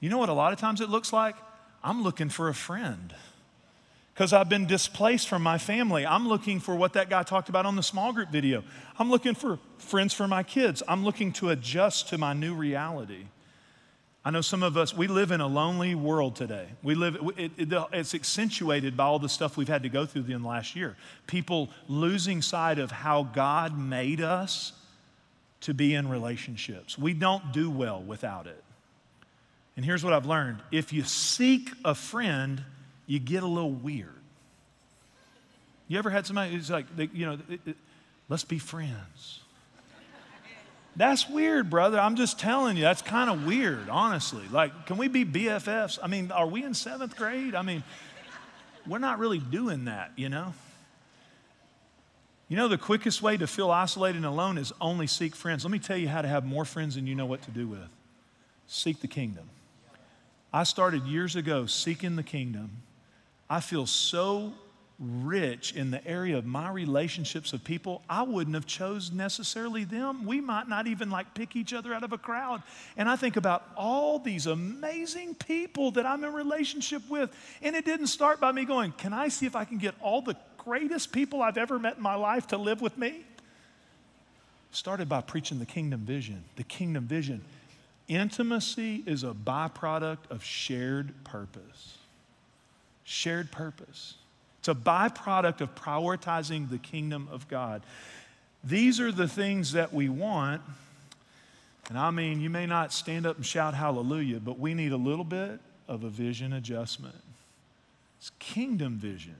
You 0.00 0.08
know 0.08 0.18
what 0.18 0.30
a 0.30 0.34
lot 0.34 0.52
of 0.52 0.58
times 0.58 0.80
it 0.80 0.88
looks 0.88 1.12
like? 1.12 1.36
I'm 1.84 2.02
looking 2.02 2.28
for 2.28 2.48
a 2.48 2.54
friend 2.54 3.14
because 4.14 4.32
I've 4.32 4.48
been 4.48 4.66
displaced 4.66 5.28
from 5.28 5.42
my 5.42 5.58
family. 5.58 6.04
I'm 6.06 6.26
looking 6.26 6.60
for 6.60 6.74
what 6.74 6.94
that 6.94 7.08
guy 7.08 7.22
talked 7.22 7.48
about 7.48 7.66
on 7.66 7.76
the 7.76 7.82
small 7.82 8.12
group 8.12 8.30
video. 8.30 8.64
I'm 8.98 9.10
looking 9.10 9.34
for 9.34 9.58
friends 9.78 10.12
for 10.12 10.26
my 10.26 10.42
kids. 10.42 10.82
I'm 10.88 11.04
looking 11.04 11.32
to 11.34 11.50
adjust 11.50 12.08
to 12.08 12.18
my 12.18 12.32
new 12.32 12.54
reality. 12.54 13.26
I 14.24 14.30
know 14.30 14.40
some 14.40 14.62
of 14.62 14.76
us, 14.76 14.94
we 14.94 15.08
live 15.08 15.32
in 15.32 15.40
a 15.40 15.48
lonely 15.48 15.96
world 15.96 16.36
today. 16.36 16.66
We 16.82 16.94
live, 16.94 17.16
it, 17.36 17.50
it, 17.58 17.72
it's 17.92 18.14
accentuated 18.14 18.96
by 18.96 19.04
all 19.04 19.18
the 19.18 19.28
stuff 19.28 19.56
we've 19.56 19.68
had 19.68 19.82
to 19.82 19.88
go 19.88 20.06
through 20.06 20.24
in 20.26 20.42
the 20.42 20.48
last 20.48 20.76
year. 20.76 20.96
People 21.26 21.70
losing 21.88 22.40
sight 22.40 22.78
of 22.78 22.92
how 22.92 23.24
God 23.24 23.76
made 23.76 24.20
us 24.20 24.72
to 25.62 25.74
be 25.74 25.94
in 25.94 26.08
relationships. 26.08 26.96
We 26.96 27.14
don't 27.14 27.52
do 27.52 27.68
well 27.68 28.00
without 28.00 28.46
it. 28.46 28.62
And 29.76 29.84
here's 29.84 30.04
what 30.04 30.12
I've 30.12 30.26
learned 30.26 30.58
if 30.70 30.92
you 30.92 31.02
seek 31.02 31.70
a 31.84 31.94
friend, 31.94 32.62
you 33.06 33.18
get 33.18 33.42
a 33.42 33.46
little 33.46 33.72
weird. 33.72 34.14
You 35.88 35.98
ever 35.98 36.10
had 36.10 36.26
somebody 36.26 36.52
who's 36.52 36.70
like, 36.70 36.86
you 37.12 37.26
know, 37.26 37.38
let's 38.28 38.44
be 38.44 38.58
friends? 38.58 39.41
That's 40.94 41.28
weird, 41.28 41.70
brother. 41.70 41.98
I'm 41.98 42.16
just 42.16 42.38
telling 42.38 42.76
you, 42.76 42.82
that's 42.82 43.02
kind 43.02 43.30
of 43.30 43.46
weird, 43.46 43.88
honestly. 43.88 44.44
Like, 44.50 44.86
can 44.86 44.98
we 44.98 45.08
be 45.08 45.24
BFFs? 45.24 45.98
I 46.02 46.06
mean, 46.06 46.30
are 46.30 46.46
we 46.46 46.64
in 46.64 46.74
seventh 46.74 47.16
grade? 47.16 47.54
I 47.54 47.62
mean, 47.62 47.82
we're 48.86 48.98
not 48.98 49.18
really 49.18 49.38
doing 49.38 49.86
that, 49.86 50.12
you 50.16 50.28
know? 50.28 50.52
You 52.48 52.58
know, 52.58 52.68
the 52.68 52.76
quickest 52.76 53.22
way 53.22 53.38
to 53.38 53.46
feel 53.46 53.70
isolated 53.70 54.18
and 54.18 54.26
alone 54.26 54.58
is 54.58 54.72
only 54.78 55.06
seek 55.06 55.34
friends. 55.34 55.64
Let 55.64 55.70
me 55.70 55.78
tell 55.78 55.96
you 55.96 56.08
how 56.08 56.20
to 56.20 56.28
have 56.28 56.44
more 56.44 56.66
friends 56.66 56.96
than 56.96 57.06
you 57.06 57.14
know 57.14 57.24
what 57.24 57.40
to 57.42 57.50
do 57.50 57.66
with. 57.66 57.88
Seek 58.66 59.00
the 59.00 59.08
kingdom. 59.08 59.48
I 60.52 60.64
started 60.64 61.04
years 61.04 61.34
ago 61.34 61.64
seeking 61.64 62.16
the 62.16 62.22
kingdom. 62.22 62.82
I 63.48 63.60
feel 63.60 63.86
so 63.86 64.52
rich 65.02 65.74
in 65.74 65.90
the 65.90 66.06
area 66.06 66.38
of 66.38 66.46
my 66.46 66.70
relationships 66.70 67.52
of 67.52 67.64
people 67.64 68.02
i 68.08 68.22
wouldn't 68.22 68.54
have 68.54 68.66
chose 68.66 69.10
necessarily 69.10 69.82
them. 69.84 70.24
We 70.24 70.40
might 70.40 70.68
not 70.68 70.86
even 70.86 71.10
like 71.10 71.34
pick 71.34 71.56
each 71.56 71.72
other 71.72 71.92
out 71.92 72.04
of 72.04 72.12
a 72.12 72.18
crowd. 72.18 72.62
And 72.96 73.08
i 73.08 73.16
think 73.16 73.36
about 73.36 73.64
all 73.76 74.20
these 74.20 74.46
amazing 74.46 75.34
people 75.34 75.90
that 75.92 76.06
i'm 76.06 76.22
in 76.22 76.32
relationship 76.32 77.02
with 77.10 77.34
and 77.62 77.74
it 77.74 77.84
didn't 77.84 78.06
start 78.06 78.40
by 78.40 78.52
me 78.52 78.64
going 78.64 78.92
can 78.92 79.12
i 79.12 79.28
see 79.28 79.46
if 79.46 79.56
i 79.56 79.64
can 79.64 79.78
get 79.78 79.94
all 80.00 80.22
the 80.22 80.36
greatest 80.58 81.10
people 81.10 81.42
i've 81.42 81.58
ever 81.58 81.78
met 81.78 81.96
in 81.96 82.02
my 82.02 82.14
life 82.14 82.46
to 82.48 82.56
live 82.56 82.80
with 82.80 82.96
me? 82.96 83.24
Started 84.70 85.08
by 85.08 85.20
preaching 85.20 85.58
the 85.58 85.66
kingdom 85.66 86.00
vision. 86.00 86.44
The 86.56 86.64
kingdom 86.64 87.06
vision. 87.06 87.42
Intimacy 88.08 89.02
is 89.06 89.22
a 89.22 89.34
byproduct 89.34 90.30
of 90.30 90.42
shared 90.42 91.12
purpose. 91.24 91.98
Shared 93.04 93.50
purpose 93.50 94.14
It's 94.62 94.68
a 94.68 94.74
byproduct 94.76 95.60
of 95.60 95.74
prioritizing 95.74 96.70
the 96.70 96.78
kingdom 96.78 97.26
of 97.32 97.48
God. 97.48 97.82
These 98.62 99.00
are 99.00 99.10
the 99.10 99.26
things 99.26 99.72
that 99.72 99.92
we 99.92 100.08
want. 100.08 100.62
And 101.88 101.98
I 101.98 102.12
mean, 102.12 102.40
you 102.40 102.48
may 102.48 102.66
not 102.66 102.92
stand 102.92 103.26
up 103.26 103.34
and 103.34 103.44
shout 103.44 103.74
hallelujah, 103.74 104.38
but 104.38 104.60
we 104.60 104.72
need 104.72 104.92
a 104.92 104.96
little 104.96 105.24
bit 105.24 105.58
of 105.88 106.04
a 106.04 106.08
vision 106.08 106.52
adjustment. 106.52 107.16
It's 108.18 108.30
kingdom 108.38 108.98
vision. 108.98 109.34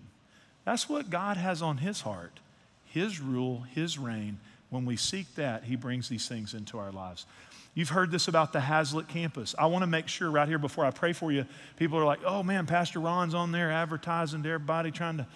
That's 0.64 0.88
what 0.88 1.08
God 1.08 1.36
has 1.36 1.62
on 1.62 1.76
His 1.76 2.00
heart 2.00 2.40
His 2.86 3.20
rule, 3.20 3.60
His 3.76 4.00
reign. 4.00 4.38
When 4.70 4.84
we 4.84 4.96
seek 4.96 5.32
that, 5.36 5.62
He 5.62 5.76
brings 5.76 6.08
these 6.08 6.26
things 6.26 6.52
into 6.52 6.78
our 6.78 6.90
lives. 6.90 7.26
You've 7.74 7.88
heard 7.88 8.10
this 8.10 8.28
about 8.28 8.52
the 8.52 8.58
Haslet 8.58 9.08
campus. 9.08 9.54
I 9.58 9.66
want 9.66 9.82
to 9.82 9.86
make 9.86 10.06
sure 10.06 10.30
right 10.30 10.46
here 10.46 10.58
before 10.58 10.84
I 10.84 10.90
pray 10.90 11.14
for 11.14 11.32
you, 11.32 11.46
people 11.78 11.98
are 11.98 12.04
like, 12.04 12.20
oh 12.24 12.42
man, 12.42 12.66
Pastor 12.66 13.00
Ron's 13.00 13.34
on 13.34 13.50
there 13.50 13.70
advertising 13.70 14.42
to 14.42 14.50
everybody, 14.50 14.90
trying 14.90 15.18
to. 15.18 15.26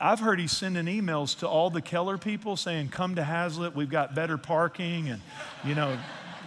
I've 0.00 0.20
heard 0.20 0.40
he's 0.40 0.52
sending 0.52 0.86
emails 0.86 1.38
to 1.40 1.48
all 1.48 1.68
the 1.68 1.82
Keller 1.82 2.16
people 2.16 2.56
saying, 2.56 2.88
come 2.88 3.16
to 3.16 3.22
Haslet, 3.22 3.74
we've 3.74 3.90
got 3.90 4.14
better 4.14 4.38
parking 4.38 5.10
and, 5.10 5.20
you 5.62 5.74
know, 5.74 5.98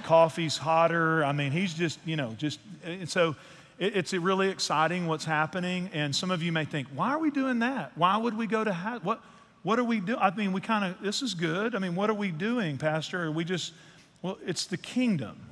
coffee's 0.03 0.57
hotter. 0.57 1.23
I 1.23 1.33
mean, 1.33 1.51
he's 1.51 1.73
just, 1.73 1.99
you 2.03 2.15
know, 2.15 2.33
just, 2.39 2.59
And 2.83 3.07
so 3.07 3.35
it's 3.77 4.13
really 4.13 4.49
exciting 4.49 5.05
what's 5.05 5.25
happening. 5.25 5.91
And 5.93 6.15
some 6.15 6.31
of 6.31 6.41
you 6.41 6.51
may 6.51 6.65
think, 6.65 6.87
why 6.95 7.09
are 7.09 7.19
we 7.19 7.29
doing 7.29 7.59
that? 7.59 7.91
Why 7.95 8.17
would 8.17 8.35
we 8.35 8.47
go 8.47 8.63
to 8.63 8.71
Haslet? 8.71 9.03
What, 9.03 9.21
what 9.61 9.77
are 9.77 9.83
we 9.83 9.99
doing? 9.99 10.19
I 10.19 10.33
mean, 10.33 10.51
we 10.51 10.61
kind 10.61 10.85
of, 10.85 10.99
this 11.03 11.21
is 11.21 11.35
good. 11.35 11.75
I 11.75 11.79
mean, 11.79 11.93
what 11.93 12.09
are 12.09 12.15
we 12.15 12.31
doing, 12.31 12.79
Pastor? 12.79 13.25
Are 13.25 13.31
we 13.31 13.43
just, 13.43 13.73
well, 14.21 14.37
it's 14.45 14.65
the 14.65 14.77
kingdom. 14.77 15.47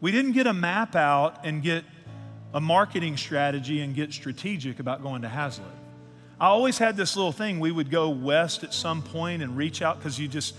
We 0.00 0.12
didn't 0.12 0.32
get 0.32 0.46
a 0.46 0.52
map 0.52 0.94
out 0.94 1.44
and 1.44 1.62
get 1.62 1.84
a 2.52 2.60
marketing 2.60 3.16
strategy 3.16 3.80
and 3.80 3.94
get 3.94 4.12
strategic 4.12 4.78
about 4.78 5.02
going 5.02 5.22
to 5.22 5.28
Haslet. 5.28 5.64
I 6.38 6.46
always 6.48 6.76
had 6.76 6.96
this 6.96 7.16
little 7.16 7.32
thing. 7.32 7.60
We 7.60 7.72
would 7.72 7.90
go 7.90 8.10
west 8.10 8.62
at 8.62 8.74
some 8.74 9.02
point 9.02 9.42
and 9.42 9.56
reach 9.56 9.80
out 9.80 9.98
because 9.98 10.18
you 10.18 10.28
just, 10.28 10.54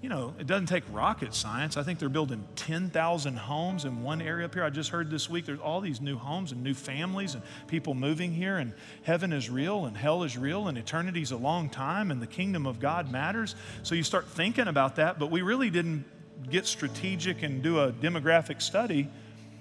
you 0.00 0.08
know, 0.08 0.34
it 0.38 0.46
doesn't 0.46 0.66
take 0.66 0.84
rocket 0.92 1.34
science. 1.34 1.76
I 1.76 1.82
think 1.82 1.98
they're 1.98 2.08
building 2.08 2.46
10,000 2.54 3.36
homes 3.36 3.84
in 3.84 4.04
one 4.04 4.22
area 4.22 4.46
up 4.46 4.54
here. 4.54 4.62
I 4.62 4.70
just 4.70 4.90
heard 4.90 5.10
this 5.10 5.28
week 5.28 5.46
there's 5.46 5.58
all 5.58 5.80
these 5.80 6.00
new 6.00 6.16
homes 6.16 6.52
and 6.52 6.62
new 6.62 6.74
families 6.74 7.34
and 7.34 7.42
people 7.66 7.94
moving 7.94 8.32
here, 8.32 8.58
and 8.58 8.72
heaven 9.02 9.32
is 9.32 9.50
real 9.50 9.86
and 9.86 9.96
hell 9.96 10.22
is 10.22 10.38
real 10.38 10.68
and 10.68 10.78
eternity's 10.78 11.32
a 11.32 11.36
long 11.36 11.70
time 11.70 12.12
and 12.12 12.22
the 12.22 12.28
kingdom 12.28 12.64
of 12.64 12.78
God 12.78 13.10
matters. 13.10 13.56
So 13.82 13.96
you 13.96 14.04
start 14.04 14.28
thinking 14.28 14.68
about 14.68 14.96
that, 14.96 15.18
but 15.18 15.32
we 15.32 15.42
really 15.42 15.70
didn't 15.70 16.04
get 16.50 16.66
strategic 16.66 17.42
and 17.42 17.62
do 17.62 17.80
a 17.80 17.92
demographic 17.92 18.62
study. 18.62 19.08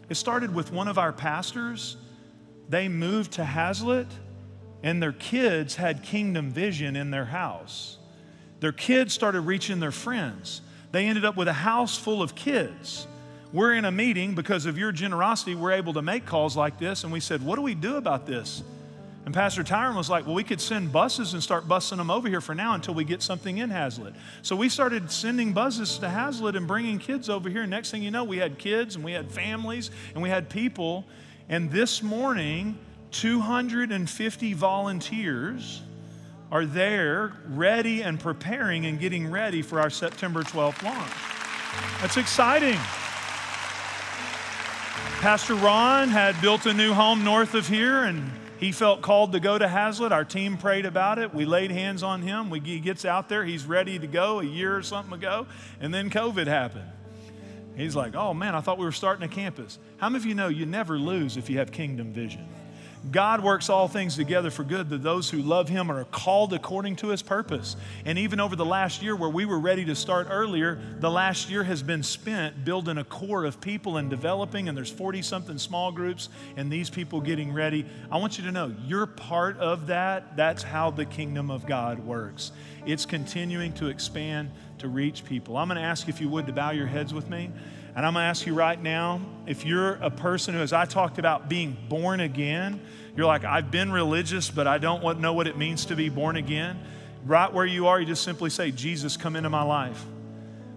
It 0.10 0.16
started 0.16 0.54
with 0.54 0.72
one 0.72 0.88
of 0.88 0.98
our 0.98 1.12
pastors. 1.12 1.98
They 2.70 2.88
moved 2.88 3.34
to 3.34 3.44
Haslet, 3.44 4.08
and 4.84 5.02
their 5.02 5.14
kids 5.14 5.76
had 5.76 6.04
kingdom 6.04 6.52
vision 6.52 6.96
in 6.96 7.12
their 7.12 7.26
house. 7.26 7.98
Their 8.60 8.72
kids 8.72 9.14
started 9.14 9.42
reaching 9.42 9.80
their 9.80 9.92
friends. 9.92 10.62
They 10.92 11.08
ended 11.08 11.26
up 11.26 11.36
with 11.36 11.48
a 11.48 11.54
house 11.54 11.98
full 11.98 12.22
of 12.22 12.36
kids. 12.36 13.08
We're 13.52 13.74
in 13.74 13.86
a 13.86 13.92
meeting 13.92 14.36
because 14.36 14.66
of 14.66 14.78
your 14.78 14.92
generosity, 14.92 15.56
we're 15.56 15.74
able 15.74 15.94
to 15.94 16.02
make 16.02 16.26
calls 16.26 16.58
like 16.58 16.80
this, 16.80 17.04
and 17.04 17.12
we 17.14 17.20
said, 17.20 17.44
What 17.44 17.56
do 17.56 17.62
we 17.62 17.76
do 17.76 17.98
about 17.98 18.26
this? 18.26 18.64
And 19.26 19.34
Pastor 19.34 19.64
Tyron 19.64 19.96
was 19.96 20.08
like, 20.08 20.28
well, 20.28 20.36
we 20.36 20.44
could 20.44 20.62
send 20.62 20.92
buses 20.92 21.34
and 21.34 21.42
start 21.42 21.68
busing 21.68 21.98
them 21.98 22.12
over 22.12 22.30
here 22.30 22.42
for 22.42 22.54
now 22.54 22.76
until 22.76 22.94
we 22.94 23.04
get 23.04 23.24
something 23.24 23.58
in 23.58 23.72
Haslet. 23.72 24.14
So 24.44 24.56
we 24.56 24.70
started 24.70 25.10
sending 25.10 25.52
buses 25.52 25.98
to 25.98 26.06
Haslet 26.06 26.56
and 26.56 26.68
bringing 26.68 27.00
kids 27.00 27.28
over 27.28 27.50
here. 27.50 27.66
Next 27.66 27.90
thing 27.90 28.04
you 28.04 28.12
know, 28.12 28.24
we 28.24 28.38
had 28.38 28.60
kids 28.60 28.96
and 28.96 29.04
we 29.04 29.14
had 29.14 29.32
families 29.32 29.90
and 30.14 30.22
we 30.22 30.30
had 30.30 30.48
people. 30.48 31.06
And 31.50 31.72
this 31.72 32.04
morning, 32.04 32.78
250 33.12 34.54
volunteers 34.54 35.82
are 36.52 36.68
there 36.68 37.34
ready 37.48 38.04
and 38.04 38.20
preparing 38.20 38.86
and 38.86 39.00
getting 39.00 39.32
ready 39.32 39.64
for 39.64 39.80
our 39.80 39.90
September 39.90 40.44
12th 40.44 40.84
launch. 40.84 41.12
That's 42.00 42.18
exciting. 42.18 42.78
Pastor 45.20 45.56
Ron 45.56 46.10
had 46.10 46.40
built 46.42 46.68
a 46.68 46.74
new 46.74 46.94
home 46.94 47.24
north 47.24 47.56
of 47.56 47.68
here 47.68 48.04
and 48.04 48.30
he 48.60 48.72
felt 48.72 49.02
called 49.02 49.34
to 49.34 49.40
go 49.40 49.58
to 49.58 49.68
Haslet. 49.68 50.12
Our 50.12 50.26
team 50.26 50.58
prayed 50.58 50.86
about 50.86 51.20
it. 51.20 51.34
We 51.34 51.46
laid 51.46 51.72
hands 51.72 52.04
on 52.04 52.22
him. 52.22 52.50
We, 52.50 52.60
he 52.60 52.80
gets 52.80 53.06
out 53.06 53.30
there. 53.30 53.44
He's 53.44 53.66
ready 53.66 54.00
to 54.00 54.08
go 54.08 54.40
a 54.40 54.44
year 54.44 54.76
or 54.76 54.84
something 54.84 55.14
ago. 55.14 55.48
And 55.80 55.94
then 55.94 56.10
COVID 56.10 56.48
happened. 56.48 56.90
He's 57.76 57.96
like, 57.96 58.16
oh 58.16 58.34
man, 58.34 58.56
I 58.56 58.62
thought 58.62 58.78
we 58.78 58.86
were 58.86 58.92
starting 58.92 59.24
a 59.26 59.28
campus. 59.28 59.80
How 59.98 60.10
many 60.10 60.22
of 60.22 60.26
you 60.26 60.36
know 60.36 60.48
you 60.48 60.66
never 60.66 60.98
lose 60.98 61.36
if 61.36 61.50
you 61.50 61.58
have 61.60 61.72
kingdom 61.72 62.14
vision? 62.14 62.48
God 63.12 63.44
works 63.44 63.70
all 63.70 63.88
things 63.88 64.16
together 64.16 64.50
for 64.50 64.64
good 64.64 64.90
to 64.90 64.98
those 64.98 65.30
who 65.30 65.38
love 65.40 65.70
Him 65.70 65.90
and 65.90 66.00
are 66.00 66.06
called 66.06 66.54
according 66.54 66.96
to 66.98 67.10
His 67.10 67.22
purpose. 67.22 67.76
And 68.04 68.18
even 68.18 68.40
over 68.40 68.56
the 68.56 68.66
last 68.66 69.02
year, 69.04 69.16
where 69.16 69.30
we 69.30 69.46
were 69.46 69.60
ready 69.60 69.86
to 69.86 69.96
start 69.96 70.28
earlier, 70.30 70.80
the 71.00 71.12
last 71.12 71.50
year 71.50 71.64
has 71.64 71.84
been 71.84 72.04
spent 72.04 72.66
building 72.66 72.98
a 72.98 73.04
core 73.04 73.46
of 73.46 73.62
people 73.62 73.98
and 73.98 74.10
developing, 74.10 74.68
and 74.68 74.78
there's 74.78 74.92
40 74.92 75.22
something 75.22 75.58
small 75.58 75.92
groups 75.92 76.30
and 76.58 76.72
these 76.72 76.90
people 76.90 77.22
getting 77.22 77.54
ready. 77.54 77.86
I 78.12 78.18
want 78.18 78.38
you 78.38 78.44
to 78.46 78.52
know 78.52 78.74
you're 78.86 79.06
part 79.06 79.58
of 79.58 79.88
that. 79.88 80.36
That's 80.36 80.64
how 80.64 80.92
the 80.92 81.06
kingdom 81.06 81.52
of 81.52 81.66
God 81.66 82.00
works. 82.00 82.52
It's 82.86 83.06
continuing 83.06 83.74
to 83.74 83.88
expand 83.88 84.52
to 84.80 84.88
reach 84.88 85.26
people. 85.26 85.58
I'm 85.58 85.68
going 85.68 85.78
to 85.78 85.84
ask 85.84 86.10
if 86.10 86.20
you 86.20 86.30
would 86.30 86.48
to 86.48 86.54
bow 86.54 86.72
your 86.72 86.88
heads 86.88 87.14
with 87.14 87.30
me. 87.30 87.52
And 87.96 88.06
I'm 88.06 88.14
to 88.14 88.20
ask 88.20 88.46
you 88.46 88.54
right 88.54 88.82
now 88.82 89.22
if 89.48 89.66
you're 89.66 89.94
a 89.94 90.10
person 90.10 90.54
who, 90.54 90.60
as 90.60 90.74
I 90.74 90.86
talked 90.86 91.18
about 91.18 91.48
being 91.48 91.78
born 91.88 92.20
again, 92.20 92.82
you're 93.16 93.26
like, 93.26 93.46
I've 93.46 93.72
been 93.72 93.92
religious, 93.92 94.50
but 94.50 94.68
I 94.68 94.78
don't 94.78 95.22
know 95.22 95.34
what 95.34 95.48
it 95.48 95.58
means 95.58 95.86
to 95.86 95.96
be 95.96 96.10
born 96.10 96.36
again. 96.36 96.78
Right 97.26 97.52
where 97.52 97.66
you 97.66 97.88
are, 97.88 98.00
you 98.00 98.06
just 98.06 98.24
simply 98.24 98.50
say, 98.50 98.72
Jesus, 98.72 99.16
come 99.16 99.36
into 99.36 99.50
my 99.50 99.64
life. 99.64 100.04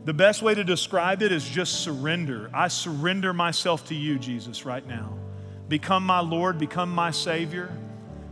The 0.05 0.15
best 0.15 0.41
way 0.43 0.55
to 0.55 0.65
describe 0.65 1.21
it 1.23 1.33
is 1.33 1.47
just 1.47 1.81
surrender. 1.81 2.51
I 2.55 2.69
surrender 2.69 3.33
myself 3.33 3.89
to 3.89 3.95
you, 3.95 4.19
Jesus, 4.19 4.65
right 4.65 4.87
now. 4.87 5.19
Become 5.69 6.07
my 6.07 6.21
Lord, 6.21 6.59
become 6.59 6.91
my 6.91 7.11
Savior. 7.11 7.77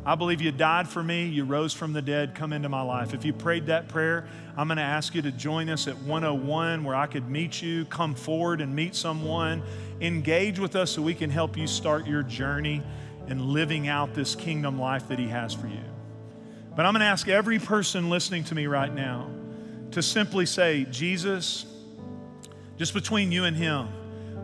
I 0.07 0.15
believe 0.15 0.41
you 0.41 0.53
died 0.53 0.89
for 0.89 1.03
me, 1.03 1.27
you 1.27 1.43
rose 1.45 1.73
from 1.73 1.93
the 1.93 2.01
dead, 2.01 2.37
come 2.37 2.53
into 2.53 2.69
my 2.69 2.81
life. 2.81 3.13
If 3.13 3.25
you 3.25 3.33
prayed 3.33 3.67
that 3.67 3.89
prayer, 3.89 4.29
I'm 4.57 4.69
going 4.69 4.77
to 4.77 4.85
ask 4.85 5.17
you 5.17 5.23
to 5.23 5.33
join 5.33 5.69
us 5.69 5.89
at 5.89 5.99
101 5.99 6.85
where 6.85 6.95
I 6.95 7.09
could 7.09 7.29
meet 7.29 7.61
you, 7.61 7.85
come 7.87 8.15
forward 8.15 8.61
and 8.61 8.73
meet 8.73 8.95
someone, 8.95 9.65
engage 10.01 10.61
with 10.61 10.77
us 10.77 10.93
so 10.93 11.03
we 11.03 11.13
can 11.13 11.29
help 11.29 11.57
you 11.57 11.67
start 11.67 12.07
your 12.07 12.23
journey 12.23 12.85
in 13.27 13.53
living 13.53 13.89
out 13.89 14.15
this 14.15 14.37
kingdom 14.37 14.79
life 14.79 15.09
that 15.09 15.19
He 15.19 15.27
has 15.27 15.53
for 15.53 15.67
you. 15.67 15.83
But 16.77 16.87
I'm 16.87 16.93
going 16.93 17.01
to 17.01 17.07
ask 17.07 17.27
every 17.27 17.59
person 17.59 18.09
listening 18.09 18.45
to 18.45 18.55
me 18.55 18.69
right 18.69 18.95
now 18.95 19.29
to 19.91 20.05
simply 20.05 20.47
say, 20.47 20.87
Jesus, 20.89 21.67
just 22.77 22.95
between 22.95 23.33
you 23.33 23.43
and 23.43 23.57
Him, 23.57 23.89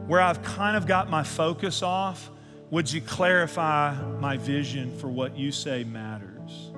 where 0.08 0.20
I've 0.20 0.42
kind 0.42 0.76
of 0.76 0.88
got 0.88 1.08
my 1.08 1.22
focus 1.22 1.82
off, 1.82 2.30
would 2.72 2.90
you 2.90 3.02
clarify 3.02 3.94
my 4.18 4.38
vision 4.38 4.96
for 4.96 5.06
what 5.06 5.36
you 5.36 5.52
say 5.52 5.84
matters? 5.84 6.70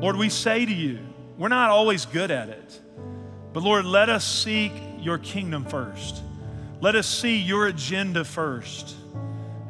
Lord, 0.00 0.16
we 0.16 0.28
say 0.28 0.66
to 0.66 0.72
you, 0.72 0.98
we're 1.38 1.46
not 1.46 1.70
always 1.70 2.04
good 2.04 2.32
at 2.32 2.48
it, 2.48 2.80
but 3.52 3.62
Lord, 3.62 3.84
let 3.84 4.08
us 4.08 4.24
seek 4.24 4.72
your 4.98 5.18
kingdom 5.18 5.64
first. 5.64 6.20
Let 6.80 6.96
us 6.96 7.06
see 7.06 7.36
your 7.36 7.68
agenda 7.68 8.24
first. 8.24 8.96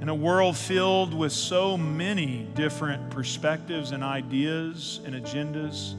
In 0.01 0.09
a 0.09 0.15
world 0.15 0.57
filled 0.57 1.13
with 1.13 1.31
so 1.31 1.77
many 1.77 2.49
different 2.55 3.11
perspectives 3.11 3.91
and 3.91 4.03
ideas 4.03 5.01
and 5.05 5.15
agendas, 5.15 5.93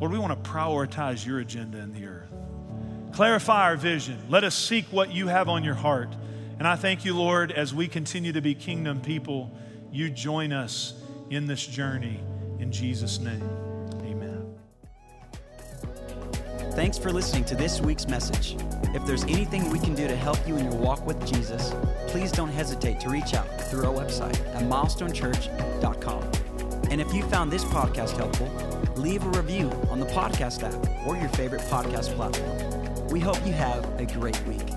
Lord, 0.00 0.10
we 0.10 0.18
want 0.18 0.42
to 0.42 0.50
prioritize 0.50 1.24
your 1.24 1.38
agenda 1.38 1.78
in 1.78 1.92
the 1.92 2.06
earth. 2.06 2.32
Clarify 3.12 3.66
our 3.66 3.76
vision. 3.76 4.18
Let 4.28 4.42
us 4.42 4.56
seek 4.56 4.84
what 4.86 5.12
you 5.12 5.28
have 5.28 5.48
on 5.48 5.62
your 5.62 5.76
heart. 5.76 6.08
And 6.58 6.66
I 6.66 6.76
thank 6.76 7.04
you, 7.04 7.16
Lord, 7.16 7.52
as 7.52 7.74
we 7.74 7.86
continue 7.86 8.32
to 8.32 8.40
be 8.40 8.54
kingdom 8.54 9.00
people, 9.00 9.50
you 9.92 10.08
join 10.10 10.52
us 10.52 10.94
in 11.30 11.46
this 11.46 11.66
journey. 11.66 12.20
In 12.58 12.72
Jesus' 12.72 13.18
name, 13.18 13.42
amen. 14.02 14.54
Thanks 16.72 16.96
for 16.98 17.12
listening 17.12 17.44
to 17.46 17.54
this 17.54 17.80
week's 17.80 18.08
message. 18.08 18.56
If 18.94 19.04
there's 19.06 19.24
anything 19.24 19.68
we 19.70 19.78
can 19.78 19.94
do 19.94 20.08
to 20.08 20.16
help 20.16 20.38
you 20.48 20.56
in 20.56 20.64
your 20.64 20.74
walk 20.74 21.06
with 21.06 21.24
Jesus, 21.26 21.74
please 22.08 22.32
don't 22.32 22.48
hesitate 22.48 23.00
to 23.00 23.10
reach 23.10 23.34
out 23.34 23.46
through 23.70 23.84
our 23.86 23.92
website 23.92 24.38
at 24.54 24.62
milestonechurch.com. 24.62 26.22
And 26.90 27.00
if 27.00 27.12
you 27.12 27.22
found 27.24 27.52
this 27.52 27.64
podcast 27.64 28.16
helpful, 28.16 28.48
leave 28.96 29.24
a 29.24 29.28
review 29.30 29.70
on 29.90 30.00
the 30.00 30.06
podcast 30.06 30.62
app 30.62 31.06
or 31.06 31.16
your 31.16 31.28
favorite 31.30 31.62
podcast 31.62 32.14
platform. 32.14 33.08
We 33.08 33.20
hope 33.20 33.44
you 33.44 33.52
have 33.52 33.84
a 34.00 34.06
great 34.06 34.40
week. 34.46 34.75